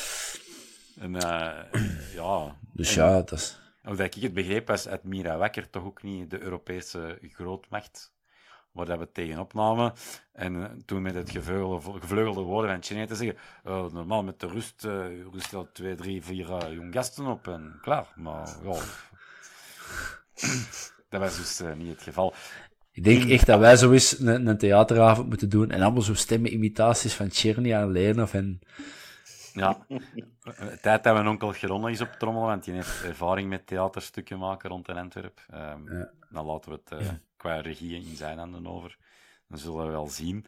En 1.02 1.16
eh, 1.16 1.82
ja... 2.14 2.56
Dus 2.72 2.96
en- 2.96 3.04
ja, 3.04 3.12
dat 3.12 3.32
is... 3.32 3.58
Of 3.84 3.96
dat 3.96 4.14
ik 4.14 4.22
het 4.22 4.34
begreep, 4.34 4.66
was 4.66 4.86
Admira 4.86 5.36
Wakker 5.36 5.70
toch 5.70 5.84
ook 5.84 6.02
niet 6.02 6.30
de 6.30 6.40
Europese 6.40 7.18
grootmacht 7.22 8.12
waar 8.72 8.86
dat 8.86 8.98
we 8.98 9.12
tegenop 9.12 9.54
namen. 9.54 9.92
En 10.32 10.62
eh, 10.62 10.70
toen 10.86 11.02
met 11.02 11.14
het 11.14 11.30
gevleugelde, 11.30 12.00
gevleugelde 12.00 12.40
woorden 12.40 12.70
van 12.70 12.82
China 12.82 13.06
te 13.06 13.14
zeggen, 13.14 13.36
eh, 13.64 13.86
normaal 13.92 14.22
met 14.22 14.40
de 14.40 14.46
rust, 14.46 14.84
eh 14.84 15.04
rust 15.32 15.54
al 15.54 15.68
twee, 15.72 15.94
drie, 15.94 16.24
vier 16.24 16.72
jong 16.72 16.94
gasten 16.94 17.26
op 17.26 17.48
en 17.48 17.78
klaar. 17.82 18.06
Maar 18.16 18.48
ja, 18.64 18.74
dat 21.08 21.20
was 21.20 21.36
dus 21.36 21.62
niet 21.76 21.88
het 21.88 22.02
geval. 22.02 22.34
Ik 23.00 23.06
denk 23.06 23.30
echt 23.30 23.46
dat 23.46 23.58
wij 23.58 23.76
zo 23.76 23.92
eens 23.92 24.18
een, 24.18 24.46
een 24.46 24.58
theateravond 24.58 25.28
moeten 25.28 25.48
doen 25.48 25.70
en 25.70 25.82
allemaal 25.82 26.02
zo 26.02 26.14
stemmenimitaties 26.14 27.14
van 27.14 27.30
Chernia 27.30 27.80
en 27.80 27.90
Lenov 27.90 28.34
en... 28.34 28.60
Ja, 29.52 29.86
tijd 30.82 31.04
dat 31.04 31.14
we 31.14 31.20
een 31.20 31.28
onkel 31.28 31.52
Geronne 31.52 31.90
is 31.90 32.00
op 32.00 32.12
trommelen, 32.18 32.48
want 32.48 32.64
die 32.64 32.74
heeft 32.74 33.04
ervaring 33.04 33.48
met 33.48 33.66
theaterstukken 33.66 34.38
maken 34.38 34.70
rond 34.70 34.88
in 34.88 34.96
Antwerpen. 34.96 35.42
Ehm, 35.50 35.94
Ja. 35.94 36.10
Dan 36.30 36.46
laten 36.46 36.70
we 36.70 36.80
het 36.84 37.00
eh, 37.00 37.08
qua 37.36 37.60
regie 37.60 37.94
in 37.94 38.16
zijn 38.16 38.38
handen 38.38 38.66
over. 38.66 38.96
Dan 39.48 39.58
zullen 39.58 39.86
we 39.86 39.90
wel 39.90 40.08
zien. 40.08 40.46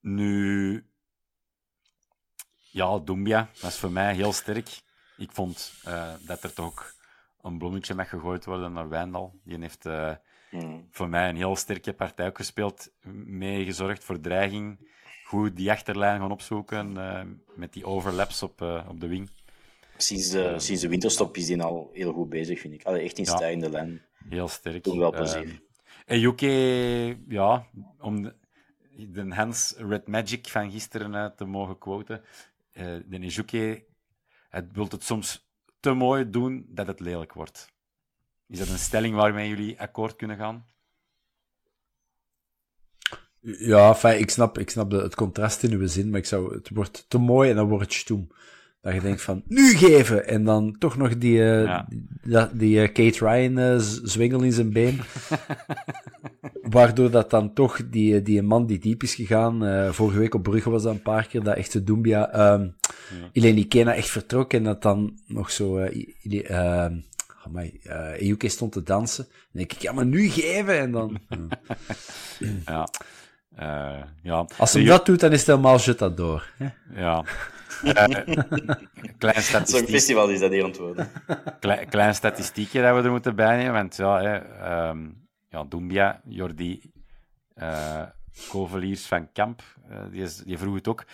Nu, 0.00 0.86
ja, 2.70 2.98
Doumbia 2.98 3.48
was 3.60 3.78
voor 3.78 3.92
mij 3.92 4.14
heel 4.14 4.32
sterk. 4.32 4.80
Ik 5.16 5.32
vond 5.32 5.72
eh, 5.84 6.12
dat 6.26 6.42
er 6.42 6.52
toch 6.52 6.66
ook 6.66 6.94
een 7.40 7.58
bloemetje 7.58 7.94
mag 7.94 8.08
gegooid 8.08 8.44
worden 8.44 8.72
naar 8.72 8.88
Wijndal. 8.88 9.40
Die 9.44 9.58
heeft 9.60 9.86
eh, 9.86 10.12
Hmm. 10.52 10.86
voor 10.90 11.08
mij 11.08 11.28
een 11.28 11.36
heel 11.36 11.56
sterke 11.56 11.92
partij 11.92 12.26
ook 12.26 12.36
gespeeld. 12.36 12.90
Mee 13.24 13.64
gezorgd 13.64 14.04
voor 14.04 14.20
dreiging. 14.20 14.78
Goed 15.24 15.56
die 15.56 15.70
achterlijn 15.70 16.20
gaan 16.20 16.30
opzoeken. 16.32 16.96
eh, 16.96 17.22
met 17.54 17.72
die 17.72 17.84
overlaps 17.84 18.42
op, 18.42 18.62
eh, 18.62 18.86
op 18.88 19.00
de 19.00 19.06
wing. 19.08 19.30
Sinds, 19.96 20.30
de, 20.30 20.54
sinds 20.58 20.82
de 20.82 20.88
winterstop 20.88 21.36
is 21.36 21.46
die 21.46 21.62
al 21.62 21.90
heel 21.92 22.12
goed 22.12 22.28
bezig, 22.28 22.60
vind 22.60 22.74
ik. 22.74 22.84
Allee, 22.84 23.02
echt 23.04 23.18
in 23.18 23.24
Ja. 23.24 23.36
stijgende 23.36 23.70
lijn. 23.70 24.02
Heel 24.28 24.48
sterk. 24.48 24.84
Doet 24.84 24.96
wel 24.96 25.10
plezier. 25.10 25.44
Eh, 25.44 25.52
en 26.06 26.20
Yuki, 26.20 26.48
ja, 27.28 27.66
om 27.98 28.22
de, 28.22 28.34
de 29.10 29.34
Hans 29.34 29.74
Red 29.76 30.06
Magic 30.08 30.48
van 30.48 30.70
gisteren 30.70 31.14
eh, 31.14 31.26
te 31.26 31.44
mogen 31.44 31.78
quoten. 31.78 32.22
de 33.06 33.18
Ijuki, 33.20 33.84
het 34.48 34.72
wil 34.72 34.86
het 34.88 35.04
soms 35.04 35.48
te 35.80 35.92
mooi 35.92 36.30
doen 36.30 36.66
dat 36.68 36.86
het 36.86 37.00
lelijk 37.00 37.32
wordt. 37.32 37.70
Is 38.52 38.58
dat 38.58 38.68
een 38.68 38.78
stelling 38.78 39.14
waarmee 39.14 39.48
jullie 39.48 39.80
akkoord 39.80 40.16
kunnen 40.16 40.36
gaan? 40.36 40.64
Ja, 43.40 43.94
fijn, 43.94 44.18
ik 44.20 44.30
snap, 44.30 44.58
ik 44.58 44.70
snap 44.70 44.90
het 44.90 45.14
contrast 45.14 45.62
in 45.62 45.72
uw 45.72 45.86
zin, 45.86 46.10
maar 46.10 46.18
ik 46.18 46.26
zou, 46.26 46.54
het 46.54 46.70
wordt 46.72 47.04
te 47.08 47.18
mooi 47.18 47.50
en 47.50 47.56
dan 47.56 47.68
wordt 47.68 47.84
het 47.84 47.92
stoem. 47.94 48.28
Dat 48.80 48.94
je 48.94 49.00
denkt 49.00 49.22
van, 49.22 49.42
nu 49.46 49.74
geven! 49.76 50.26
En 50.26 50.44
dan 50.44 50.76
toch 50.78 50.96
nog 50.96 51.18
die, 51.18 51.42
eh, 51.42 51.64
Ja. 51.64 51.86
die, 51.88 52.48
die 52.52 52.80
eh, 52.82 52.92
Kate 52.92 53.24
Ryan 53.26 53.58
eh, 53.58 53.78
z- 53.78 54.00
zwengel 54.02 54.42
in 54.42 54.52
zijn 54.52 54.72
been. 54.72 55.00
Waardoor 56.76 57.10
dat 57.10 57.30
dan 57.30 57.52
toch 57.52 57.80
die, 57.90 58.22
die 58.22 58.42
man 58.42 58.66
die 58.66 58.78
diep 58.78 59.02
is 59.02 59.14
gegaan, 59.14 59.94
vorige 59.94 60.18
week 60.18 60.34
op 60.34 60.42
Brugge 60.42 60.70
was 60.70 60.82
dat 60.82 60.94
een 60.94 61.02
paar 61.02 61.26
keer, 61.26 61.42
dat 61.42 61.56
echte 61.56 61.84
Doumbia, 61.84 62.30
ehm 62.32 62.68
Eleni 63.32 63.68
Kena 63.68 63.94
echt 63.94 64.08
vertrok 64.10 64.52
en 64.52 64.64
dat 64.64 64.82
dan 64.82 65.18
nog 65.26 65.50
zo, 65.50 65.76
eh 65.78 66.50
ehm, 66.50 67.00
amai, 67.44 67.80
eh, 67.82 68.20
Ejuke 68.20 68.48
stond 68.48 68.72
te 68.72 68.82
dansen. 68.82 69.24
Dan 69.24 69.34
denk 69.52 69.72
ik, 69.72 69.78
ja, 69.82 69.92
maar 69.92 70.06
nu 70.06 70.28
geven! 70.28 70.78
En 70.78 70.90
dan... 70.92 71.18
ja. 72.38 72.48
Ja. 72.66 72.88
Eh, 73.54 74.02
ja. 74.22 74.46
Als 74.58 74.72
hij 74.72 74.82
Ju- 74.82 74.88
dat 74.88 75.06
doet, 75.06 75.20
dan 75.20 75.32
is 75.32 75.38
het 75.38 75.46
helemaal 75.46 75.78
jetador. 75.78 76.52
hè? 76.56 76.68
Ja. 76.94 77.24
Eh, 77.82 78.04
klein 79.18 79.34
Zo'n 79.42 79.42
statistiek. 79.42 79.88
festival 79.88 80.28
is 80.28 80.40
dat 80.40 80.50
hier 80.50 80.64
antwoorden. 80.64 81.10
Klein, 81.60 81.88
klein 81.88 82.14
statistiekje 82.14 82.82
dat 82.82 82.96
we 82.96 83.02
er 83.02 83.10
moeten 83.10 83.36
bijnemen, 83.36 83.72
want 83.72 83.96
ja, 83.96 84.20
hè, 84.22 84.36
ehm, 84.36 85.08
ja 85.48 85.64
Doumbia, 85.64 86.20
Jordi 86.24 86.92
eh 87.54 88.02
Koveliers 88.48 89.06
van 89.06 89.32
Kamp, 89.32 89.62
eh, 89.88 89.98
die, 90.10 90.22
is, 90.22 90.36
die 90.36 90.58
vroeg 90.58 90.74
het 90.74 90.88
ook. 90.88 91.04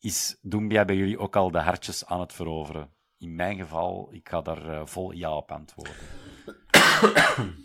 Is 0.00 0.38
Doumbia 0.42 0.84
bij 0.84 0.96
jullie 0.96 1.18
ook 1.18 1.36
al 1.36 1.50
de 1.50 1.58
hartjes 1.58 2.06
aan 2.06 2.20
het 2.20 2.32
veroveren? 2.32 2.88
In 3.18 3.34
mijn 3.34 3.56
geval, 3.56 4.08
ik 4.12 4.28
ga 4.28 4.40
daar 4.40 4.68
eh, 4.68 4.86
vol 4.86 5.12
ja 5.12 5.36
op 5.36 5.50
antwoorden. 5.52 5.94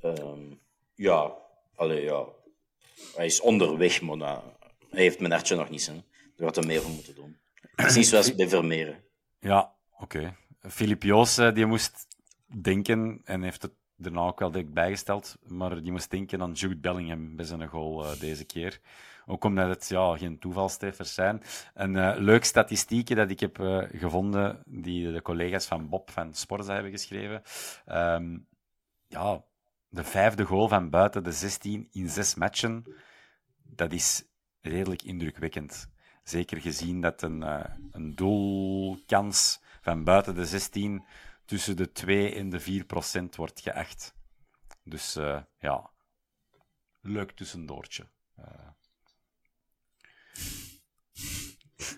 Ehm, 0.00 0.54
ja, 0.94 1.32
allee, 1.74 2.02
ja. 2.02 2.24
Hij 3.14 3.26
is 3.26 3.40
onderweg, 3.40 4.00
maar 4.00 4.16
nou, 4.16 4.42
hij 4.90 5.02
heeft 5.02 5.20
mijn 5.20 5.32
hartje 5.32 5.56
nog 5.56 5.70
niet. 5.70 5.86
Hè. 5.86 5.92
Daar 6.36 6.46
gaat 6.46 6.56
er 6.56 6.66
meer 6.66 6.80
voor 6.80 6.90
moeten 6.90 7.14
doen. 7.14 7.36
Precies 7.74 8.08
zoals 8.08 8.34
bij 8.34 8.48
Vermeeren. 8.48 9.04
Ja, 9.38 9.74
oké. 9.98 10.36
Filip 10.60 11.02
Joos, 11.02 11.38
eh, 11.38 11.54
die 11.54 11.66
moest 11.66 12.06
denken, 12.46 13.20
en 13.24 13.42
heeft 13.42 13.62
het 13.62 13.72
daarna 13.96 14.20
ook 14.20 14.38
wel 14.38 14.50
direct 14.50 14.72
bijgesteld, 14.72 15.36
maar 15.46 15.82
die 15.82 15.92
moest 15.92 16.10
denken 16.10 16.42
aan 16.42 16.52
Jude 16.52 16.76
Bellingham 16.76 17.36
bij 17.36 17.44
zijn 17.44 17.66
goal 17.68 18.04
eh, 18.04 18.20
deze 18.20 18.44
keer. 18.44 18.80
Ook 19.30 19.44
omdat 19.44 19.68
het 19.68 19.86
geen 20.18 20.38
toevalstreffers 20.38 21.14
zijn. 21.14 21.42
Een 21.74 21.96
eh, 21.96 22.14
leuk 22.16 22.44
statistiekje 22.44 23.14
dat 23.14 23.30
ik 23.30 23.40
heb 23.40 23.60
eh, 23.60 23.82
gevonden, 23.92 24.62
die 24.66 25.12
de 25.12 25.22
collega's 25.22 25.66
van 25.66 25.88
Bob 25.88 26.10
van 26.10 26.34
Sporza 26.34 26.72
hebben 26.72 26.92
geschreven. 26.92 27.42
Ehm, 27.84 28.38
ja, 29.06 29.44
de 29.88 30.04
vijfde 30.04 30.44
goal 30.44 30.68
van 30.68 30.90
buiten 30.90 31.24
de 31.24 31.32
16 31.32 31.88
in 31.92 32.08
zes 32.08 32.34
matchen, 32.34 32.84
dat 33.62 33.92
is 33.92 34.24
redelijk 34.60 35.02
indrukwekkend. 35.02 35.90
Zeker 36.22 36.60
gezien 36.60 37.00
dat 37.00 37.22
een, 37.22 37.42
eh, 37.42 37.74
een 37.92 38.14
doelkans 38.14 39.60
van 39.80 40.04
buiten 40.04 40.34
de 40.34 40.44
16 40.44 41.04
tussen 41.44 41.76
de 41.76 41.92
2 41.92 42.34
en 42.34 42.50
de 42.50 42.60
4 42.60 42.84
procent 42.84 43.36
wordt 43.36 43.60
geacht. 43.60 44.14
Dus 44.84 45.18
ja, 45.58 45.90
leuk 47.00 47.30
tussendoortje. 47.30 48.06
Eh, 48.34 48.44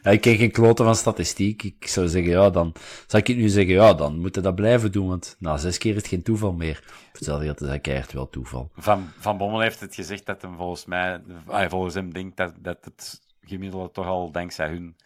Ja, 0.02 0.10
ik 0.10 0.20
ken 0.20 0.36
geen 0.36 0.50
kloten 0.50 0.84
van 0.84 0.96
statistiek. 0.96 1.62
Ik 1.62 1.86
zou 1.86 2.08
zeggen, 2.08 2.30
ja, 2.30 2.50
dan 2.50 2.72
zou 3.06 3.22
ik 3.22 3.28
het 3.28 3.36
nu 3.36 3.48
zeggen, 3.48 3.74
ja, 3.74 3.94
dan 3.94 4.18
moet 4.18 4.34
je 4.34 4.40
dat 4.40 4.54
blijven 4.54 4.92
doen, 4.92 5.08
want 5.08 5.36
na 5.38 5.56
zes 5.56 5.78
keer 5.78 5.90
is 5.90 5.96
het 5.96 6.06
geen 6.06 6.22
toeval 6.22 6.52
meer. 6.52 6.82
Je 7.12 7.24
dat 7.24 7.40
is 7.42 7.46
eigenlijk 7.46 7.82
keihard 7.82 8.12
wel 8.12 8.28
toeval. 8.28 8.70
Van, 8.76 9.10
van 9.18 9.36
Bommel 9.36 9.60
heeft 9.60 9.80
het 9.80 9.94
gezegd 9.94 10.26
dat 10.26 10.42
hem 10.42 10.56
volgens 10.56 10.84
mij, 10.84 11.20
volgens 11.68 11.94
hem 11.94 12.12
denkt 12.12 12.36
dat, 12.36 12.54
dat 12.58 12.84
het 12.84 13.20
gemiddelde 13.42 13.90
toch 13.90 14.06
al 14.06 14.30
dankzij 14.30 14.68
hun 14.68 14.96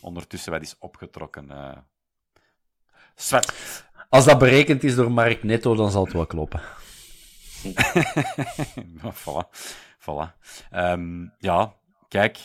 ondertussen 0.00 0.52
wat 0.52 0.62
is 0.62 0.76
opgetrokken. 0.78 1.50
Zwart. 3.14 3.86
Als 4.08 4.24
dat 4.24 4.38
berekend 4.38 4.84
is 4.84 4.94
door 4.94 5.12
Mark 5.12 5.42
Netto, 5.42 5.74
dan 5.74 5.90
zal 5.90 6.04
het 6.04 6.12
wel 6.12 6.26
kloppen. 6.26 6.60
Voilà. 9.22 9.48
voilà. 9.98 10.36
Ehm, 10.70 11.26
ja, 11.38 11.74
kijk. 12.08 12.38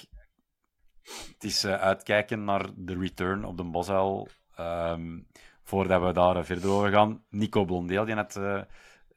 Het 1.04 1.44
is 1.44 1.64
eh, 1.64 1.74
uitkijken 1.82 2.44
naar 2.44 2.66
de 2.76 2.98
return 3.00 3.46
op 3.46 3.58
de 3.58 3.64
Bosuil. 3.64 4.28
Ehm, 4.56 5.20
voordat 5.64 6.02
we 6.02 6.14
daar 6.14 6.46
verder 6.46 6.70
over 6.70 6.92
gaan. 6.92 7.24
Nico 7.30 7.66
Blondeel, 7.66 8.06
die 8.06 8.16
net... 8.16 8.36
eh, 8.36 8.58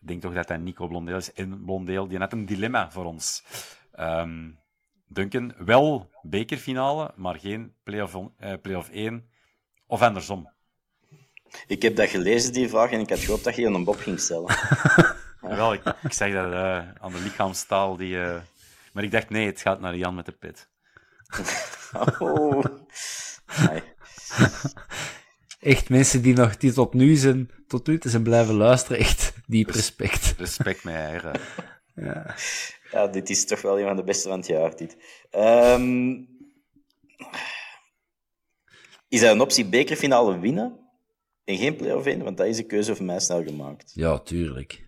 ik 0.01 0.09
denk 0.09 0.21
toch 0.23 0.35
dat 0.35 0.49
hij 0.49 0.57
Nico 0.57 0.87
Blondeel 0.89 1.17
is. 1.17 1.33
En 1.33 1.65
Blondeel, 1.65 2.09
die 2.09 2.19
net 2.19 2.33
een 2.33 2.47
dilemma 2.47 2.91
voor 2.91 3.05
ons. 3.05 3.45
Ehm 3.93 4.49
Duncan, 5.09 5.55
wel 5.59 6.11
bekerfinale, 6.23 7.13
maar 7.17 7.39
geen 7.39 7.75
play-off 7.83 8.17
eh, 8.39 8.53
play-off 8.63 8.89
1. 8.91 9.29
Of 9.87 10.03
andersom. 10.03 10.51
Ik 11.67 11.83
heb 11.83 11.97
dat 11.97 12.09
gelezen, 12.09 12.53
die 12.53 12.69
vraag, 12.69 12.91
en 12.91 13.01
ik 13.01 13.09
had 13.09 13.19
gehoopt 13.19 13.45
dat 13.45 13.57
je 13.57 13.67
een 13.67 13.85
Bob 13.85 13.97
ging 13.99 14.21
stellen. 14.21 14.57
Wel, 15.41 15.73
ik, 15.73 15.83
ik 16.03 16.13
zeg 16.13 16.33
dat 16.33 16.53
eh, 16.53 16.77
aan 16.77 17.13
de 17.13 17.21
lichaamstaal. 17.23 17.97
Die, 17.97 18.17
Maar 18.93 19.05
ik 19.05 19.11
dacht, 19.11 19.31
nee, 19.31 19.47
het 19.47 19.61
gaat 19.61 19.81
naar 19.81 19.97
Jan 19.97 20.15
met 20.15 20.27
de 20.27 20.33
pit. 20.33 20.69
Oh. 22.19 22.65
Nee. 23.71 23.83
Echt, 25.73 25.89
mensen 25.89 26.23
die 26.23 26.35
nog 26.35 26.57
die 26.57 26.73
tot 26.73 26.95
nu 26.95 27.15
zijn, 27.15 27.51
tot 27.67 27.87
nu 27.87 27.99
toe 27.99 28.11
zijn 28.11 28.23
blijven 28.23 28.55
luisteren, 28.55 28.99
echt 28.99 29.33
diep 29.47 29.71
respect. 29.71 30.35
Respect 30.39 30.85
mij. 30.85 31.21
Ja. 31.95 32.35
Ja, 32.91 33.07
dit 33.07 33.31
is 33.31 33.47
toch 33.47 33.63
wel 33.63 33.79
een 33.79 33.87
van 33.87 33.97
de 33.97 34.05
beste 34.05 34.29
van 34.29 34.39
het 34.39 34.47
jaar, 34.47 34.77
dit. 34.77 34.97
Ehm, 35.31 36.15
is 39.09 39.23
er 39.23 39.31
een 39.31 39.41
optie 39.41 39.67
bekerfinale 39.67 40.39
winnen 40.39 40.81
en 41.45 41.57
geen 41.57 41.77
play-off 41.77 42.07
in? 42.07 42.23
Want 42.23 42.37
dat 42.37 42.47
is 42.47 42.59
een 42.59 42.67
keuze 42.67 42.97
voor 42.97 43.07
mij 43.07 43.21
snel 43.21 43.45
gemaakt. 43.45 43.91
ja, 43.95 44.19
tuurlijk. 44.19 44.85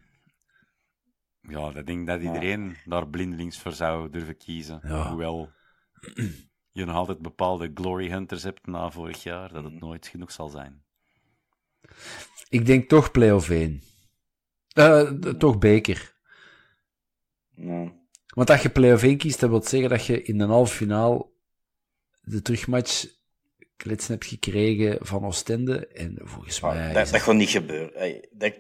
Ja, 1.41 1.75
ik 1.75 1.87
denk 1.87 2.07
dat 2.07 2.21
iedereen 2.23 2.77
daar 2.85 3.09
blindelings 3.09 3.59
voor 3.59 3.73
zou 3.73 4.11
durven 4.11 4.37
kiezen. 4.37 4.81
Ja. 4.83 5.09
Hoewel 5.09 5.51
je 6.79 6.85
nog 6.85 6.95
altijd 6.95 7.19
bepaalde 7.19 7.71
glory 7.75 8.11
hunters 8.11 8.43
hebt 8.43 8.67
na 8.67 8.91
vorig 8.91 9.23
jaar, 9.23 9.53
dat 9.53 9.65
het 9.65 9.81
nooit 9.81 10.07
genoeg 10.07 10.33
zal 10.33 10.49
zijn. 10.49 10.83
Ik 12.49 12.67
denk 12.67 12.89
toch 12.89 13.11
play-off 13.11 13.51
1. 13.51 13.83
Eh, 14.73 15.11
toch 15.39 15.59
beker. 15.59 16.17
Ja. 17.55 17.93
Want 18.27 18.51
als 18.51 18.63
je 18.63 18.71
play-off 18.71 19.03
1 19.03 19.17
kiest, 19.17 19.41
dat 19.41 19.51
wil 19.51 19.63
zeggen 19.63 19.89
dat 19.89 20.07
je 20.07 20.23
in 20.23 20.39
de 20.39 20.45
halve 20.45 20.75
finale 20.75 21.27
de 22.21 22.43
terugmatch 22.43 23.07
kletsen 23.77 24.13
hebt 24.13 24.27
gekregen 24.27 25.07
van 25.07 25.25
Oostende. 25.25 25.87
En 25.87 26.19
volgens 26.23 26.61
mij... 26.61 26.89
Ah, 26.89 26.95
dat, 26.95 27.05
is 27.05 27.11
dat 27.11 27.21
gaat 27.21 27.35
niet 27.35 27.51
gebeuren. 27.51 28.23
Dat, 28.31 28.55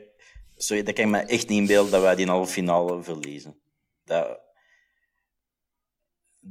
sorry, 0.57 0.82
dat 0.82 0.95
kan 0.95 1.05
ik 1.05 1.11
me 1.11 1.18
echt 1.18 1.49
niet 1.49 1.59
inbeelden 1.59 1.91
dat 1.91 2.03
wij 2.03 2.14
die 2.14 2.26
halve 2.26 2.53
finale 2.53 3.03
verliezen. 3.03 3.57
Dat, 4.05 4.41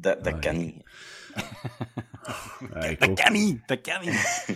dat, 0.02 0.24
dat 0.24 0.40
kan 0.40 0.58
niet. 0.58 0.76
Ja, 2.74 2.84
ik 2.90 3.00
Dat 3.00 3.10
ook. 3.10 3.16
kan 3.16 3.32
niet, 3.34 3.68
dat 3.68 3.82
kan 3.82 4.02
niet. 4.06 4.46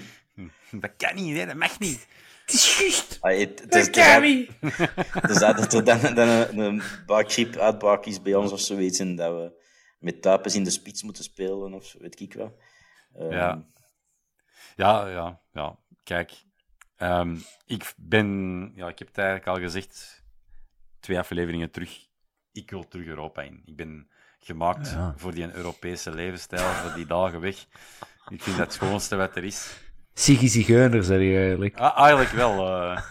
Dat 0.71 0.91
kan 0.97 1.15
niet, 1.15 1.37
hè, 1.37 1.45
dat 1.45 1.55
mag 1.55 1.79
niet. 1.79 2.07
Het 2.45 2.53
is 2.53 2.77
juist. 2.79 3.17
Het 3.21 3.75
is, 3.75 3.89
kan 3.89 4.21
niet. 4.21 4.51
Dus 5.27 5.37
dat 5.39 5.73
er 5.73 5.83
dan, 5.83 5.99
dan 6.15 6.27
een, 6.27 6.57
een 6.57 6.81
buikgriep 7.05 7.55
uitbraak 7.55 8.05
is 8.05 8.21
bij 8.21 8.35
ons 8.35 8.51
of 8.51 8.59
zoiets 8.59 8.99
en 8.99 9.15
dat 9.15 9.31
we 9.33 9.61
met 9.99 10.21
tuipens 10.21 10.55
in 10.55 10.63
de 10.63 10.69
spits 10.69 11.03
moeten 11.03 11.23
spelen 11.23 11.73
of 11.73 11.85
zo, 11.85 11.99
weet 11.99 12.19
ik 12.19 12.33
wat. 12.33 12.53
Ehm, 13.15 13.31
Ja. 13.31 13.65
Ja, 14.75 15.07
ja, 15.07 15.41
ja. 15.53 15.79
Kijk, 16.03 16.31
ehm, 16.95 17.37
ik 17.65 17.93
ben, 17.97 18.71
ja, 18.75 18.87
ik 18.87 18.99
heb 18.99 19.07
het 19.07 19.17
eigenlijk 19.17 19.47
al 19.47 19.59
gezegd, 19.59 20.23
twee 20.99 21.19
afleveringen 21.19 21.71
terug. 21.71 22.07
Ik 22.51 22.69
wil 22.69 22.87
terug 22.87 23.05
Europa 23.05 23.41
in. 23.41 23.61
Ik 23.65 23.75
ben 23.75 24.10
gemaakt 24.43 24.89
Ja. 24.89 25.13
voor 25.17 25.33
die 25.33 25.53
Europese 25.55 26.11
levensstijl, 26.11 26.63
voor 26.73 26.93
die 26.93 27.05
dagen 27.05 27.39
weg. 27.39 27.55
Ik 28.29 28.43
vind 28.43 28.57
dat 28.57 28.65
het 28.65 28.73
schoonste 28.75 29.15
wat 29.15 29.35
er 29.35 29.43
is. 29.43 29.69
Siggy 30.13 30.47
Zigeuner, 30.47 31.03
zeg 31.03 31.19
je 31.19 31.37
eigenlijk. 31.37 31.77
Ah, 31.77 31.97
eigenlijk 31.99 32.31
wel. 32.31 32.67
eh 32.81 33.01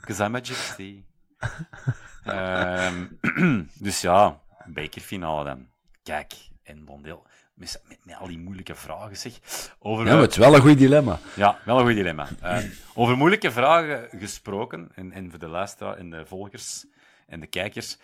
Because 0.00 0.24
I'm 0.24 0.34
a 0.34 0.40
gypsy. 0.42 1.02
Ehm, 2.24 3.06
dus 3.86 4.00
ja, 4.00 4.40
bekerfinale 4.66 5.44
dan. 5.44 5.66
Kijk, 6.02 6.32
en 6.62 6.84
Bondeel. 6.84 7.26
Met, 7.54 7.82
met, 7.88 7.98
met 8.04 8.16
al 8.16 8.26
die 8.26 8.38
moeilijke 8.38 8.74
vragen, 8.74 9.16
zeg. 9.16 9.32
Over, 9.78 10.06
Ja, 10.06 10.18
het 10.20 10.30
is 10.30 10.36
wel 10.36 10.54
een 10.54 10.60
goed 10.60 10.78
dilemma. 10.78 11.18
ja, 11.34 11.58
wel 11.64 11.78
een 11.78 11.86
goed 11.86 11.94
dilemma. 11.94 12.28
Eh, 12.40 12.58
over 12.94 13.16
moeilijke 13.16 13.50
vragen 13.50 14.08
gesproken, 14.18 14.88
en, 14.94 15.12
en 15.12 15.30
voor 15.30 15.38
de 15.38 15.48
luisteraar 15.48 15.96
en 15.96 16.10
de 16.10 16.26
volgers 16.26 16.86
en 17.26 17.40
de 17.40 17.46
kijkers, 17.46 17.98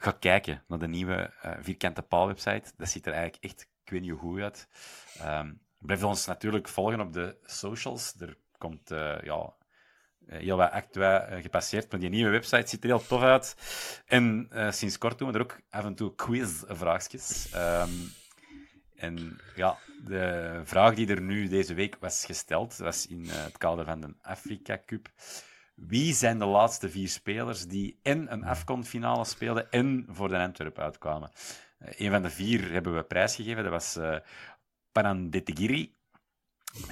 ga 0.00 0.10
kijken 0.10 0.62
naar 0.68 0.78
de 0.78 0.88
nieuwe 0.88 1.32
eh, 1.42 1.52
Vierkante 1.60 2.02
Paal 2.02 2.26
website. 2.26 2.72
Dat 2.76 2.88
ziet 2.88 3.06
er 3.06 3.12
eigenlijk 3.12 3.44
echt, 3.44 3.68
ik 3.84 3.90
weet 3.90 4.00
niet 4.00 4.10
hoe 4.10 4.18
goed 4.18 4.40
uit. 4.40 4.68
Ehm 5.18 5.52
blijf 5.78 6.04
ons 6.04 6.26
natuurlijk 6.26 6.68
volgen 6.68 7.00
op 7.00 7.12
de 7.12 7.36
socials. 7.44 8.14
Er 8.20 8.36
komt 8.58 8.90
eh, 8.90 9.20
ja, 9.22 9.54
eh, 10.26 10.38
heel 10.38 10.56
wat 10.56 10.70
actua 10.70 11.40
gepasseerd, 11.40 11.90
maar 11.90 12.00
die 12.00 12.08
nieuwe 12.08 12.30
website 12.30 12.68
ziet 12.68 12.82
er 12.82 12.88
heel 12.88 13.06
tof 13.06 13.22
uit. 13.22 13.56
En 14.06 14.48
sinds 14.70 14.98
kort 14.98 15.18
doen 15.18 15.28
we 15.28 15.34
er 15.34 15.40
ook 15.40 15.60
af 15.70 15.84
en 15.84 15.94
toe 15.94 16.14
quiz-vraagjes. 16.14 17.50
Ehm, 17.52 17.90
en 18.94 19.40
ja, 19.54 19.78
de 20.04 20.60
vraag 20.64 20.94
die 20.94 21.08
er 21.08 21.20
nu 21.20 21.48
deze 21.48 21.74
week 21.74 21.96
was 22.00 22.24
gesteld, 22.24 22.76
was 22.76 23.06
in 23.06 23.28
het 23.28 23.58
kader 23.58 23.84
van 23.84 24.00
de 24.00 24.14
Afrika 24.22 24.82
Cup. 24.86 25.08
Wie 25.76 26.14
zijn 26.14 26.38
de 26.38 26.44
laatste 26.44 26.90
vier 26.90 27.08
spelers 27.08 27.66
die 27.66 27.98
en 28.02 28.32
een 28.32 28.44
AFCON-finale 28.44 29.24
speelden 29.24 29.70
en 29.70 30.06
voor 30.08 30.28
de 30.28 30.38
Antwerpen 30.38 30.82
uitkwamen? 30.82 31.30
Eh, 31.78 32.00
een 32.00 32.10
van 32.10 32.22
de 32.22 32.30
vier 32.30 32.72
hebben 32.72 32.94
we 32.94 33.02
prijsgegeven, 33.02 33.62
dat 33.62 33.72
was 33.72 33.98
Panandetigiri. 34.92 35.96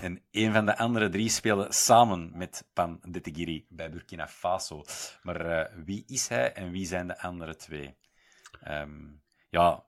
En 0.01 0.23
een 0.31 0.53
van 0.53 0.67
de 0.67 0.77
andere 0.77 1.09
drie 1.09 1.29
speelde 1.29 1.73
samen 1.73 2.31
met 2.35 2.67
Pan 2.73 3.01
Detegiri 3.09 3.67
bij 3.69 3.91
Burkina 3.91 4.29
Faso. 4.29 4.85
Maar 5.23 5.41
eh, 5.41 5.85
wie 5.85 6.05
is 6.07 6.29
hij 6.29 6.53
en 6.53 6.71
wie 6.71 6.87
zijn 6.87 7.07
de 7.07 7.21
andere 7.21 7.57
twee? 7.57 7.97
Ehm, 8.61 9.03
ja, 9.49 9.85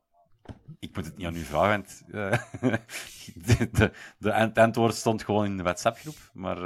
ik 0.78 0.96
moet 0.96 1.04
het 1.04 1.16
niet 1.16 1.26
aan 1.26 1.36
u 1.36 1.44
vragen, 1.44 1.68
want 1.68 2.02
de, 3.76 3.90
het 4.18 4.58
antwoord 4.58 4.94
stond 4.94 5.24
gewoon 5.24 5.44
in 5.44 5.56
de 5.56 5.62
WhatsApp-groep. 5.62 6.30
Maar 6.32 6.58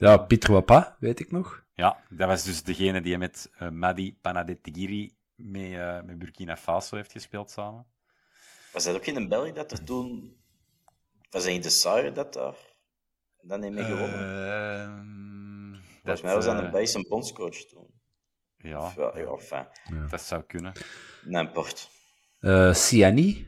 Ja, 0.00 0.16
Pieter 0.16 0.52
Wapa, 0.52 0.96
weet 1.00 1.20
ik 1.20 1.30
nog. 1.30 1.64
ja, 1.74 2.02
dat 2.08 2.28
was 2.28 2.44
dus 2.44 2.62
degene 2.62 3.00
die 3.00 3.18
met 3.18 3.50
eh, 3.58 3.68
Madi 3.68 4.16
Panadetigiri 4.20 5.14
mee, 5.34 5.78
eh, 5.78 6.02
met 6.02 6.18
Burkina 6.18 6.56
Faso 6.56 6.96
heeft 6.96 7.12
gespeeld 7.12 7.50
samen. 7.50 7.86
Was 8.72 8.84
dat 8.84 8.94
ook 8.94 9.06
in 9.06 9.28
België 9.28 9.52
dat 9.52 9.72
er 9.72 9.84
toen... 9.84 10.36
Was 11.30 11.42
dat 11.44 11.52
in 11.52 11.60
de 11.60 11.70
Sarre 11.70 12.12
dat 12.12 12.32
daar... 12.32 12.54
Dan 13.42 13.60
niet 13.60 13.72
mee 13.72 13.84
gewonnen? 13.84 14.18
Ehm, 14.18 15.80
Volgens 16.02 16.22
mij 16.22 16.34
was 16.34 16.44
dat 16.44 16.58
eh, 16.58 16.64
een 16.64 16.70
Belgische 16.70 17.06
bondscoach 17.08 17.56
toen. 17.56 17.86
Ja, 18.56 18.78
Of 18.78 18.94
Ja, 18.96 19.12
ja, 19.14 19.26
enfin, 19.26 19.66
dat 20.10 20.22
zou 20.22 20.42
kunnen. 20.42 20.72
n'importe. 21.24 21.82
Eh 22.40 22.74
Siani. 22.74 23.46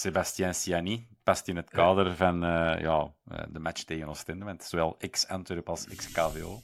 Sebastien 0.00 0.54
Siani 0.54 1.08
past 1.22 1.48
in 1.48 1.56
het 1.56 1.70
kader 1.70 2.14
van 2.16 2.44
eh, 2.44 2.80
ja, 2.80 3.14
eh, 3.28 3.44
de 3.48 3.58
match 3.58 3.82
tegen 3.84 4.08
Oostende, 4.08 4.44
want 4.44 4.64
zowel 4.64 4.94
ex-Antwerp 4.98 5.68
als 5.68 5.86
ex-KVO. 5.86 6.60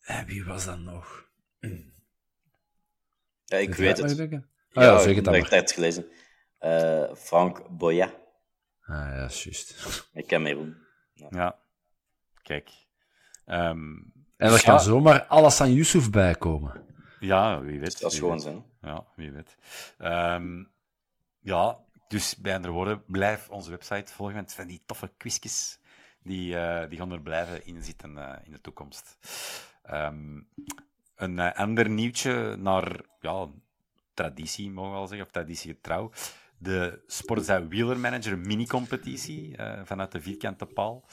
En 0.00 0.26
wie 0.26 0.44
was 0.44 0.64
dat 0.64 0.78
nog? 0.78 1.26
Ja, 3.44 3.56
ik 3.56 3.74
weet 3.74 3.96
het. 3.96 4.20
Ah, 4.72 4.84
ja, 4.84 4.98
zeg 4.98 5.16
het 5.16 5.26
ik 5.26 5.34
heb 5.50 5.60
het 5.60 5.72
gelezen. 5.72 6.06
Eh, 6.58 7.14
Frank 7.14 7.68
Boya, 7.68 8.12
Ah, 8.80 8.96
ja, 8.96 9.16
juist. 9.16 10.06
in 10.12 10.26
Cameroen. 10.26 10.76
Ja, 11.30 11.58
kijk. 12.42 12.70
Ehm, 13.44 13.94
En 14.36 14.52
er 14.52 14.62
kan 14.62 14.74
ja, 14.74 14.78
zomaar 14.78 15.24
Alassane 15.26 15.72
Youssouf 15.74 16.10
bij 16.10 16.34
komen. 16.34 16.86
Ja, 17.20 17.60
wie 17.60 17.80
weet. 17.80 18.00
Dat 18.00 18.12
is 18.12 18.18
gewoon 18.18 18.40
zo. 18.40 18.66
Ja, 18.80 19.06
wie 19.16 19.32
weet. 19.32 19.56
Ehm, 19.98 20.64
ja, 21.40 21.78
dus 22.08 22.36
bij 22.36 22.54
andere 22.54 22.72
woorden, 22.72 23.04
blijf 23.06 23.48
onze 23.48 23.70
website 23.70 24.12
volgen, 24.12 24.34
want 24.34 24.52
van 24.52 24.66
die 24.66 24.82
toffe 24.86 25.10
quizjes, 25.16 25.78
die, 26.22 26.56
eh, 26.56 26.88
die 26.88 26.98
gaan 26.98 27.12
er 27.12 27.20
blijven 27.20 27.66
in 27.66 27.82
zitten 27.82 28.18
eh, 28.18 28.46
in 28.46 28.52
de 28.52 28.60
toekomst. 28.60 29.18
Ehm, 29.82 30.40
een 31.16 31.38
eh, 31.38 31.54
ander 31.54 31.88
nieuwtje 31.88 32.56
naar 32.56 33.00
ja, 33.20 33.48
traditie, 34.14 34.70
mogen 34.70 34.90
we 34.90 34.96
wel 34.96 35.06
zeggen, 35.06 35.26
of 35.26 35.32
traditiegetrouw. 35.32 36.10
De 36.58 37.02
Sportza 37.06 37.66
Wheeler 37.68 37.98
Manager 37.98 38.38
mini-competitie 38.38 39.56
vanuit 39.84 40.12
de 40.12 40.20
vierkante 40.20 40.66
paal. 40.66 41.04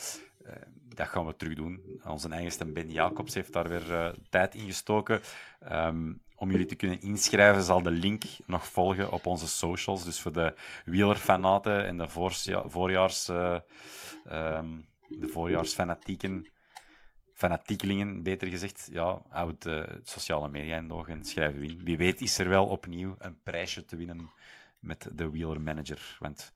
Dat 0.95 1.07
gaan 1.07 1.25
we 1.25 1.35
terug 1.35 1.55
doen. 1.55 2.01
Onze 2.03 2.29
eigenste 2.29 2.65
Ben 2.65 2.91
Jacobs 2.91 3.33
heeft 3.33 3.53
daar 3.53 3.69
weer 3.69 4.15
tijd 4.29 4.55
in 4.55 4.65
gestoken. 4.65 5.21
Ehm, 5.59 6.13
om 6.35 6.51
jullie 6.51 6.65
te 6.65 6.75
kunnen 6.75 7.01
inschrijven 7.01 7.63
zal 7.63 7.81
de 7.81 7.91
link 7.91 8.23
nog 8.45 8.67
volgen 8.67 9.11
op 9.11 9.25
onze 9.25 9.47
socials. 9.47 10.03
Dus 10.03 10.19
voor 10.19 10.33
de 10.33 10.53
wielerfanaten 10.85 11.85
en 11.85 11.97
de 11.97 12.07
voorja- 12.07 12.63
voorjaars, 12.69 13.27
eh, 13.29 13.59
ehm, 14.25 14.67
de 15.07 15.27
voorjaarsfanatieken, 15.27 16.47
fanatiekelingen, 17.33 18.23
beter 18.23 18.47
gezegd, 18.47 18.89
ja, 18.91 19.21
houd 19.29 19.61
de 19.61 19.99
sociale 20.03 20.49
media 20.49 20.77
in 20.77 20.87
de 20.87 20.93
ogen 20.93 21.13
en 21.13 21.25
schrijf 21.25 21.55
in. 21.55 21.81
Wie 21.83 21.97
weet 21.97 22.21
is 22.21 22.37
er 22.37 22.49
wel 22.49 22.65
opnieuw 22.65 23.15
een 23.17 23.41
prijsje 23.43 23.85
te 23.85 23.95
winnen 23.95 24.31
met 24.79 25.09
de 25.13 25.29
Wheeler 25.29 25.61
Manager. 25.61 26.17
Want 26.19 26.53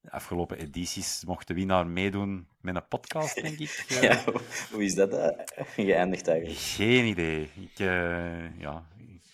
de 0.00 0.10
afgelopen 0.10 0.58
edities 0.58 1.24
mocht 1.24 1.46
de 1.48 1.54
winnaar 1.54 1.86
meedoen 1.86 2.48
met 2.60 2.74
een 2.76 2.88
podcast, 2.88 3.34
denk 3.42 3.58
ik. 3.58 3.84
Ja, 4.00 4.24
hoe 4.72 4.84
is 4.84 4.94
dat 4.94 5.34
geëindigd 5.74 6.28
eigenlijk? 6.28 6.58
geen 6.60 7.04
idee. 7.04 7.50
Ik, 7.54 7.78
eh, 7.78 8.58
ja, 8.60 8.86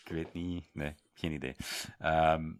ik 0.04 0.14
weet 0.14 0.32
niet. 0.32 0.68
Nee, 0.72 0.94
geen 1.14 1.32
idee. 1.32 1.56
Ehm, 1.98 2.52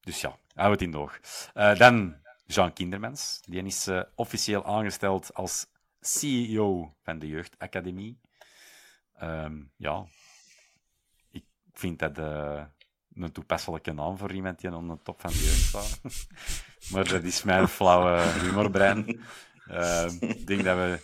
dus 0.00 0.20
ja, 0.20 0.38
hou 0.54 0.70
het 0.70 0.82
in 0.82 0.90
de 0.90 0.98
oog. 0.98 1.20
Eh, 1.54 1.76
dan 1.76 2.16
Jean 2.46 2.72
Kindermans. 2.72 3.40
Die 3.44 3.62
is 3.62 3.86
eh, 3.86 4.02
officieel 4.14 4.64
aangesteld 4.64 5.34
als 5.34 5.66
CEO 6.00 6.94
van 7.02 7.18
de 7.18 7.26
Jeugdacademie. 7.26 8.20
Ehm, 9.14 9.62
ja, 9.76 10.06
ik 11.30 11.44
vind 11.72 11.98
dat 11.98 12.18
eh, 12.18 12.64
een 13.14 13.32
toepasselijke 13.32 13.92
naam 13.92 14.18
voor 14.18 14.32
iemand 14.32 14.60
die 14.60 14.70
aan 14.70 14.88
de 14.88 15.02
top 15.02 15.20
van 15.20 15.30
de 15.30 15.38
jeugd 15.38 15.60
staat. 15.60 16.00
maar 16.92 17.08
dat 17.08 17.22
is 17.22 17.42
mijn 17.42 17.68
flauwe 17.68 18.20
humorbrein. 18.40 19.20
Uh, 19.70 20.06
ik 20.20 20.46
denk 20.46 20.64
dat 20.64 20.76
we 20.76 21.00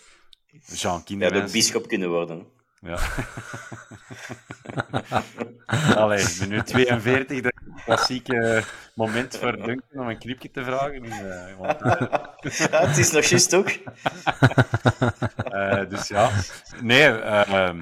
Jean 0.75 0.97
Ja, 0.97 1.03
Kindermens... 1.03 1.51
de 1.51 1.57
bischop 1.57 1.87
kunnen 1.87 2.09
worden. 2.09 2.47
Ja. 2.85 2.99
Allee, 6.01 6.25
minuut 6.39 6.65
42, 6.67 7.41
dat 7.41 7.53
klassieke 7.85 8.63
moment 8.93 9.37
voor 9.37 9.51
Duncan 9.51 10.01
om 10.01 10.09
een 10.09 10.17
knipje 10.17 10.51
te 10.51 10.63
vragen. 10.63 11.01
Want, 11.57 11.81
eh, 11.81 12.67
Ja, 12.69 12.87
het 12.87 12.97
is 12.97 13.11
nog 13.11 13.25
juist 13.25 13.53
ook. 13.55 13.69
eh, 15.51 15.89
dus 15.89 16.07
ja. 16.07 16.29
Nee, 16.81 17.07
eh, 17.07 17.67
ehm, 17.67 17.81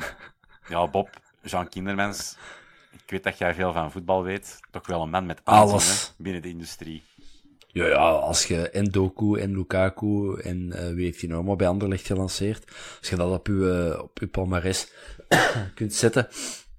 ja, 0.68 0.88
Bob, 0.88 1.10
Jean 1.42 1.70
Kindermens. 1.70 2.38
Ik 2.92 3.10
weet 3.12 3.24
dat 3.24 3.38
jij 3.38 3.54
veel 3.54 3.74
van 3.74 3.92
voetbal 3.92 4.24
weet. 4.24 4.60
Toch 4.72 4.88
wel 4.88 5.02
een 5.02 5.10
man 5.10 5.26
met 5.26 5.42
aanzien, 5.44 5.70
Alles. 5.72 6.08
hè, 6.08 6.24
binnen 6.24 6.42
de 6.42 6.50
industrie. 6.50 7.04
Ja, 7.74 7.88
ja, 7.88 7.98
als 7.98 8.46
je 8.46 8.70
en 8.70 8.86
Doku 8.86 9.40
en 9.40 9.52
Lukaku 9.52 10.40
en 10.40 10.72
eh, 10.72 10.94
wie 10.94 11.06
heeft 11.06 11.20
die 11.20 11.30
nou 11.30 11.56
bij 11.56 11.68
Anderlecht 11.68 12.06
gelanceerd, 12.06 12.72
als 13.00 13.10
je 13.10 13.16
dat 13.16 13.32
op 13.32 13.48
je, 13.48 13.92
eh, 13.94 14.04
op 14.04 14.20
je 14.20 14.28
palmares 14.28 14.92
kunt 15.76 15.94
zetten, 15.94 16.28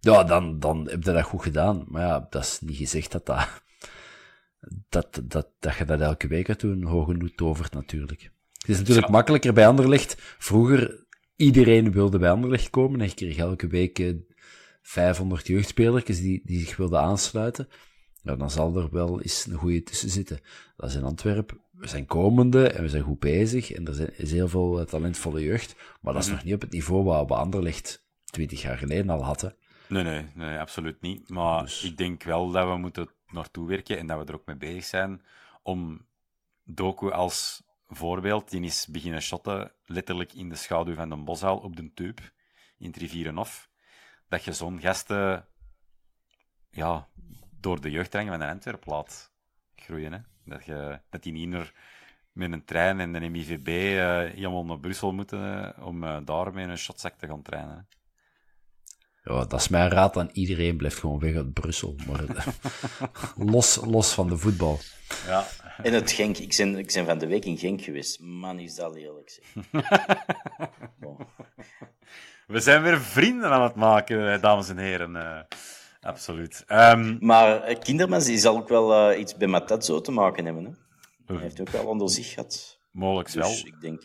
ja, 0.01 0.25
dan, 0.25 0.61
dan 0.61 0.89
heb 0.89 1.05
je 1.05 1.13
dat 1.13 1.23
goed 1.23 1.43
gedaan. 1.43 1.85
Maar 1.89 2.03
ja, 2.03 2.27
dat 2.31 2.43
is 2.43 2.59
niet 2.61 2.77
gezegd 2.77 3.13
dat 3.13 3.27
dat, 3.27 3.49
dat, 4.89 5.21
dat, 5.23 5.49
dat 5.61 5.77
je 5.77 5.85
dat 5.85 6.01
elke 6.01 6.29
week 6.29 6.47
gaat 6.47 6.61
doen. 6.61 6.83
Hoge 6.83 7.35
tovert 7.35 7.73
natuurlijk. 7.73 8.31
Het 8.59 8.69
is 8.69 8.79
natuurlijk 8.79 9.07
Ja. 9.07 9.13
makkelijker 9.13 9.53
bij 9.53 9.67
Anderlecht. 9.67 10.17
Vroeger, 10.39 11.07
iedereen 11.37 11.93
wilde 11.93 12.19
bij 12.19 12.31
Anderlecht 12.31 12.71
komen 12.71 13.01
en 13.01 13.07
je 13.07 13.15
kreeg 13.15 13.37
elke 13.37 13.67
week 13.67 13.99
eh, 13.99 14.15
500 14.83 15.47
jeugdspelers 15.47 16.05
die, 16.05 16.43
die 16.45 16.61
zich 16.61 16.77
wilden 16.77 17.01
aansluiten. 17.01 17.69
Ja, 18.25 18.37
dan 18.37 18.51
zal 18.51 18.77
er 18.77 18.91
wel 18.91 19.20
eens 19.20 19.47
een 19.47 19.55
goede 19.59 19.83
tussen 19.83 20.11
zitten. 20.11 20.41
Dat 20.77 20.91
is 20.91 20.97
in 20.97 21.05
Antwerpen. 21.05 21.61
We 21.72 21.87
zijn 21.87 22.07
komende 22.07 22.68
en 22.68 22.83
we 22.83 22.89
zijn 22.89 23.03
goed 23.03 23.18
bezig. 23.18 23.72
En 23.72 23.87
er 23.87 23.95
zijn, 23.95 24.18
is 24.18 24.33
heel 24.33 24.49
veel 24.49 24.81
eh, 24.81 24.87
talentvolle 24.87 25.43
jeugd. 25.43 25.75
Maar 26.01 26.12
dat 26.12 26.22
is 26.22 26.29
nog 26.31 26.45
niet 26.45 26.55
op 26.55 26.61
het 26.61 26.70
niveau 26.72 27.05
waar 27.05 27.27
we 27.27 27.35
Anderlecht 27.35 28.07
20 28.25 28.62
jaar 28.62 28.79
geleden 28.79 29.11
al 29.11 29.25
hadden. 29.25 29.57
Nee, 29.89 30.03
nee, 30.03 30.27
nee, 30.35 30.59
absoluut 30.59 31.01
niet. 31.01 31.29
Maar 31.29 31.62
Dus- 31.62 31.83
ik 31.83 31.97
denk 31.97 32.22
wel 32.22 32.51
dat 32.51 32.68
we 32.68 32.77
moeten 32.77 33.09
naartoe 33.27 33.68
werken 33.68 33.99
en 33.99 34.07
dat 34.07 34.18
we 34.18 34.25
er 34.25 34.35
ook 34.35 34.47
mee 34.47 34.57
bezig 34.57 34.85
zijn 34.85 35.22
om 35.62 36.07
Doku 36.64 37.11
als 37.11 37.62
voorbeeld, 37.89 38.51
die 38.51 38.62
is 38.62 38.87
beginnen 38.87 39.22
shotten 39.22 39.72
letterlijk 39.85 40.33
in 40.33 40.49
de 40.49 40.55
schaduw 40.55 40.95
van 40.95 41.09
de 41.09 41.16
boshaal 41.16 41.59
op 41.59 41.77
de 41.77 41.93
tube 41.95 42.22
in 42.79 42.87
het 42.87 42.97
Rivierenhof. 42.97 43.68
Dat 44.29 44.45
je 44.45 44.53
zo'n 44.53 44.81
gasten 44.81 45.47
ja, 46.70 47.09
door 47.65 47.81
de 47.81 47.91
jeugdterrein 47.91 48.31
van 48.31 48.39
de 48.39 48.47
Antwerp 48.47 48.87
laat 48.87 49.31
groeien. 49.77 50.12
Hè? 50.12 50.19
Dat, 50.45 50.65
je, 50.65 51.01
dat 51.11 51.23
die 51.23 51.33
niet 51.33 51.49
naar, 51.49 51.73
met 52.33 52.53
een 52.53 52.65
trein 52.65 53.01
en 53.01 53.15
een 53.15 53.31
MIVB 53.31 53.69
eh 53.69 54.35
helemaal 54.35 54.65
naar 54.65 54.79
Brussel 54.79 55.12
moeten 55.12 55.75
eh, 55.77 55.87
om 55.87 56.05
eh, 56.05 56.17
daar 56.25 56.53
met 56.53 56.69
een 56.69 56.79
shotzak 56.79 57.15
te 57.19 57.27
gaan 57.27 57.43
trainen. 57.43 57.75
Hè? 57.75 57.83
Ja, 59.33 59.45
dat 59.45 59.61
is 59.61 59.69
mijn 59.69 59.91
raad 59.91 60.17
aan 60.17 60.31
iedereen. 60.33 60.77
Blijft 60.77 60.99
gewoon 60.99 61.19
weg 61.19 61.35
uit 61.35 61.53
Brussel. 61.53 61.95
Maar 62.07 62.25
eh, 62.25 62.47
los, 63.53 63.81
los 63.85 64.12
van 64.12 64.29
de 64.29 64.37
voetbal. 64.37 64.79
Ja, 65.27 65.47
En 65.83 65.93
het 65.93 66.12
Genk. 66.12 66.39
Ik 66.39 66.55
ben, 66.57 66.79
ik 66.79 66.93
ben 66.95 67.07
van 67.07 67.19
de 67.19 67.27
week 67.27 67.45
in 67.45 67.59
Genk 67.59 67.83
geweest. 67.83 68.21
Man, 68.21 68.59
is 68.59 68.75
dat 68.75 68.95
lelijk. 68.95 69.43
We 72.47 72.61
zijn 72.61 72.83
weer 72.83 73.01
vrienden 73.01 73.51
aan 73.51 73.62
het 73.62 73.75
maken, 73.75 74.33
eh, 74.33 74.43
dames 74.43 74.69
en 74.69 74.79
heren. 74.79 75.47
Absoluut. 76.05 76.65
Ehm, 76.67 77.17
Maar 77.21 77.61
eh, 77.63 77.79
Kindermans 77.79 78.25
die 78.25 78.39
zal 78.39 78.57
ook 78.57 78.69
wel 78.69 79.11
eh, 79.11 79.21
iets 79.21 79.37
bij 79.37 79.49
Matatzo 79.49 80.01
te 80.01 80.11
maken 80.11 80.45
hebben. 80.45 80.65
Hè? 80.65 80.71
Hij 81.35 81.43
heeft 81.43 81.61
ook 81.61 81.69
wel 81.69 81.87
onder 81.87 82.11
zich 82.11 82.29
gehad. 82.33 82.79
mogelijk 82.91 83.29
wel. 83.29 83.49
Dus 83.49 83.63
ik 83.65 83.81
denk... 83.81 84.03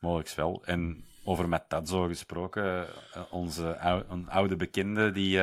Mogelijk 0.00 0.30
wel. 0.30 0.62
En 0.64 1.04
over 1.24 1.48
met 1.48 1.64
dat 1.68 1.88
zo 1.88 2.02
gesproken, 2.06 2.86
eh, 3.14 3.22
onze 3.30 3.78
ou- 3.78 4.04
een 4.08 4.30
oude 4.30 4.56
bekende 4.56 5.10
die 5.12 5.40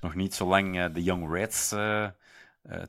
nog 0.00 0.14
niet 0.14 0.34
zo 0.34 0.46
lang 0.46 0.92
de 0.92 1.02
Young 1.02 1.32
Reds 1.32 1.72
eh, 1.72 2.08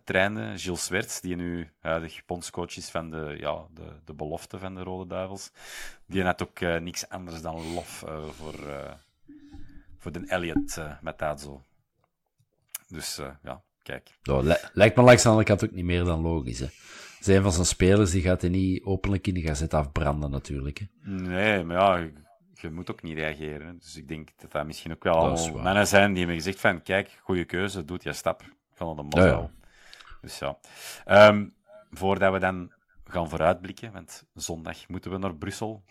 trainde, 0.04 0.54
Gilles 0.58 0.84
Swerts, 0.84 1.22
die 1.22 1.36
nu 1.36 1.70
huidig 1.80 2.26
bondscoach 2.26 2.78
is 2.78 2.90
van 2.90 3.10
de, 3.10 3.36
ja, 3.40 3.66
de, 3.74 3.84
de 4.06 4.14
belofte 4.14 4.60
van 4.60 4.76
de 4.76 4.84
Rode 4.84 5.08
Duivels. 5.08 5.52
Die 6.06 6.24
had 6.24 6.42
ook 6.44 6.60
niks 6.60 7.10
anders 7.10 7.42
dan 7.42 7.74
lof 7.74 8.04
voor, 8.38 8.56
voor 9.98 10.12
de 10.12 10.26
Elliot 10.28 10.78
eh 10.78 10.92
met 11.02 11.20
dat 11.20 11.42
zo. 11.42 11.62
Dus 12.88 13.18
eh, 13.18 13.30
ja, 13.44 13.64
kijk. 13.82 14.18
Ja, 14.22 14.40
li- 14.40 14.56
lijkt 14.74 14.96
me 14.96 15.04
langs 15.04 15.24
de 15.24 15.30
andere 15.30 15.48
kant 15.48 15.64
ook 15.64 15.72
niet 15.72 15.86
meer 15.86 16.04
dan 16.04 16.22
logisch. 16.22 16.60
Hè. 16.60 16.68
Zijn 17.20 17.42
van 17.42 17.52
zijn 17.52 17.66
spelers 17.66 18.12
die 18.12 18.22
gaat 18.22 18.42
hij 18.42 18.50
niet 18.50 18.84
openlijk 18.84 19.28
in 19.28 19.34
de 19.34 19.42
gazet 19.42 19.74
afbranden, 19.74 20.32
natuurlijk. 20.32 20.80
Hè. 20.80 21.12
Nee, 21.12 21.64
maar 21.64 21.78
ja, 21.78 21.96
je, 21.98 22.14
je 22.54 22.70
moet 22.72 22.92
ook 22.92 23.02
niet 23.02 23.18
reageren. 23.18 23.68
hè. 23.68 23.78
Dus 23.78 23.96
ik 23.96 24.08
denk 24.08 24.30
dat 24.38 24.52
dat 24.52 24.66
misschien 24.66 24.92
ook 24.92 25.04
wel 25.04 25.14
allemaal 25.16 25.58
mannen 25.64 25.88
zijn 25.88 26.10
die 26.10 26.18
hebben 26.18 26.36
gezegd 26.36 26.60
van, 26.60 26.82
kijk, 26.82 27.20
goede 27.24 27.46
keuze, 27.46 27.86
doet 27.86 28.04
je 28.04 28.14
stap. 28.14 28.44
Van 28.74 28.96
de 28.96 29.18
Ja, 29.18 29.26
ja. 29.26 29.32
mosel. 29.32 29.52
Dus 30.22 30.40
ja. 30.40 30.58
Ehm, 31.06 31.48
voordat 31.92 32.34
we 32.34 32.40
dan 32.40 32.72
gaan 33.06 33.30
vooruitblikken, 33.30 33.92
want 33.92 34.24
zondag 34.34 34.88
moeten 34.88 35.12
we 35.12 35.18
naar 35.18 35.36
Brussel. 35.36 35.84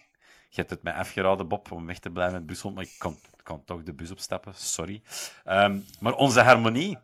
Je 0.49 0.57
hebt 0.63 0.71
het 0.71 0.83
mij 0.83 0.93
afgeraden, 0.93 1.49
Bob, 1.49 1.73
om 1.73 1.87
weg 1.87 1.99
te 1.99 2.11
blijven 2.11 2.35
met 2.37 2.47
Brussel, 2.47 2.71
maar 2.73 2.83
ik 2.85 2.95
kan, 2.99 3.13
ik 3.13 3.36
kan 3.47 3.65
toch 3.65 3.83
de 3.83 3.93
bus 3.93 4.11
opstappen, 4.11 4.55
sorry. 4.55 5.03
Ehm, 5.45 5.79
maar 6.01 6.15
onze 6.15 6.41
harmonie, 6.41 6.99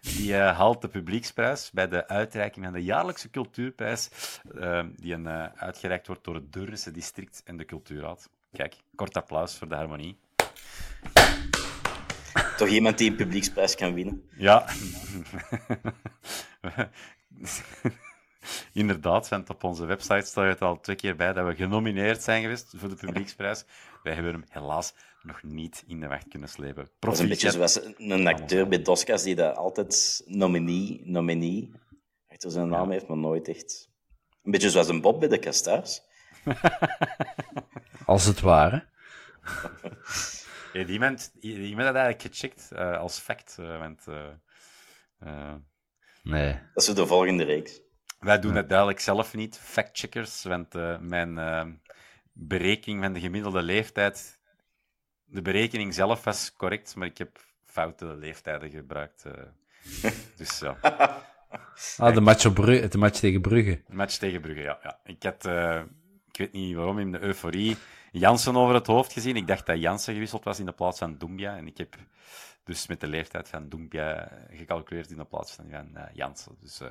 die 0.00 0.36
eh, 0.36 0.56
haalt 0.56 0.82
de 0.82 0.88
publieksprijs 0.88 1.70
bij 1.70 1.88
de 1.88 2.08
uitreiking 2.08 2.64
van 2.64 2.74
de 2.74 2.84
jaarlijkse 2.84 3.30
cultuurprijs, 3.30 4.10
ehm, 4.58 4.88
die 4.96 5.14
een, 5.14 5.26
eh, 5.26 5.46
uitgereikt 5.54 6.06
wordt 6.06 6.24
door 6.24 6.34
het 6.34 6.52
Deurnse 6.52 6.90
district 6.90 7.42
en 7.44 7.56
de 7.56 7.64
cultuurraad. 7.64 8.30
Kijk, 8.52 8.76
kort 8.94 9.16
applaus 9.16 9.58
voor 9.58 9.68
de 9.68 9.74
harmonie. 9.74 10.18
Toch 12.56 12.68
iemand 12.68 12.98
die 12.98 13.10
een 13.10 13.16
publieksprijs 13.16 13.74
kan 13.74 13.94
winnen. 13.94 14.28
Ja. 14.36 14.66
Inderdaad, 18.72 19.28
want 19.28 19.50
op 19.50 19.64
onze 19.64 19.84
website 19.84 20.26
staat 20.26 20.44
het 20.44 20.62
al 20.62 20.80
twee 20.80 20.96
keer 20.96 21.16
bij 21.16 21.32
dat 21.32 21.46
we 21.46 21.54
genomineerd 21.54 22.22
zijn 22.22 22.42
geweest 22.42 22.74
voor 22.76 22.88
de 22.88 22.94
publieksprijs. 22.94 23.64
Wij 24.02 24.14
hebben 24.14 24.32
hem 24.32 24.44
helaas 24.48 24.94
nog 25.22 25.42
niet 25.42 25.84
in 25.86 26.00
de 26.00 26.06
wacht 26.06 26.28
kunnen 26.28 26.48
slepen. 26.48 26.90
Dat 26.98 27.12
is 27.12 27.18
een 27.18 27.28
beetje 27.28 27.50
Proficiat. 27.50 27.72
zoals 27.82 27.94
een 27.98 28.26
acteur 28.26 28.68
bij 28.68 28.82
Doskas 28.82 29.22
die 29.22 29.34
dat 29.34 29.56
altijd 29.56 30.22
nominee, 30.26 31.00
nominee 31.04 31.72
achter 32.28 32.50
zijn 32.50 32.68
naam 32.68 32.90
heeft, 32.90 33.06
maar 33.08 33.16
nooit 33.16 33.48
echt. 33.48 33.88
Een 34.42 34.50
beetje 34.50 34.70
zoals 34.70 34.88
een 34.88 35.00
Bob 35.00 35.20
bij 35.20 35.28
de 35.28 35.38
Kastaars. 35.38 36.00
Als 38.06 38.24
het 38.24 38.40
ware. 38.40 38.86
Ja, 40.72 40.84
die 40.84 40.92
iemand, 40.92 41.30
die 41.40 41.58
iemand 41.58 41.86
had 41.86 41.94
eigenlijk 41.96 42.34
gecheckt 42.34 42.72
eh, 42.72 42.98
als 42.98 43.18
fact. 43.18 43.56
eh, 43.58 43.78
want 43.78 44.06
eh, 44.06 44.26
eh, 45.18 45.54
Nee. 46.22 46.52
Dat 46.74 46.88
is 46.88 46.94
de 46.94 47.06
volgende 47.06 47.44
reeks. 47.44 47.80
wij 48.18 48.38
doen 48.38 48.54
het 48.54 48.68
duidelijk 48.68 49.00
zelf 49.00 49.34
niet, 49.34 49.58
factcheckers. 49.58 50.42
Want 50.42 50.72
mijn 51.00 51.80
berekening 52.32 53.02
van 53.02 53.12
de 53.12 53.20
gemiddelde 53.20 53.62
leeftijd. 53.62 54.37
De 55.30 55.42
berekening 55.42 55.94
zelf 55.94 56.24
was 56.24 56.52
correct, 56.56 56.96
maar 56.96 57.06
ik 57.06 57.18
heb 57.18 57.38
foute 57.64 58.06
leeftijden 58.16 58.70
gebruikt. 58.70 59.24
eh. 59.24 60.10
dus 60.36 60.58
ja. 60.58 60.76
Ah, 61.96 62.14
de 62.14 62.20
match, 62.20 62.46
op 62.46 62.54
Brugge, 62.54 62.88
de 62.88 62.98
match 62.98 63.18
tegen 63.18 63.40
Brugge. 63.40 63.82
Match 63.88 64.16
tegen 64.16 64.40
Brugge, 64.40 64.62
ja. 64.62 64.78
ja. 64.82 64.98
Ik 65.04 65.22
had, 65.22 65.46
eh, 65.46 65.80
ik 66.30 66.36
weet 66.38 66.52
niet 66.52 66.74
waarom, 66.76 66.98
in 66.98 67.12
de 67.12 67.20
euforie 67.20 67.76
Jansen 68.12 68.56
over 68.56 68.74
het 68.74 68.86
hoofd 68.86 69.12
gezien. 69.12 69.36
Ik 69.36 69.46
dacht 69.46 69.66
dat 69.66 69.80
Jansen 69.80 70.12
gewisseld 70.14 70.44
was 70.44 70.58
in 70.58 70.66
de 70.66 70.72
plaats 70.72 70.98
van 70.98 71.18
Doumbia. 71.18 71.56
En 71.56 71.66
ik 71.66 71.78
heb 71.78 71.96
dus 72.64 72.86
met 72.86 73.00
de 73.00 73.06
leeftijd 73.06 73.48
van 73.48 73.68
Doumbia 73.68 74.28
gecalculeerd 74.50 75.10
in 75.10 75.16
de 75.16 75.24
plaats 75.24 75.52
van, 75.52 75.70
eh, 75.70 76.02
Jansen. 76.12 76.56
Dus 76.60 76.80
eh 76.80 76.88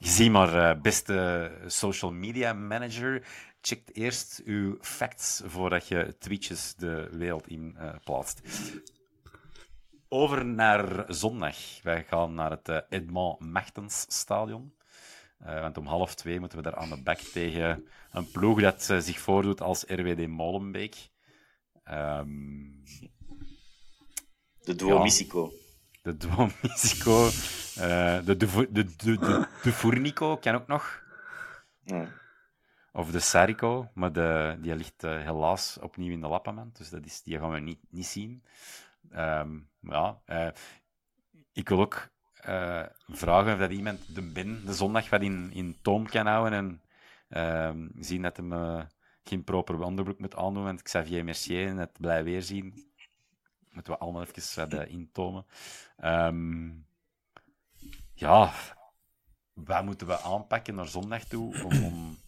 zie 0.00 0.30
maar, 0.30 0.54
eh, 0.70 0.80
beste 0.80 1.50
social 1.66 2.12
media 2.12 2.52
manager, 2.52 3.22
check 3.60 3.88
eerst 3.92 4.42
uw 4.44 4.76
facts 4.80 5.42
voordat 5.44 5.88
je 5.88 6.16
tweetjes 6.18 6.74
de 6.74 7.08
wereld 7.12 7.48
in 7.48 7.76
eh, 7.76 7.94
plaatst. 8.04 8.40
Over 10.08 10.46
naar 10.46 11.04
zondag. 11.08 11.56
Wij 11.82 12.04
gaan 12.04 12.34
naar 12.34 12.50
het 12.50 12.68
eh, 12.68 12.78
Edmond 12.88 13.40
Machtens 13.40 14.04
Stadion. 14.08 14.74
Eh, 15.38 15.60
want 15.60 15.78
om 15.78 15.86
half 15.86 16.14
twee 16.14 16.40
moeten 16.40 16.58
we 16.58 16.64
daar 16.64 16.76
aan 16.76 16.88
de 16.88 17.02
bak 17.02 17.18
tegen 17.18 17.88
een 18.10 18.30
ploeg 18.30 18.60
dat 18.60 18.82
zich 18.82 19.18
voordoet 19.18 19.60
als 19.60 19.84
RWD 19.86 20.26
Molenbeek. 20.26 21.10
Ehm, 21.84 22.26
De 24.60 24.74
Duo 24.74 25.04
Ja. 25.04 25.50
De 26.02 26.16
Duomissico, 26.16 27.26
eh 27.76 28.24
de 28.24 28.36
de, 28.36 28.68
de, 28.70 28.84
de, 28.96 29.46
de, 29.62 29.72
Furnico 29.72 30.36
kan 30.36 30.54
ook 30.54 30.66
nog. 30.66 31.02
Ja. 31.82 32.08
Of 32.98 33.10
de 33.10 33.20
Sarico, 33.20 33.90
maar 33.94 34.12
de, 34.12 34.56
die 34.60 34.76
ligt 34.76 35.04
eh, 35.04 35.22
helaas 35.22 35.78
opnieuw 35.80 36.12
in 36.12 36.20
de 36.20 36.28
Lappenman, 36.28 36.70
dus 36.72 36.90
dat 36.90 37.04
is, 37.04 37.22
die 37.22 37.38
gaan 37.38 37.50
we 37.50 37.60
niet, 37.60 37.78
niet 37.90 38.06
zien. 38.06 38.42
Ehm, 39.10 39.58
ja, 39.80 40.20
eh, 40.24 40.48
ik 41.52 41.68
wil 41.68 41.80
ook 41.80 42.08
eh, 42.34 42.82
vragen 43.06 43.52
of 43.52 43.58
dat 43.58 43.70
iemand 43.70 44.14
de 44.14 44.32
de 44.64 44.74
zondag 44.74 45.10
wat 45.10 45.22
in, 45.22 45.52
in 45.52 45.78
toom 45.82 46.06
kan 46.06 46.26
houden 46.26 46.52
en 46.52 46.82
ehm, 47.28 47.88
zien 47.98 48.22
dat 48.22 48.36
hem 48.36 48.86
geen 49.22 49.44
proper 49.44 49.80
onderbroek 49.80 50.18
moet 50.18 50.36
aandoen, 50.36 50.64
want 50.64 50.82
Xavier 50.82 51.24
Mercier 51.24 51.74
net 51.74 51.98
blij 52.00 52.24
weer 52.24 52.42
zien. 52.42 52.92
Moeten 53.70 53.92
we 53.92 53.98
allemaal 53.98 54.22
even 54.22 54.70
wat 54.70 54.74
uh, 54.74 54.92
intomen. 54.92 55.46
Ehm, 55.96 56.70
ja, 58.14 58.52
wat 59.52 59.84
moeten 59.84 60.06
we 60.06 60.20
aanpakken 60.20 60.74
naar 60.74 60.88
zondag 60.88 61.24
toe 61.24 61.64
om, 61.64 61.84
om 61.84 62.18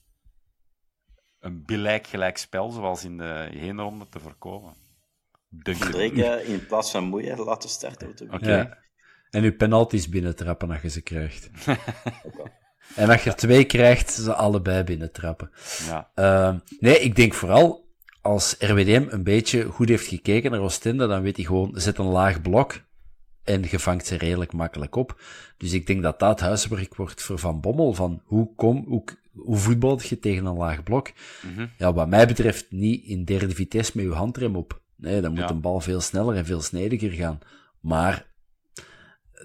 een 1.40 1.64
gelijk 2.02 2.36
spel, 2.36 2.70
zoals 2.70 3.04
in 3.04 3.16
de 3.16 3.48
heenronde, 3.52 4.08
te 4.08 4.20
voorkomen? 4.20 4.74
Drake 5.48 6.42
in 6.52 6.66
plaats 6.66 6.90
van 6.90 7.04
Moeier 7.04 7.44
laten 7.44 7.68
starten. 7.68 8.14
Oké. 8.30 8.56
Ja. 8.56 8.78
En 9.30 9.42
uw 9.42 9.56
penalties 9.56 10.08
binnentrappen 10.08 10.70
als 10.70 10.82
je 10.82 10.88
ze 10.88 11.00
krijgt. 11.00 11.50
en 12.96 13.10
als 13.10 13.24
je 13.24 13.30
er 13.30 13.36
twee 13.36 13.64
krijgt, 13.64 14.12
ze 14.12 14.34
allebei 14.34 14.84
binnentrappen. 14.84 15.50
Ja. 15.86 16.10
Uh, 16.14 16.60
nee, 16.78 16.98
ik 16.98 17.16
denk 17.16 17.34
vooral 17.34 17.88
als 18.20 18.56
RWDM 18.58 19.06
een 19.08 19.24
beetje 19.24 19.64
goed 19.64 19.88
heeft 19.88 20.06
gekeken 20.06 20.50
naar 20.50 20.60
Oostende, 20.60 21.06
dan 21.06 21.22
weet 21.22 21.36
hij 21.36 21.44
gewoon, 21.44 21.70
zet 21.74 21.98
een 21.98 22.04
laag 22.04 22.42
blok 22.42 22.80
en 23.44 23.64
je 23.70 23.78
vangt 23.78 24.06
ze 24.06 24.16
redelijk 24.16 24.52
makkelijk 24.52 24.96
op. 24.96 25.20
Dus 25.56 25.72
ik 25.72 25.86
denk 25.86 26.02
dat 26.02 26.18
dat 26.18 26.40
huiswerk 26.40 26.94
wordt 26.94 27.22
voor 27.22 27.38
Van 27.38 27.60
Bommel, 27.60 27.92
van 27.92 28.22
hoe, 28.24 28.54
kom, 28.54 28.84
hoe, 28.86 29.04
hoe 29.32 29.56
voetbal 29.56 30.00
je 30.08 30.18
tegen 30.18 30.46
een 30.46 30.56
laag 30.56 30.82
blok? 30.82 31.10
Mm 31.42 31.54
-hmm. 31.54 31.70
Ja, 31.78 31.92
wat 31.92 32.08
mij 32.08 32.26
betreft 32.26 32.66
niet 32.70 33.04
in 33.04 33.24
derde 33.24 33.54
vitesse 33.54 33.92
met 33.94 34.04
je 34.04 34.12
handrem 34.12 34.56
op. 34.56 34.80
Nee, 34.96 35.20
dan 35.20 35.30
moet 35.30 35.40
Ja. 35.40 35.50
een 35.50 35.60
bal 35.60 35.80
veel 35.80 36.00
sneller 36.00 36.36
en 36.36 36.44
veel 36.46 36.60
snediger 36.60 37.10
gaan. 37.10 37.38
Maar 37.80 38.28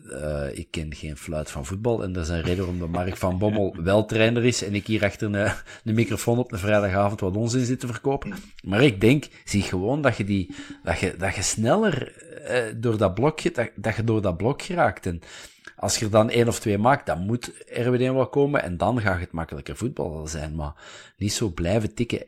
uh, 0.04 0.58
ik 0.58 0.68
ken 0.72 0.96
geen 0.96 1.18
fluit 1.18 1.52
van 1.52 1.66
voetbal. 1.66 2.04
En 2.04 2.14
dat 2.14 2.24
is 2.24 2.30
een 2.30 2.42
reden 2.42 2.58
waarom 2.58 2.80
de 2.80 2.88
Mark 2.88 3.18
van 3.18 3.38
Bommel 3.38 3.76
wel 3.84 4.06
trainer 4.06 4.46
is. 4.46 4.64
En 4.64 4.76
ik 4.76 4.88
hier 4.88 5.04
achter 5.04 5.34
een, 5.34 5.52
een 5.84 5.94
microfoon 5.96 6.38
op 6.38 6.52
een 6.52 6.60
vrijdagavond 6.60 7.20
wat 7.20 7.36
onzin 7.38 7.66
zit 7.66 7.80
te 7.80 7.88
verkopen. 7.88 8.34
Maar 8.64 8.84
ik 8.84 9.02
denk, 9.02 9.26
zie 9.44 9.62
gewoon 9.62 10.02
dat 10.02 10.18
je, 10.18 10.24
die, 10.24 10.56
dat 10.84 11.00
je, 11.00 11.16
dat 11.18 11.36
je 11.36 11.42
sneller 11.42 12.24
uh, 12.50 12.58
door 12.82 12.98
dat 12.98 13.14
blokje, 13.14 13.52
dat, 13.52 13.70
dat 13.76 13.96
je 13.96 14.04
door 14.04 14.22
dat 14.22 14.38
blok 14.38 14.62
geraakt. 14.62 15.06
En 15.06 15.22
als 15.76 15.98
je 15.98 16.06
er 16.06 16.12
dan 16.12 16.30
één 16.30 16.48
of 16.48 16.60
twee 16.60 16.78
maakt, 16.78 17.06
dan 17.06 17.26
moet 17.26 17.66
RWD 17.68 18.00
wel 18.00 18.28
komen. 18.28 18.64
En 18.64 18.78
dan 18.78 19.02
gaat 19.02 19.20
het 19.20 19.32
makkelijker 19.32 19.76
voetbal 19.76 20.28
zijn. 20.28 20.56
Maar 20.56 20.74
niet 21.18 21.34
zo 21.34 21.50
blijven 21.50 21.94
tikken. 21.94 22.26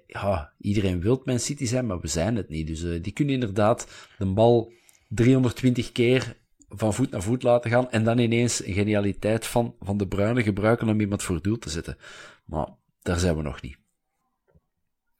Iedereen 0.62 1.02
wil 1.02 1.22
Man 1.26 1.40
City 1.40 1.66
zijn, 1.66 1.86
maar 1.86 2.00
we 2.00 2.08
zijn 2.08 2.36
het 2.36 2.50
niet. 2.50 2.68
Dus 2.68 2.82
uh, 2.82 3.04
die 3.04 3.14
kunnen 3.14 3.34
inderdaad 3.34 3.88
de 4.18 4.26
bal 4.26 4.72
320 5.08 5.92
keer 5.92 6.36
van 6.70 6.94
voet 6.94 7.12
naar 7.12 7.22
voet 7.22 7.44
laten 7.44 7.72
gaan 7.72 7.92
en 7.92 8.04
dan 8.04 8.18
ineens 8.18 8.66
een 8.66 8.74
genialiteit 8.74 9.46
van, 9.46 9.76
van 9.80 9.98
de 9.98 10.08
Bruine 10.08 10.44
gebruiken 10.44 10.90
om 10.90 11.00
iemand 11.00 11.24
voor 11.24 11.42
doel 11.42 11.58
te 11.58 11.70
zetten. 11.70 11.98
Maar 12.46 12.68
daar 13.02 13.20
zijn 13.20 13.36
we 13.36 13.42
nog 13.42 13.62
niet. 13.62 13.78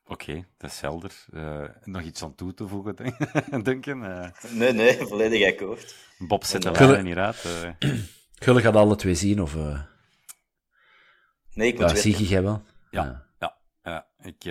Oké, 0.10 0.32
okay, 0.32 0.46
dat 0.58 0.72
is 0.72 0.82
helder. 0.82 1.26
Uh, 1.34 1.64
nog 1.84 2.02
iets 2.02 2.24
aan 2.24 2.36
toe 2.36 2.54
te 2.54 2.68
voegen, 2.68 2.96
denken? 3.64 3.98
Uh, 4.08 4.30
nee, 4.52 4.74
nee, 4.74 4.98
volledig 4.98 5.52
akkoord. 5.52 5.96
Bob 6.18 6.44
zet 6.44 6.62
de 6.62 6.72
lijnen 6.72 7.04
niet 7.04 7.16
uit. 7.16 7.44
Uh. 7.80 7.94
Gullig 8.34 8.64
gaat 8.64 8.76
alle 8.76 8.96
twee 8.96 9.16
zien, 9.16 9.42
of... 9.42 9.56
Nee, 11.54 11.68
ik 11.68 11.80
moet 11.80 11.90
ja, 11.90 11.96
zie 11.96 12.18
je 12.18 12.28
jij 12.28 12.44
wel? 12.44 12.64
Ja, 12.92 13.26
ja. 13.40 13.58
ja, 13.84 14.08
ik 14.22 14.44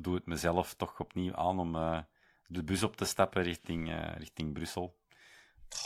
doe 0.00 0.14
het 0.14 0.26
mezelf 0.26 0.74
toch 0.74 1.00
opnieuw 1.00 1.34
aan 1.34 1.58
om 1.58 1.72
de 2.46 2.64
bus 2.64 2.82
op 2.82 2.96
te 2.96 3.04
stappen 3.04 3.42
richting, 3.42 3.94
richting 4.18 4.52
Brussel. 4.52 4.96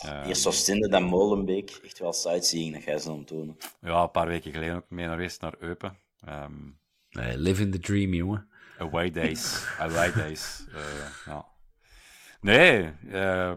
Uh, 0.04 0.26
Eerst 0.26 0.46
Oostende, 0.46 0.88
dan 0.88 1.02
Molenbeek. 1.02 1.70
Echt 1.84 1.98
wel 1.98 2.12
sightseeing, 2.12 2.74
dat 2.74 2.82
ga 2.82 2.90
je 2.90 3.00
zo 3.00 3.24
tonen. 3.24 3.56
Ja, 3.80 4.02
een 4.02 4.10
paar 4.10 4.26
weken 4.26 4.52
geleden 4.52 4.76
ook 4.76 4.90
mee 4.90 5.06
naar 5.06 5.14
geweest 5.14 5.40
naar 5.40 5.54
Eupen. 5.58 5.98
Um, 6.28 6.78
nee, 7.10 7.38
living 7.38 7.72
the 7.72 7.78
dream, 7.78 8.14
jongen. 8.14 8.49
Away 8.80 9.10
days. 9.10 9.66
away 9.78 10.12
days. 10.12 10.64
Uh, 10.68 11.24
ja. 11.26 11.46
Nee, 12.40 12.92
uh, 13.04 13.52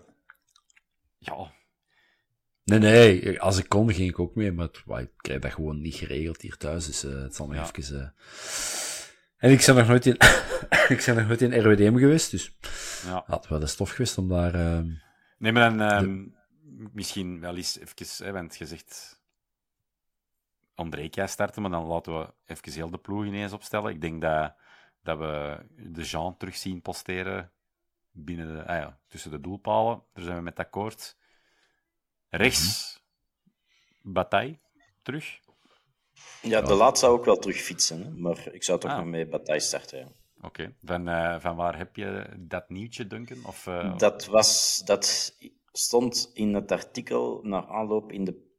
ja. 1.17 1.51
Nee, 2.63 2.79
nee, 2.79 3.41
als 3.41 3.57
ik 3.57 3.69
kon 3.69 3.93
ging 3.93 4.09
ik 4.09 4.19
ook 4.19 4.35
mee, 4.35 4.51
maar 4.51 4.65
het, 4.65 4.77
ik 4.99 5.11
krijg 5.17 5.39
dat 5.39 5.53
gewoon 5.53 5.81
niet 5.81 5.95
geregeld 5.95 6.41
hier 6.41 6.57
thuis, 6.57 6.85
dus 6.85 7.03
uh, 7.03 7.21
het 7.21 7.35
zal 7.35 7.47
nog 7.47 7.55
ja. 7.55 7.71
even... 7.73 8.13
En 9.37 9.51
ik 9.51 9.63
ben 9.65 9.75
nog 9.75 9.87
nooit 9.87 10.05
in, 10.05 10.13
ik 10.95 11.03
ben 11.05 11.15
nog 11.15 11.27
nooit 11.27 11.41
in 11.41 11.59
RWDM 11.59 11.97
geweest, 11.97 12.31
dus 12.31 12.57
ja. 13.05 13.23
had 13.25 13.47
wel 13.47 13.59
de 13.59 13.67
stof 13.67 13.89
geweest 13.89 14.17
om 14.17 14.29
daar... 14.29 14.55
uh, 14.55 14.79
Nee, 15.37 15.51
maar 15.51 15.77
dan 15.77 16.03
um, 16.03 16.35
de... 16.61 16.89
misschien 16.93 17.39
wel 17.39 17.55
eens 17.55 17.79
even, 17.79 18.25
hè, 18.25 18.31
want 18.31 18.57
je 18.57 18.65
zegt 18.65 19.21
André 20.75 21.09
starten, 21.25 21.61
maar 21.61 21.71
dan 21.71 21.85
laten 21.85 22.19
we 22.19 22.33
even 22.45 22.71
heel 22.71 22.89
de 22.89 22.97
ploeg 22.97 23.25
ineens 23.25 23.51
opstellen. 23.51 23.91
Ik 23.91 24.01
denk 24.01 24.21
dat, 24.21 24.55
dat 25.03 25.17
we 25.17 25.65
de 25.77 26.01
Jean 26.01 26.37
terug 26.37 26.55
zien 26.55 26.81
posteren 26.81 27.51
binnen 28.11 28.47
de, 28.47 28.65
ah 28.65 28.79
ja, 28.79 28.99
tussen 29.07 29.31
de 29.31 29.41
doelpalen. 29.41 30.03
Daar 30.13 30.23
zijn 30.23 30.37
we 30.37 30.43
met 30.43 30.59
akkoord. 30.59 31.17
Rechts, 32.29 32.99
mm-hmm. 34.01 34.13
Bataille 34.13 34.59
terug. 35.01 35.39
Ja, 36.41 36.61
de 36.61 36.73
laat 36.73 36.99
zou 36.99 37.17
ook 37.17 37.25
wel 37.25 37.37
terug 37.37 37.57
fietsen, 37.57 38.03
hè? 38.03 38.09
maar 38.09 38.53
ik 38.53 38.63
zou 38.63 38.79
toch 38.79 38.91
ah. 38.91 38.97
nog 38.97 39.05
met 39.05 39.29
Bataille 39.29 39.61
starten. 39.61 39.99
Ja. 39.99 40.07
Oké, 40.37 40.45
okay. 40.45 40.75
van, 40.83 41.09
uh, 41.09 41.39
van 41.39 41.55
waar 41.55 41.77
heb 41.77 41.95
je 41.95 42.29
dat 42.39 42.69
nieuwtje, 42.69 43.07
Duncan? 43.07 43.45
Of, 43.45 43.65
uh... 43.65 43.97
dat, 43.97 44.25
was, 44.25 44.81
dat 44.85 45.35
stond 45.71 46.31
in 46.33 46.53
het 46.53 46.71
artikel 46.71 47.39
naar 47.43 47.67
aanloop 47.67 48.11
in 48.11 48.23
de, 48.23 48.51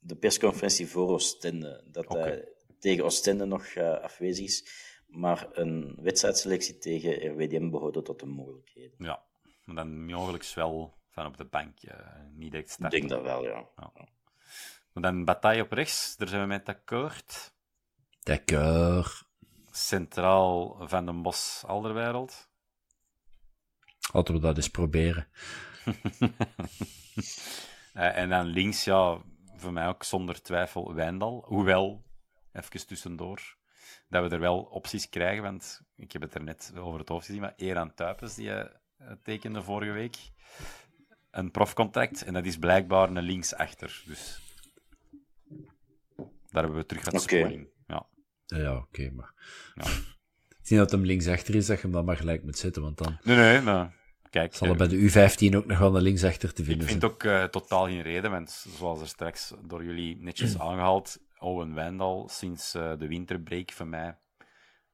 de 0.00 0.16
persconferentie 0.16 0.88
voor 0.88 1.08
Oostende. 1.08 1.84
Dat 1.90 2.06
okay. 2.06 2.22
hij 2.22 2.48
tegen 2.78 3.04
Oostende 3.04 3.44
nog 3.44 3.74
uh, 3.74 4.00
afwezig 4.00 4.44
is, 4.44 4.64
maar 5.08 5.46
een 5.52 5.98
wedstrijdselectie 6.00 6.78
tegen 6.78 7.26
RWDM 7.28 7.70
behoorde 7.70 8.02
tot 8.02 8.20
de 8.20 8.26
mogelijkheden. 8.26 8.94
Ja, 8.98 9.22
maar 9.64 9.76
dan 9.76 10.04
mogelijk 10.04 10.44
wel 10.54 10.94
van 11.10 11.26
op 11.26 11.36
de 11.36 11.44
bank, 11.44 11.78
niet 12.32 12.54
echt 12.54 12.70
starten. 12.70 12.98
Ik 12.98 13.08
denk 13.08 13.22
dat 13.22 13.32
wel, 13.32 13.44
ja. 13.44 13.68
ja. 13.76 13.92
Maar 14.92 15.02
dan 15.02 15.24
Bataille 15.24 15.62
op 15.62 15.72
rechts, 15.72 16.16
daar 16.16 16.28
zijn 16.28 16.40
we 16.40 16.46
met 16.46 16.68
akkoord. 16.68 17.54
D'accord 18.22 19.26
centraal 19.78 20.76
van 20.88 21.06
den 21.06 21.22
Bos 21.22 21.62
Alderwereld. 21.66 22.48
Laten 24.12 24.34
we 24.34 24.40
dat 24.40 24.56
eens 24.56 24.68
proberen. 24.70 25.26
uh, 26.20 26.30
en 28.18 28.28
dan 28.28 28.46
links, 28.46 28.84
ja, 28.84 29.18
voor 29.56 29.72
mij 29.72 29.88
ook 29.88 30.02
zonder 30.02 30.42
twijfel 30.42 30.94
Wijndal. 30.94 31.44
Hoewel, 31.46 32.04
even 32.52 32.86
tussendoor, 32.86 33.56
dat 34.08 34.28
we 34.28 34.34
er 34.34 34.40
wel 34.40 34.58
opties 34.60 35.08
krijgen, 35.08 35.42
want 35.42 35.82
ik 35.96 36.12
heb 36.12 36.22
het 36.22 36.34
er 36.34 36.42
net 36.42 36.72
over 36.76 36.98
het 36.98 37.08
hoofd 37.08 37.26
gezien, 37.26 37.40
maar 37.40 37.54
Eran 37.56 37.94
Tuipes, 37.94 38.34
die 38.34 38.48
uh, 38.48 38.64
tekende 39.22 39.62
vorige 39.62 39.92
week, 39.92 40.16
een 41.30 41.50
profcontract, 41.50 42.24
en 42.24 42.32
dat 42.32 42.46
is 42.46 42.58
blijkbaar 42.58 43.08
een 43.08 43.22
linksachter. 43.22 44.02
Dus 44.06 44.40
daar 46.50 46.62
hebben 46.62 46.80
we 46.80 46.86
terug 46.86 47.04
wat 47.04 47.22
okay. 47.22 47.38
scoring. 47.40 47.68
Ja. 47.86 48.06
Ja, 48.46 48.76
oké, 48.76 48.80
okay, 48.80 49.10
maar... 49.14 49.32
Ja. 49.74 49.84
Ik 50.60 50.74
zie 50.74 50.82
dat 50.82 50.90
hem 50.90 51.04
linksachter 51.04 51.54
is, 51.54 51.66
dat 51.66 51.76
je 51.76 51.82
hem 51.82 51.92
dan 51.92 52.04
maar 52.04 52.16
gelijk 52.16 52.42
moet 52.42 52.58
zetten, 52.58 52.82
want 52.82 52.98
dan... 52.98 53.18
Nee, 53.22 53.36
nee, 53.36 53.60
maar... 53.60 53.96
Kijk... 54.30 54.54
Zal 54.54 54.68
er 54.68 54.76
bij 54.76 54.88
de 54.88 55.10
U15 55.10 55.56
ook 55.56 55.66
nog 55.66 55.78
wel 55.78 55.96
een 55.96 56.02
linksachter 56.02 56.52
te 56.52 56.64
vinden 56.64 56.82
Ik 56.82 56.88
vind 56.88 57.00
zijn. 57.00 57.12
ook 57.12 57.22
uh, 57.22 57.44
totaal 57.44 57.86
geen 57.86 58.02
reden, 58.02 58.30
want 58.30 58.50
zoals 58.50 59.00
er 59.00 59.06
straks 59.06 59.54
door 59.66 59.84
jullie 59.84 60.16
netjes 60.20 60.58
aangehaald, 60.68 61.18
Owen 61.38 61.74
Wijndal 61.74 62.28
sinds 62.28 62.74
uh, 62.74 62.92
de 62.98 63.08
winterbreak 63.08 63.72
voor 63.72 63.86
mij 63.86 64.18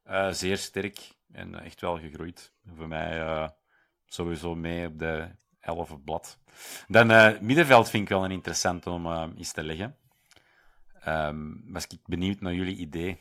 uh, 0.06 0.32
zeer 0.32 0.58
sterk 0.58 0.98
en 1.32 1.60
echt 1.60 1.80
wel 1.80 1.98
gegroeid. 1.98 2.52
Voor 2.76 2.88
mij 2.88 3.50
sowieso 4.06 4.54
mee 4.54 4.86
op 4.86 4.98
de 4.98 5.28
11 5.60 6.02
blad. 6.04 6.38
Dan 6.88 7.06
middenveld 7.40 7.90
vind 7.90 8.02
ik 8.02 8.08
wel 8.08 8.24
een 8.24 8.30
interessante 8.30 8.90
om 8.90 9.32
eens 9.36 9.52
te 9.52 9.62
leggen. 9.62 9.96
Um, 11.08 11.62
was 11.66 11.86
ik 11.86 11.98
benieuwd 12.04 12.40
naar 12.40 12.54
jullie 12.54 12.76
idee. 12.76 13.18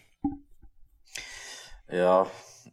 Ja, 1.88 2.26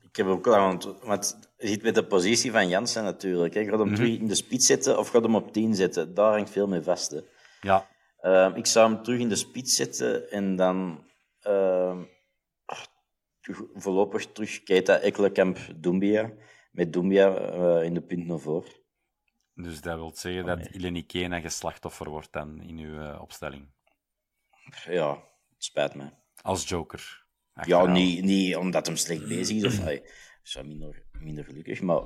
ik 0.02 0.16
heb 0.16 0.26
ook 0.26 0.46
al 0.46 0.78
want 1.02 1.50
je 1.58 1.66
ziet 1.66 1.82
met 1.82 1.94
de 1.94 2.04
positie 2.04 2.50
van 2.50 2.68
Jansen 2.68 3.04
natuurlijk. 3.04 3.54
Hè. 3.54 3.64
Gaat 3.64 3.70
hem 3.70 3.80
mm 3.80 3.86
-hmm. 3.86 3.94
terug 3.94 4.18
in 4.18 4.26
de 4.26 4.34
spits 4.34 4.66
zetten 4.66 4.98
of 4.98 5.08
gaat 5.08 5.22
hem 5.22 5.34
op 5.34 5.52
10 5.52 5.74
zetten? 5.74 6.14
Daar 6.14 6.32
hangt 6.32 6.50
veel 6.50 6.66
mee 6.66 6.82
vast. 6.82 7.10
Hè. 7.10 7.20
Ja. 7.60 7.86
Uh, 8.22 8.50
ik 8.54 8.66
zou 8.66 8.92
hem 8.92 9.02
terug 9.02 9.20
in 9.20 9.28
de 9.28 9.36
spits 9.36 9.76
zetten 9.76 10.30
en 10.30 10.56
dan 10.56 11.04
uh, 11.46 11.98
voorlopig 13.74 14.26
terug 14.26 14.62
Keita, 14.62 14.98
Ekkelenkamp, 14.98 15.58
Doumbia. 15.76 16.32
Met 16.70 16.92
Doumbia 16.92 17.54
uh, 17.54 17.84
in 17.84 17.94
de 17.94 18.02
punt 18.02 18.26
naar 18.26 18.38
voren. 18.38 18.72
Dus 19.54 19.80
dat 19.80 19.96
wil 19.96 20.12
zeggen 20.14 20.44
dat 20.46 20.66
Ilenikena 20.66 21.40
geslachtoffer 21.40 22.08
wordt 22.08 22.32
dan 22.32 22.62
in 22.62 22.78
uw 22.78 23.00
uh, 23.00 23.18
opstelling? 23.22 23.68
Ja, 24.84 25.10
het 25.54 25.64
spijt 25.64 25.94
me. 25.94 26.10
Als 26.42 26.68
joker? 26.68 27.24
Ja, 27.64 27.86
niet, 27.86 28.24
niet 28.24 28.56
omdat 28.56 28.86
hem 28.86 28.96
slecht 28.96 29.28
bezig 29.28 29.56
is. 29.56 29.64
Of, 29.64 29.78
is 30.56 30.62
minder, 30.66 31.02
minder 31.18 31.44
gelukkig. 31.44 31.80
Maar 31.80 32.02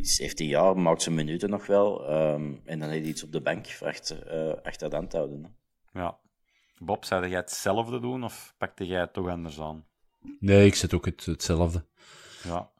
is 0.00 0.14
17 0.14 0.46
jaar, 0.46 0.78
maakt 0.78 1.02
zijn 1.02 1.14
minuten 1.14 1.50
nog 1.50 1.66
wel. 1.66 2.12
Um, 2.12 2.60
en 2.64 2.78
dan 2.78 2.88
heeft 2.88 3.02
hij 3.02 3.10
iets 3.10 3.22
op 3.22 3.32
de 3.32 3.40
bank 3.40 3.66
achter, 3.80 4.48
uh, 4.48 4.54
achter 4.62 4.90
de 4.90 4.96
hand 4.96 5.10
te 5.10 5.16
houden. 5.16 5.56
Hè. 5.92 6.00
Ja. 6.00 6.18
Bob, 6.78 7.04
zou 7.04 7.28
jij 7.28 7.38
hetzelfde 7.38 8.00
doen 8.00 8.24
of 8.24 8.54
pakte 8.58 8.86
jij 8.86 9.00
het 9.00 9.12
toch 9.12 9.28
anders 9.28 9.60
aan? 9.60 9.84
Nee, 10.40 10.66
ik 10.66 10.74
zit 10.74 10.94
ook 10.94 11.04
het, 11.04 11.24
hetzelfde. 11.24 11.84
Ja. 12.42 12.70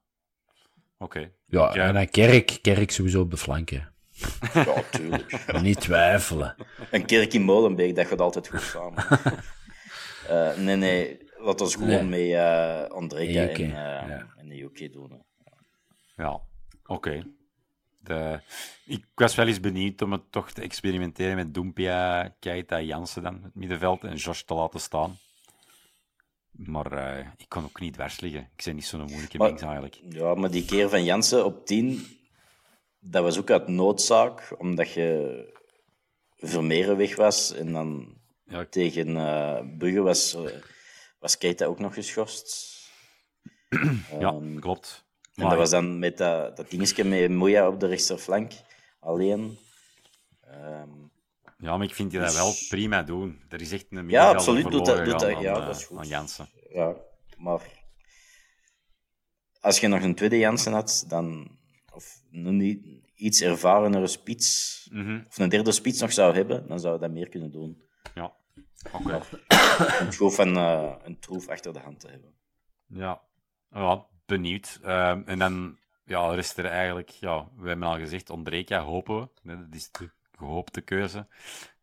Oké. 0.98 1.32
Ja, 1.46 1.74
eh, 1.74 1.86
en 1.86 1.94
dan 1.94 2.08
Kerk, 2.08 2.58
Kerk 2.62 2.90
sowieso 2.90 3.20
op 3.20 3.30
de 3.30 3.36
flanken. 3.36 3.92
Ja, 4.54 4.82
tuurlijk. 4.90 5.52
Niet 5.62 5.80
twijfelen. 5.80 6.54
Een 6.90 7.06
kerk 7.06 7.32
in 7.32 7.42
Molenbeek, 7.42 7.96
dat 7.96 8.06
gaat 8.06 8.20
altijd 8.20 8.48
goed 8.48 8.62
samen. 8.62 9.04
Eh, 10.28 10.56
nee, 10.56 10.76
nee. 10.76 11.25
Laat 11.46 11.60
ons 11.60 11.74
gewoon 11.74 11.88
Nee. 11.88 12.02
met 12.02 13.12
eh 13.12 13.18
Ejuke, 13.18 13.62
en, 13.62 13.70
eh 13.70 14.08
ja. 14.08 14.26
en 14.36 14.48
de 14.48 14.60
UK 14.62 14.92
doen. 14.92 15.10
hè. 15.10 15.18
Ja, 16.22 16.40
oké. 16.86 17.22
De- 18.00 18.40
Ik 18.86 19.04
was 19.14 19.34
wel 19.34 19.46
eens 19.46 19.60
benieuwd 19.60 20.02
om 20.02 20.12
het 20.12 20.32
toch 20.32 20.50
te 20.50 20.62
experimenteren 20.62 21.36
met 21.36 21.54
Dumpia, 21.54 22.34
Keita, 22.40 22.80
Jansen 22.80 23.22
dan, 23.22 23.40
het 23.42 23.54
middenveld, 23.54 24.04
en 24.04 24.16
Josh 24.16 24.40
te 24.42 24.54
laten 24.54 24.80
staan. 24.80 25.18
Maar 26.50 26.92
eh, 26.92 27.26
ik 27.36 27.48
kon 27.48 27.64
ook 27.64 27.80
niet 27.80 27.92
dwars 27.94 28.20
liggen. 28.20 28.40
Ik 28.56 28.64
ben 28.64 28.74
niet 28.74 28.84
zo'n 28.86 29.00
moeilijke 29.04 29.38
Maar- 29.38 29.48
mens 29.48 29.62
eigenlijk. 29.62 30.00
Ja, 30.08 30.34
maar 30.34 30.50
die 30.50 30.64
keer 30.64 30.88
van 30.88 31.04
Jansen 31.04 31.44
op 31.44 31.66
10, 31.66 32.06
dat 33.00 33.22
was 33.22 33.38
ook 33.38 33.50
uit 33.50 33.68
noodzaak, 33.68 34.54
omdat 34.58 34.92
je 34.92 35.54
Vermeeren 36.38 36.96
weg 36.96 37.16
was 37.16 37.54
en 37.54 37.72
dan 37.72 38.14
Ja, 38.48 38.64
tegen 38.70 39.16
eh 39.16 39.60
Brugge 39.78 40.00
was, 40.00 40.34
eh, 40.34 40.42
was 41.18 41.38
Keita 41.38 41.64
ook 41.64 41.78
nog 41.78 41.94
geschorst. 41.94 42.74
ja 44.20 44.28
Ehm, 44.32 44.58
klopt. 44.58 45.04
En 45.34 45.42
Maar 45.42 45.50
dat 45.50 45.58
was 45.58 45.70
dan 45.70 45.98
met 45.98 46.16
dat, 46.18 46.56
dat 46.56 46.70
dingetje 46.70 47.04
met 47.04 47.30
Moya 47.30 47.68
op 47.68 47.80
de 47.80 47.86
rechterflank 47.86 48.52
alleen. 49.00 49.58
Ehm, 50.40 50.90
Ja, 51.58 51.76
maar 51.76 51.86
ik 51.86 51.94
vind 51.94 52.12
je 52.12 52.18
dat 52.18 52.34
wel 52.34 52.52
prima 52.68 53.02
doen. 53.02 53.42
Er 53.48 53.60
is 53.60 53.72
echt 53.72 53.86
een 53.90 54.08
Ja, 54.08 54.28
absoluut, 54.30 54.70
doet 54.70 54.86
dat- 54.86 55.04
doet 55.04 55.20
dat- 55.20 55.40
ja, 55.40 55.54
aan, 55.54 55.66
dat 55.66 55.76
is 55.76 55.82
eh, 55.82 55.88
goed. 55.88 56.08
Jansen. 56.08 56.48
ja, 56.68 56.96
maar 57.36 57.60
als 59.60 59.80
je 59.80 59.86
nog 59.88 60.02
een 60.02 60.14
tweede 60.14 60.38
Jansen 60.38 60.72
had, 60.72 61.04
dan, 61.08 61.58
of 61.92 62.20
een 62.32 63.04
iets 63.14 63.40
ervarenere 63.40 64.06
spits, 64.06 64.88
Mhm. 64.92 65.24
of 65.28 65.38
een 65.38 65.48
derde 65.48 65.72
spits 65.72 66.00
nog 66.00 66.12
zou 66.12 66.34
hebben, 66.34 66.68
dan 66.68 66.80
zou 66.80 66.94
je 66.94 67.00
dat 67.00 67.10
meer 67.10 67.28
kunnen 67.28 67.50
doen. 67.52 67.82
Ja, 68.14 68.35
oké. 68.92 68.96
Om 68.96 69.10
het 69.10 70.16
gewoon 70.16 70.32
van 70.32 70.56
eh, 70.56 70.94
een 71.04 71.18
troef 71.18 71.48
achter 71.48 71.72
de 71.72 71.78
hand 71.78 72.00
te 72.00 72.08
hebben. 72.08 72.34
Ja, 72.86 73.20
ja 73.70 74.06
benieuwd. 74.26 74.78
Ehm, 74.82 75.22
en 75.26 75.38
dan 75.38 75.78
ja, 76.04 76.34
rest 76.34 76.58
er 76.58 76.66
eigenlijk, 76.66 77.08
ja, 77.08 77.48
we 77.56 77.68
hebben 77.68 77.88
al 77.88 77.98
gezegd, 77.98 78.30
Ondreka 78.30 78.80
hopen 78.80 79.20
we. 79.20 79.28
Nee, 79.42 79.56
Dat 79.56 79.74
is 79.74 79.90
de 79.90 80.10
gehoopte 80.36 80.80
keuze. 80.80 81.26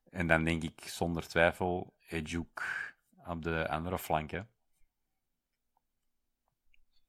En 0.10 0.28
dan 0.28 0.44
denk 0.44 0.64
ik 0.64 0.82
zonder 0.86 1.28
twijfel 1.28 1.94
Ejuk 2.10 2.94
op 3.28 3.44
de 3.44 3.70
andere 3.70 4.00
flank. 4.00 4.32
Hè. 4.32 4.42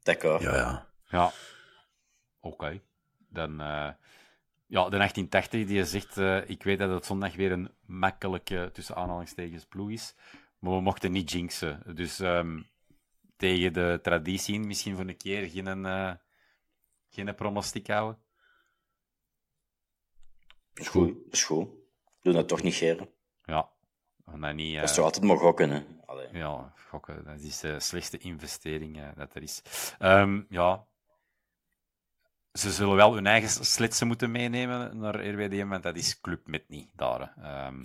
D'accord. 0.03 0.43
Ja, 0.43 0.57
ja. 0.57 0.87
Ja, 1.09 1.32
oké. 2.41 2.80
Dan, 3.28 3.61
eh, 3.61 3.91
ja, 4.75 4.89
de 4.89 4.97
1880 4.97 5.66
die 5.66 5.77
je 5.77 5.85
zegt, 5.85 6.18
eh, 6.18 6.49
ik 6.49 6.62
weet 6.62 6.79
dat 6.79 6.91
het 6.91 7.07
zondag 7.07 7.35
weer 7.35 7.53
een 7.53 7.70
makkelijke, 7.87 8.70
tussen 8.72 8.97
aanhalingstekens, 8.97 9.64
ploeg 9.64 9.91
is. 9.91 10.14
Maar 10.59 10.72
we 10.72 10.81
mochten 10.81 11.12
niet 11.12 11.31
jinxen. 11.31 11.83
Dus 11.95 12.20
ehm, 12.20 12.62
tegen 13.37 13.72
de 13.72 13.99
traditie 14.03 14.55
in, 14.55 14.66
misschien 14.66 14.97
voor 14.97 15.05
een 15.05 15.16
keer 15.16 15.49
geen, 15.49 15.87
eh 15.87 16.12
geen 17.09 17.35
pronostiek 17.35 17.87
houden. 17.87 18.22
is 20.75 20.89
goed. 20.89 21.16
is 21.31 21.45
goed. 21.45 21.68
Doe 22.20 22.33
dat 22.33 22.49
toch 22.49 22.62
niet, 22.62 22.75
Geren. 22.75 23.09
Ja, 23.45 23.70
dan 24.25 24.57
niet... 24.57 24.75
Dat 24.75 24.85
is 24.85 24.91
eh, 24.91 24.97
toch 24.97 25.05
altijd 25.05 25.25
maar 25.25 25.39
gokken, 25.39 25.70
hè. 25.70 25.85
Allee. 26.07 26.29
Ja, 26.33 26.72
gokken, 26.89 27.25
dat 27.25 27.41
is 27.41 27.61
de 27.61 27.81
slechtste 27.81 28.18
investering 28.18 29.14
dat 29.14 29.35
er 29.35 29.43
is. 29.43 29.62
Ehm, 29.99 30.43
ja. 30.49 30.87
Ze 32.59 32.70
zullen 32.72 32.96
wel 32.96 33.14
hun 33.14 33.26
eigen 33.26 33.64
slitsen 33.64 34.07
moeten 34.07 34.30
meenemen 34.30 34.98
naar 34.98 35.26
RWDM, 35.26 35.68
want 35.68 35.82
dat 35.82 35.96
is 35.96 36.20
Club 36.20 36.46
met 36.46 36.68
niet 36.68 36.88
daar. 36.96 37.34
Ehm, 37.42 37.78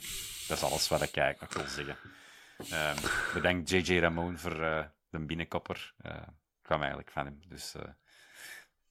dat 0.48 0.58
is 0.58 0.64
alles 0.64 0.88
wat 0.88 1.02
ik 1.02 1.16
eigenlijk 1.18 1.54
nog 1.54 1.64
wil 1.64 1.72
zeggen. 1.86 1.96
Ehm, 2.70 2.96
bedankt 3.34 3.70
JJ 3.70 4.00
Ramon 4.00 4.38
voor 4.38 4.62
eh, 4.64 4.86
de 5.10 5.20
binnenkopper. 5.20 5.94
Eh, 5.98 6.16
ik 6.16 6.62
kwam 6.62 6.80
eigenlijk 6.80 7.12
van 7.12 7.26
hem. 7.26 7.40
Dus 7.48 7.76
eh, 7.76 7.82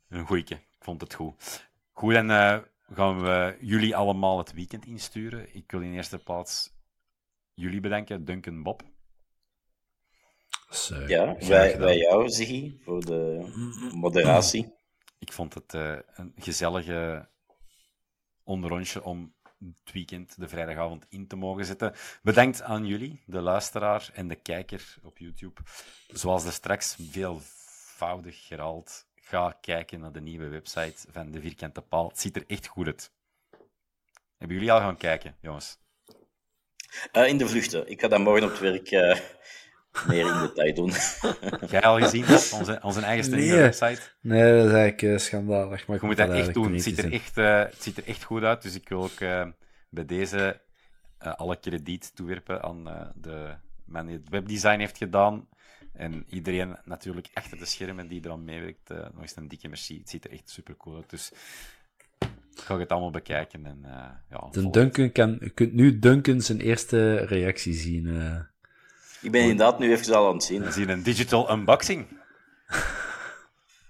een 0.08 0.26
goeieke. 0.26 0.54
Ik 0.54 0.84
vond 0.84 1.00
het 1.00 1.14
goed. 1.14 1.68
Goed, 1.92 2.12
dan 2.14 2.30
eh, 2.30 2.58
gaan 2.94 3.20
we 3.20 3.56
jullie 3.60 3.96
allemaal 3.96 4.38
het 4.38 4.52
weekend 4.52 4.86
insturen. 4.86 5.54
Ik 5.54 5.70
wil 5.70 5.80
in 5.80 5.92
eerste 5.94 6.18
plaats 6.18 6.70
jullie 7.54 7.80
bedanken, 7.80 8.24
Duncan 8.24 8.62
Bob. 8.62 8.82
Eh, 10.90 11.08
Ja, 11.40 11.78
wij 11.78 11.96
jou, 11.98 12.28
Ziggy, 12.28 12.72
voor 12.84 13.04
de 13.04 13.46
moderatie. 13.94 14.76
Ik 15.18 15.32
vond 15.32 15.54
het 15.54 15.74
eh, 15.74 15.96
een 16.14 16.32
gezellige 16.36 17.28
onderrondje 18.42 19.02
om 19.04 19.34
het 19.58 19.92
weekend, 19.92 20.40
de 20.40 20.48
vrijdagavond, 20.48 21.06
in 21.08 21.26
te 21.26 21.36
mogen 21.36 21.64
zetten. 21.64 21.94
Bedankt 22.22 22.62
aan 22.62 22.86
jullie, 22.86 23.22
de 23.26 23.40
luisteraar 23.40 24.10
en 24.12 24.28
de 24.28 24.34
kijker 24.34 24.96
op 25.02 25.18
YouTube. 25.18 25.60
Zoals 26.08 26.44
er 26.44 26.52
straks 26.52 26.96
veelvoudig 27.10 28.48
herhaald, 28.48 29.06
ga 29.14 29.56
kijken 29.60 30.00
naar 30.00 30.12
de 30.12 30.20
nieuwe 30.20 30.48
website 30.48 31.06
van 31.10 31.30
de 31.30 31.40
Vierkante 31.40 31.80
Paal. 31.80 32.08
Het 32.08 32.20
ziet 32.20 32.36
er 32.36 32.44
echt 32.46 32.66
goed 32.66 32.86
uit. 32.86 33.12
Hebben 34.36 34.56
jullie 34.56 34.72
al 34.72 34.80
gaan 34.80 34.96
kijken, 34.96 35.36
jongens? 35.40 35.78
Eh, 37.12 37.28
in 37.28 37.38
de 37.38 37.48
vluchten. 37.48 37.90
Ik 37.90 38.00
ga 38.00 38.08
dat 38.08 38.20
morgen 38.20 38.44
op 38.44 38.50
het 38.50 38.60
werk 38.60 38.90
eh, 38.90 39.18
meer 40.08 40.26
in 40.34 40.40
detail 40.40 40.74
doen. 40.74 40.92
Jij 41.70 41.80
al 41.82 41.98
gezien, 41.98 42.24
onze, 42.58 42.78
onze 42.82 43.00
eigen 43.00 43.24
streaming 43.24 43.50
Nee. 43.52 43.60
website? 43.60 44.00
Nee, 44.20 44.56
dat 44.56 44.66
is 44.66 44.72
eigenlijk 44.72 45.02
eh, 45.02 45.18
schandalig. 45.18 45.86
Maar 45.86 45.96
ik 45.96 46.02
Je 46.02 46.08
moet 46.08 46.16
dat 46.16 46.30
echt 46.30 46.54
doen. 46.54 46.72
Het 46.72 46.82
ziet, 46.82 46.98
er 46.98 47.12
echt, 47.12 47.36
eh, 47.38 47.58
het 47.58 47.82
ziet 47.82 47.96
er 47.96 48.06
echt 48.06 48.22
goed 48.22 48.42
uit. 48.42 48.62
Dus 48.62 48.74
ik 48.74 48.88
wil 48.88 49.02
ook 49.02 49.20
eh, 49.20 49.46
bij 49.90 50.04
deze 50.06 50.60
eh, 51.18 51.34
alle 51.34 51.56
krediet 51.56 52.16
toewerpen 52.16 52.62
aan 52.62 52.88
eh, 52.88 53.06
de 53.14 53.54
man 53.84 54.06
die 54.06 54.16
het 54.16 54.28
webdesign 54.28 54.78
heeft 54.78 54.96
gedaan. 54.98 55.48
En 55.92 56.24
iedereen 56.28 56.76
natuurlijk 56.84 57.28
achter 57.34 57.58
de 57.58 57.64
schermen 57.64 58.08
die 58.08 58.20
eraan 58.24 58.44
meewerkt. 58.44 58.90
eh, 58.90 58.96
nog 58.98 59.20
eens 59.20 59.36
een 59.36 59.48
dikke 59.48 59.68
merci. 59.68 59.98
Het 59.98 60.08
ziet 60.10 60.24
er 60.24 60.30
echt 60.32 60.50
super 60.50 60.76
cool 60.76 60.96
uit. 60.96 61.10
Dus 61.10 61.32
ik 62.54 62.64
ga 62.64 62.78
het 62.78 62.88
allemaal 62.92 63.10
bekijken. 63.10 63.66
En, 63.66 63.78
eh, 63.84 63.90
ja, 64.30 64.48
De 64.50 64.60
volg- 64.60 64.72
Duncan 64.72 65.12
kan, 65.12 65.36
je 65.40 65.50
kunt 65.50 65.72
nu 65.72 65.98
Duncan 65.98 66.40
zijn 66.40 66.60
eerste 66.60 67.14
reactie 67.14 67.74
zien. 67.74 68.06
Eh. 69.18 69.24
Ik 69.24 69.30
ben 69.30 69.40
inderdaad 69.40 69.78
nu 69.78 69.92
even 69.92 70.14
al 70.14 70.26
aan 70.28 70.34
het 70.34 70.44
zien. 70.44 70.62
We 70.62 70.70
zien 70.72 70.88
een 70.88 71.02
digital 71.02 71.50
unboxing. 71.50 72.06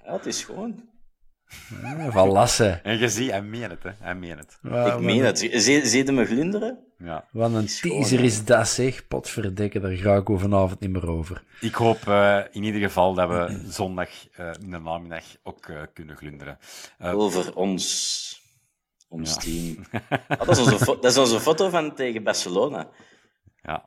Ja, 0.04 0.12
het 0.12 0.26
is 0.26 0.44
gewoon... 0.44 0.86
Van 2.08 2.28
Lasse. 2.28 2.80
En 2.82 2.98
je 2.98 3.08
ziet, 3.08 3.30
hij 3.30 3.42
meen 3.42 3.70
het, 3.70 3.82
hè. 3.82 3.90
Hij 3.98 4.14
meen 4.14 4.38
het. 4.38 4.58
Ik 4.62 4.98
meen 5.00 5.24
het. 5.24 5.38
Zie 5.38 5.86
zie 5.86 6.04
je 6.04 6.12
me 6.12 6.24
glunderen? 6.24 6.78
Ja. 6.98 7.24
Wat 7.30 7.52
een 7.52 7.64
is 7.64 7.80
teaser 7.80 8.24
is 8.24 8.44
dat, 8.44 8.68
zeg. 8.68 9.06
Potverdikke, 9.08 9.80
daar 9.80 9.92
ga 9.96 10.14
ik 10.14 10.30
over 10.30 10.48
vanavond 10.48 10.80
niet 10.80 10.90
meer 10.90 11.08
over. 11.10 11.42
Ik 11.60 11.74
hoop 11.74 12.08
eh, 12.08 12.40
in 12.50 12.62
ieder 12.62 12.80
geval 12.80 13.14
dat 13.14 13.28
we 13.28 13.60
zondag 13.78 14.08
eh, 14.32 14.50
in 14.60 14.70
de 14.70 14.78
namiddag 14.78 15.24
ook 15.42 15.66
eh, 15.68 15.80
kunnen 15.94 16.16
glunderen. 16.16 16.58
Eh, 16.98 17.18
Over 17.18 17.54
ons... 17.54 18.42
Ons 19.08 19.34
Ja. 19.34 19.40
team. 19.40 19.76
Ah, 20.28 20.38
dat, 20.38 20.48
is 20.48 20.58
onze 20.58 20.84
dat 20.84 21.04
is 21.04 21.16
onze 21.18 21.40
foto 21.40 21.68
van 21.68 21.94
tegen 21.94 22.22
Barcelona. 22.22 22.88
Ja, 23.62 23.84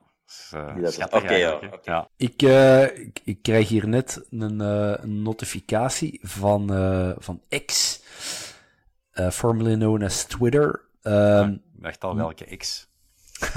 eh, 0.52 1.06
oké, 1.10 1.36
ja. 1.84 2.08
Ik, 2.18 2.42
eh, 2.42 2.84
ik, 2.98 3.20
ik 3.24 3.42
krijg 3.42 3.68
hier 3.68 3.88
net 3.88 4.26
een, 4.30 4.62
eh, 4.62 4.94
een 5.04 5.22
notificatie 5.22 6.20
van, 6.24 6.74
eh, 6.74 7.10
van 7.18 7.42
X, 7.66 8.02
eh, 9.12 9.30
formerly 9.30 9.76
known 9.76 10.04
as 10.04 10.24
Twitter. 10.24 10.82
Ehm, 11.02 11.52
Ik 11.52 11.60
dacht 11.84 12.04
al 12.04 12.16
welke 12.16 12.58
X. 12.58 12.90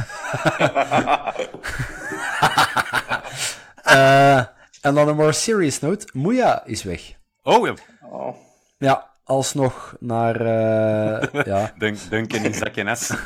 eh, 3.83 4.39
en 4.81 4.95
dan 4.95 5.09
een 5.09 5.17
more 5.17 5.33
serious 5.33 5.81
note. 5.81 6.07
Moeja 6.13 6.65
is 6.65 6.83
weg. 6.83 7.13
Oh, 7.43 7.67
ja. 7.67 7.75
Oh. 8.11 8.37
Ja, 8.79 9.11
alsnog 9.25 9.97
naar... 10.01 10.41
eh, 10.41 11.45
ja, 11.45 11.73
Dunk, 11.79 11.99
Duncan 12.11 12.45
in 12.45 12.55
zak 12.55 12.77
en 12.77 12.97
S. 12.97 13.13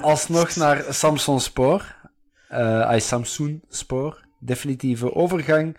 alsnog 0.00 0.56
naar 0.56 0.84
Samsung 0.88 1.40
Spoor. 1.40 1.96
Eh 2.48 2.86
ay, 2.86 3.00
Samsung 3.00 3.62
Spoor. 3.68 4.22
Definitieve 4.38 5.14
overgang. 5.14 5.76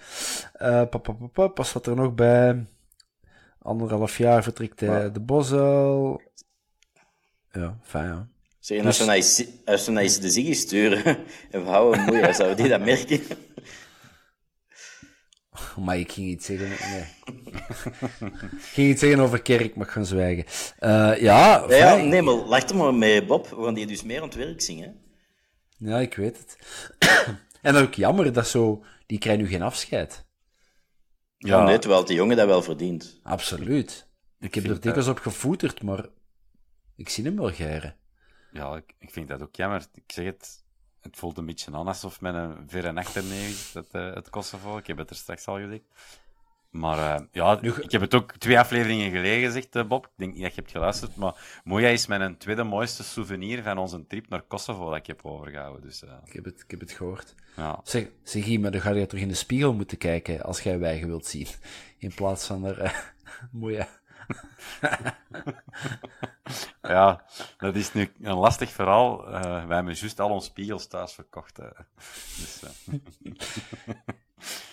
Eh 0.53 0.83
pa, 0.89 0.97
pa, 0.97 1.11
pa, 1.11 1.27
pa, 1.33 1.47
pas 1.47 1.73
wat 1.73 1.87
er 1.87 1.95
nog 1.95 2.13
bij. 2.13 2.65
Anderhalf 3.61 4.17
jaar 4.17 4.43
vertrekt 4.43 4.79
hij 4.79 5.11
de 5.11 5.19
Bosel. 5.19 6.21
Ja, 7.51 7.77
fijn 7.83 8.05
ja. 8.07 8.27
Zeg, 8.59 8.85
als 8.85 8.99
we 8.99 9.05
naar 9.05 9.15
als 9.65 9.85
we 9.85 9.91
naar 9.91 10.03
de 10.03 10.29
Ziggy 10.29 10.53
sturen 10.53 11.17
en 11.51 11.63
we 11.65 11.69
houden 11.69 12.03
moeite, 12.05 12.33
zouden 12.33 12.57
die 12.57 12.67
dat 12.67 12.85
merken? 12.85 13.21
Maar 15.85 15.97
ik 15.97 16.11
ging 16.11 16.27
iets 16.27 16.45
zeggen. 16.45 16.89
Nee. 16.91 17.01
ik 18.51 18.61
ging 18.61 18.89
iets 18.89 18.99
zeggen 18.99 19.19
over 19.19 19.41
kerk, 19.41 19.75
mag 19.75 19.91
gaan 19.91 20.05
zwijgen. 20.05 20.45
Eh, 20.77 20.89
ja, 20.89 21.17
Ja, 21.19 21.65
ja, 21.67 21.67
fijn. 21.67 22.07
nee, 22.09 22.21
maar 22.21 22.33
lach 22.33 22.69
er 22.69 22.75
maar 22.75 22.93
mee, 22.93 23.25
Bob. 23.25 23.47
We 23.49 23.63
gaan 23.63 23.73
die 23.73 23.85
dus 23.85 24.03
meer 24.03 24.21
aan 24.21 24.27
het 24.27 24.35
werk 24.37 24.61
zien, 24.61 24.79
hè? 24.81 24.89
Ja, 25.77 25.99
ik 25.99 26.15
weet 26.15 26.37
het. 26.37 26.57
en 27.61 27.75
ook 27.75 27.93
jammer 27.93 28.33
dat 28.33 28.47
zo. 28.47 28.83
Die 29.05 29.19
krijgen 29.19 29.43
nu 29.43 29.49
geen 29.49 29.61
afscheid. 29.61 30.25
Ja. 31.37 31.63
nee, 31.63 31.79
terwijl 31.79 32.05
die 32.05 32.15
jongen 32.15 32.37
dat 32.37 32.47
wel 32.47 32.61
verdient. 32.61 33.19
Absoluut. 33.23 34.07
Ik, 34.39 34.55
heb 34.55 34.63
er 34.63 34.79
dikwijls 34.81 35.07
op 35.07 35.19
gevoeterd, 35.19 35.83
maar 35.83 36.05
ik 36.95 37.09
zie 37.09 37.23
hem 37.23 37.35
wel 37.35 37.51
geren. 37.51 37.95
Ja, 38.51 38.75
ik, 38.75 38.93
ik 38.99 39.11
vind 39.11 39.27
dat 39.27 39.41
ook 39.41 39.55
jammer. 39.55 39.85
Ik 39.93 40.11
zeg 40.11 40.25
het, 40.25 40.64
het 41.05 41.17
voelt 41.17 41.37
een 41.37 41.45
beetje 41.45 41.71
aan 41.73 41.87
alsof 41.87 42.21
men 42.21 42.35
een 42.35 42.69
verre 42.69 42.93
achterneef 42.93 43.49
is, 43.49 43.73
het, 43.73 43.87
eh, 43.91 44.13
het 44.13 44.29
Kosovo. 44.29 44.77
Ik 44.77 44.87
heb 44.87 44.97
het 44.97 45.09
er 45.09 45.15
straks 45.15 45.47
al 45.47 45.57
gezegd. 45.59 45.83
Maar 46.69 46.97
eh, 47.15 47.25
ja, 47.31 47.59
ik 47.61 47.91
heb 47.91 48.01
het 48.01 48.13
ook 48.13 48.31
twee 48.37 48.59
afleveringen 48.59 49.11
geleden 49.11 49.45
gezegd, 49.45 49.75
eh, 49.75 49.87
Bob. 49.87 50.05
Ik 50.05 50.11
denk 50.15 50.33
niet 50.33 50.41
dat 50.41 50.55
je 50.55 50.61
hebt 50.61 50.71
geluisterd, 50.71 51.15
maar 51.15 51.61
Moja 51.63 51.87
is 51.87 52.07
mijn 52.07 52.37
tweede 52.37 52.63
mooiste 52.63 53.03
souvenir 53.03 53.63
van 53.63 53.77
onze 53.77 54.07
trip 54.07 54.29
naar 54.29 54.41
Kosovo 54.41 54.89
dat 54.89 54.95
ik 54.97 55.05
heb 55.07 55.19
overgehouden. 55.25 55.81
Dus 55.81 56.03
Ik 56.25 56.33
heb 56.33 56.45
het, 56.45 56.61
ik 56.61 56.71
heb 56.71 56.79
het 56.79 56.91
gehoord. 56.91 57.35
ja. 57.55 57.79
Zeg, 57.83 58.07
zeg 58.23 58.43
hier, 58.43 58.59
maar 58.59 58.71
dan 58.71 58.81
ga 58.81 58.89
je 58.91 59.05
toch 59.05 59.19
in 59.19 59.27
de 59.27 59.33
spiegel 59.33 59.73
moeten 59.73 59.97
kijken 59.97 60.41
als 60.41 60.61
jij 60.61 60.79
wijgen 60.79 61.07
wilt 61.07 61.25
zien. 61.25 61.47
In 61.97 62.13
plaats 62.13 62.45
van 62.45 62.65
er. 62.65 63.13
moeie. 63.51 63.87
ja, 66.81 67.23
dat 67.57 67.75
is 67.75 67.93
nu 67.93 68.11
een 68.21 68.35
lastig 68.37 68.71
verhaal. 68.71 69.27
Eh, 69.27 69.41
wij 69.65 69.75
hebben 69.75 69.93
juist 69.93 70.19
al 70.19 70.29
onze 70.29 70.47
spiegels 70.47 70.87
thuis 70.87 71.13
verkocht. 71.13 71.59
eh. 71.59 71.65
Dus, 72.37 72.63
eh, 72.63 72.93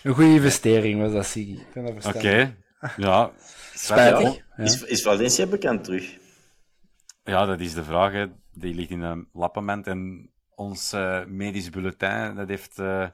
Een 0.03 0.13
goede 0.13 0.33
investering 0.33 1.01
was 1.01 1.11
dat, 1.11 1.33
dat 1.73 2.15
Oké, 2.15 2.55
verstaan. 2.79 2.91
ja. 2.97 3.31
Spijtig. 3.73 4.35
Ja. 4.57 4.63
Is, 4.63 4.83
is 4.83 5.01
Valencia 5.01 5.45
bekend 5.45 5.83
terug? 5.83 6.17
Ja, 7.23 7.45
dat 7.45 7.59
is 7.59 7.73
de 7.73 7.83
vraag. 7.83 8.11
hè. 8.11 8.25
Die 8.51 8.73
ligt 8.73 8.89
in 8.89 9.01
een 9.01 9.27
lappement. 9.33 9.87
En 9.87 10.29
ons 10.55 10.93
eh, 10.93 11.25
medisch 11.25 11.69
bulletin, 11.69 12.35
dat 12.35 12.47
heeft 12.47 12.79
eh, 12.79 13.07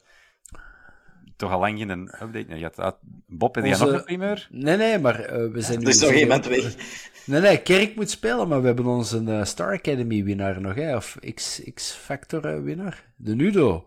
toch 1.39 1.51
al 1.51 1.59
lang 1.59 1.77
geen 1.77 1.89
update 1.89 2.45
meer 2.47 2.57
gehad. 2.57 2.77
Ah, 2.77 2.93
Bob, 3.27 3.55
heb 3.55 3.63
jij 3.63 3.73
Onze- 3.73 3.85
nog 3.85 3.93
een 3.95 4.03
primeur? 4.03 4.47
Nee, 4.51 4.77
nee, 4.77 4.99
maar 4.99 5.19
eh, 5.19 5.51
we 5.51 5.61
zijn 5.61 5.79
nu... 5.79 5.83
Er 5.83 5.89
is 5.89 5.99
nog 6.01 6.11
iemand 6.11 6.45
weg. 6.45 6.75
Nee, 7.25 7.41
nee, 7.41 7.61
Kerk 7.61 7.95
moet 7.95 8.09
spelen, 8.09 8.47
maar 8.47 8.61
we 8.61 8.67
hebben 8.67 8.85
onze 8.85 9.23
eh, 9.27 9.43
Star 9.43 9.73
Academy 9.73 10.23
winnaar 10.23 10.61
nog, 10.61 10.75
hè? 10.75 10.95
Of 10.95 11.17
X, 11.33 11.61
X-Factor 11.73 12.45
eh, 12.45 12.61
winnaar. 12.61 13.03
De 13.15 13.35
Nudo. 13.35 13.85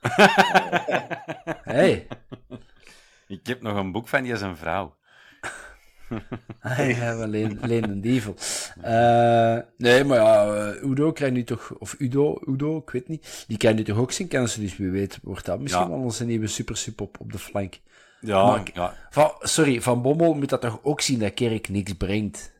hey. 1.76 2.06
Ik 3.28 3.46
heb 3.46 3.62
nog 3.62 3.76
een 3.76 3.92
boek 3.92 4.08
van 4.08 4.22
die 4.22 4.32
is 4.32 4.40
een 4.40 4.56
vrouw. 4.56 4.96
Ah, 6.60 6.90
ja, 6.96 7.16
wel 7.18 7.26
Leen, 7.26 7.58
Leen 7.62 7.82
en 7.84 8.00
Dievel. 8.00 8.34
Eh, 8.82 9.58
nee, 9.76 10.04
maar 10.04 10.18
ja, 10.18 10.54
eh, 10.54 10.82
Udo 10.90 11.12
krijgt 11.12 11.34
nu 11.34 11.44
toch, 11.44 11.74
of 11.78 11.94
Udo, 11.98 12.38
Udo, 12.46 12.76
ik 12.76 12.90
weet 12.90 13.08
niet, 13.08 13.44
die 13.48 13.56
krijgt 13.56 13.78
nu 13.78 13.84
toch 13.84 13.98
ook 13.98 14.12
zijn 14.12 14.28
kansen, 14.28 14.60
dus 14.60 14.76
wie 14.76 14.90
weet 14.90 15.18
wordt 15.22 15.44
dat 15.44 15.60
misschien 15.60 15.82
Ja. 15.84 15.88
wel 15.90 15.98
onze 15.98 16.24
nieuwe 16.24 16.46
supersup 16.46 17.00
op, 17.00 17.20
op 17.20 17.32
de 17.32 17.38
flank. 17.38 17.80
Ja, 18.20 18.46
Maar 18.46 18.60
ik- 18.60 18.74
ja. 18.74 18.94
Van, 19.10 19.30
sorry, 19.38 19.80
Van 19.82 20.02
Bommel 20.02 20.34
moet 20.34 20.48
dat 20.48 20.60
toch 20.60 20.80
ook 20.82 21.00
zien 21.00 21.18
dat 21.18 21.34
Kerk 21.34 21.68
niks 21.68 21.92
brengt? 21.92 22.52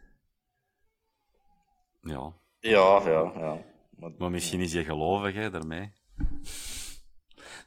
ja. 2.02 2.32
Ja, 2.60 3.00
ja, 3.04 3.32
ja. 3.36 3.56
Maar, 3.98 4.10
Maar 4.18 4.30
misschien 4.30 4.60
is 4.60 4.72
je 4.72 4.84
gelovig, 4.84 5.34
hè, 5.34 5.50
daarmee. 5.50 5.92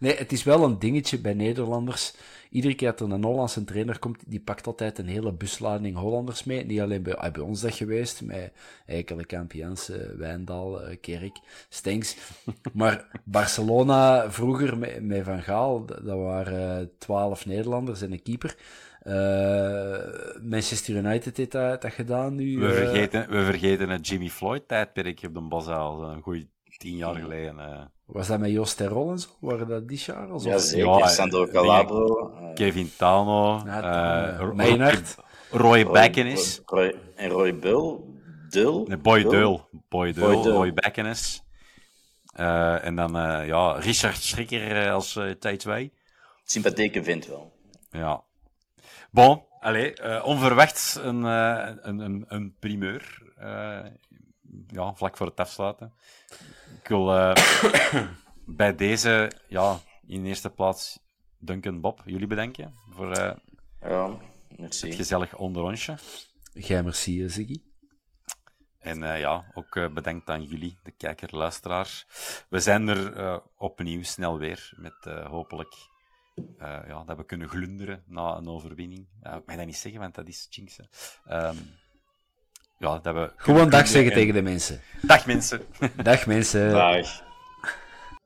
Nee, 0.01 0.15
het 0.15 0.31
is 0.31 0.43
wel 0.43 0.63
een 0.63 0.79
dingetje 0.79 1.19
bij 1.19 1.33
Nederlanders. 1.33 2.13
Iedere 2.49 2.75
keer 2.75 2.89
dat 2.89 2.99
er 2.99 3.11
een 3.11 3.23
Hollandse 3.23 3.63
trainer 3.63 3.99
komt, 3.99 4.23
die 4.27 4.39
pakt 4.39 4.67
altijd 4.67 4.97
een 4.97 5.07
hele 5.07 5.33
buslading 5.33 5.97
Hollanders 5.97 6.43
mee. 6.43 6.65
Niet 6.65 6.79
alleen 6.79 7.03
bij, 7.03 7.15
ah, 7.15 7.31
bij 7.31 7.41
ons 7.41 7.61
dat 7.61 7.75
geweest, 7.75 8.21
met 8.21 8.53
Eikelenkamp, 8.85 9.51
Jansen, 9.51 10.17
Wijndal, 10.17 10.81
eh, 10.81 10.97
Kerk, 11.01 11.39
Stenks. 11.69 12.17
Maar 12.73 13.21
Barcelona 13.23 14.31
vroeger 14.31 14.77
met, 14.77 15.03
met 15.03 15.23
Van 15.23 15.41
Gaal, 15.41 15.85
dat 15.85 16.03
waren 16.03 16.79
eh, 16.79 16.85
twaalf 16.97 17.45
Nederlanders 17.45 18.01
en 18.01 18.11
een 18.11 18.21
keeper. 18.21 18.55
Eh, 18.99 20.41
Manchester 20.41 20.95
United 20.95 21.37
heeft 21.37 21.51
dat, 21.51 21.81
dat 21.81 21.93
gedaan 21.93 22.35
nu. 22.35 22.59
We 22.59 22.73
vergeten, 22.73 23.29
we 23.29 23.43
vergeten 23.43 23.89
het 23.89 24.07
Jimmy 24.07 24.29
Floyd-tijdperk 24.29 25.23
op 25.23 25.33
de 25.33 25.41
Boszaal, 25.41 26.03
een 26.03 26.21
goeie 26.21 26.49
tien 26.77 26.95
jaar 26.95 27.15
geleden. 27.15 27.91
Was 28.11 28.27
dat 28.27 28.39
met 28.39 28.51
Jos 28.51 28.73
Terrol 28.73 29.11
en 29.11 29.19
zo? 29.19 29.29
Waren 29.39 29.67
dat 29.67 29.87
die 29.87 29.97
Charles? 29.97 30.43
ja, 30.43 30.55
Of- 30.55 30.61
zeker. 30.61 30.97
Ja, 30.97 31.07
Sandro 31.07 31.47
Calabro. 31.47 32.33
eh, 32.39 32.53
Kevin 32.53 32.91
Tano, 32.97 33.61
Ja, 33.65 34.31
eh. 34.31 34.37
Roy 34.39 34.55
Roy-. 35.51 35.87
Roy- 36.65 36.95
en 37.15 37.29
Roy 37.29 37.55
Bull. 37.55 37.99
Dul. 38.49 38.85
Nee, 38.87 38.97
Boy 38.97 39.21
Dul? 39.21 39.31
Deul. 39.31 39.67
Boy 39.89 40.13
Deul, 40.13 40.31
Boy 40.33 40.43
Deul. 40.43 40.55
Roy 40.55 40.73
Bakkenis. 40.73 41.43
Eh, 42.33 42.85
en 42.85 42.95
dan 42.95 43.17
eh, 43.17 43.47
ja, 43.47 43.71
Richard 43.71 44.17
Schrikker 44.21 44.85
eh, 44.85 44.93
als 44.93 45.15
uh, 45.15 45.31
T2. 45.33 45.93
Sympathieke 46.43 47.03
vindt 47.03 47.27
wel. 47.27 47.51
Ja. 47.91 48.23
Bon, 49.11 49.43
allez, 49.59 49.93
eh, 49.93 50.21
onverwachts 50.25 50.95
een, 51.01 51.25
eh, 51.25 51.69
een, 51.81 51.99
een, 51.99 52.25
een 52.27 52.55
primeur. 52.59 53.33
Eh, 53.37 53.79
ja, 54.67 54.93
vlak 54.93 55.17
voor 55.17 55.27
het 55.27 55.39
afsluiten. 55.39 55.93
Ik 56.79 56.87
wil 56.87 57.15
eh, 57.15 57.35
bij 58.45 58.75
deze, 58.75 59.31
ja, 59.47 59.79
in 60.07 60.25
eerste 60.25 60.49
plaats 60.49 60.99
Duncan 61.39 61.81
Bob, 61.81 62.01
jullie 62.05 62.27
bedenken 62.27 62.73
voor 62.89 63.11
eh, 63.11 63.35
Ja, 63.81 64.17
het 64.55 64.83
gezellig 64.89 65.35
onderrondje. 65.35 65.97
Jij 66.53 66.83
merci, 66.83 67.23
eh, 67.23 67.29
Ziggy. 67.29 67.61
En 68.79 69.03
eh, 69.03 69.19
ja, 69.19 69.51
ook 69.53 69.75
eh, 69.75 69.93
bedankt 69.93 70.29
aan 70.29 70.43
jullie, 70.43 70.77
de 70.83 70.91
kijker-luisteraars. 70.91 72.05
We 72.49 72.59
zijn 72.59 72.87
er 72.87 73.13
eh, 73.13 73.37
opnieuw 73.57 74.03
snel 74.03 74.37
weer 74.37 74.73
met 74.75 75.05
eh, 75.05 75.25
hopelijk 75.25 75.73
eh, 76.57 76.79
ja, 76.87 77.03
dat 77.03 77.17
we 77.17 77.25
kunnen 77.25 77.49
glunderen 77.49 78.03
na 78.07 78.35
een 78.35 78.47
overwinning. 78.47 79.07
Ja, 79.23 79.35
ik 79.35 79.45
mag 79.45 79.55
dat 79.55 79.65
niet 79.65 79.77
zeggen, 79.77 79.99
want 79.99 80.15
dat 80.15 80.27
is 80.27 80.47
jinxen. 80.49 80.89
Ehm 81.25 81.57
ja, 82.81 82.99
dat 83.01 83.13
we 83.13 83.29
Gewoon 83.35 83.69
dag 83.69 83.87
zeggen 83.87 84.11
en- 84.11 84.17
tegen 84.17 84.33
de 84.33 84.41
mensen. 84.41 84.79
Dag 85.01 85.25
mensen. 85.25 85.59
Dag 86.03 86.27
mensen. 86.27 86.71
Dag. 86.71 87.07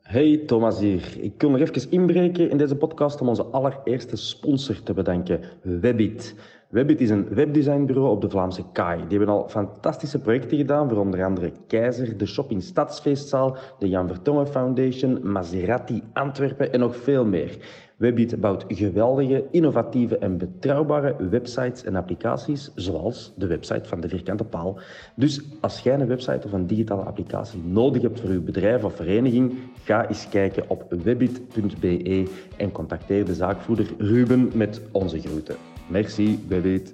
Hey, 0.02 0.44
Thomas 0.46 0.80
hier. 0.80 1.02
Ik 1.20 1.34
wil 1.38 1.50
nog 1.50 1.60
even 1.60 1.92
inbreken 1.92 2.50
in 2.50 2.58
deze 2.58 2.76
podcast 2.76 3.22
om 3.22 3.28
onze 3.30 3.44
allereerste 3.44 4.16
sponsor 4.16 4.84
te 4.84 4.94
bedanken, 4.94 5.42
Webbit. 5.62 6.36
Webbit 6.70 7.02
is 7.02 7.10
een 7.10 7.28
webdesignbureau 7.30 8.10
op 8.10 8.22
de 8.22 8.30
Vlaamse 8.30 8.64
Kaai. 8.74 9.08
Die 9.08 9.18
hebben 9.18 9.36
al 9.36 9.50
fantastische 9.50 10.20
projecten 10.20 10.58
gedaan 10.58 10.90
voor 10.90 10.98
onder 10.98 11.24
andere 11.24 11.52
Keizer, 11.68 12.18
de 12.18 12.26
Shop 12.26 12.52
in 12.52 12.62
Stadsfeestzaal, 12.62 13.58
de 13.80 13.90
Jan 13.90 14.08
Vertongen 14.08 14.48
Foundation, 14.48 15.32
Maserati 15.32 16.04
Antwerpen 16.14 16.74
en 16.74 16.80
nog 16.80 16.96
veel 16.96 17.26
meer. 17.26 17.58
Webbit 17.98 18.40
bouwt 18.40 18.66
geweldige, 18.68 19.44
innovatieve 19.52 20.18
en 20.18 20.38
betrouwbare 20.38 21.16
websites 21.30 21.84
en 21.84 21.96
applicaties, 21.96 22.72
zoals 22.76 23.34
de 23.38 23.48
website 23.48 23.90
van 23.90 24.00
de 24.00 24.10
Vierkante 24.10 24.44
Paal. 24.44 24.80
Dus 25.16 25.42
als 25.62 25.80
jij 25.80 26.00
een 26.00 26.08
website 26.08 26.46
of 26.46 26.52
een 26.52 26.68
digitale 26.68 27.02
applicatie 27.02 27.62
nodig 27.64 28.02
hebt 28.02 28.20
voor 28.20 28.30
uw 28.30 28.44
bedrijf 28.44 28.84
of 28.84 28.96
vereniging, 28.96 29.54
ga 29.84 30.08
eens 30.08 30.30
kijken 30.30 30.64
op 30.68 30.86
webbit.be 31.04 32.28
en 32.58 32.72
contacteer 32.72 33.26
de 33.26 33.34
zaakvoerder 33.34 33.88
Ruben 33.98 34.52
met 34.54 34.82
onze 34.92 35.20
groeten. 35.20 35.56
Merci, 35.90 36.46
Webbit. 36.48 36.94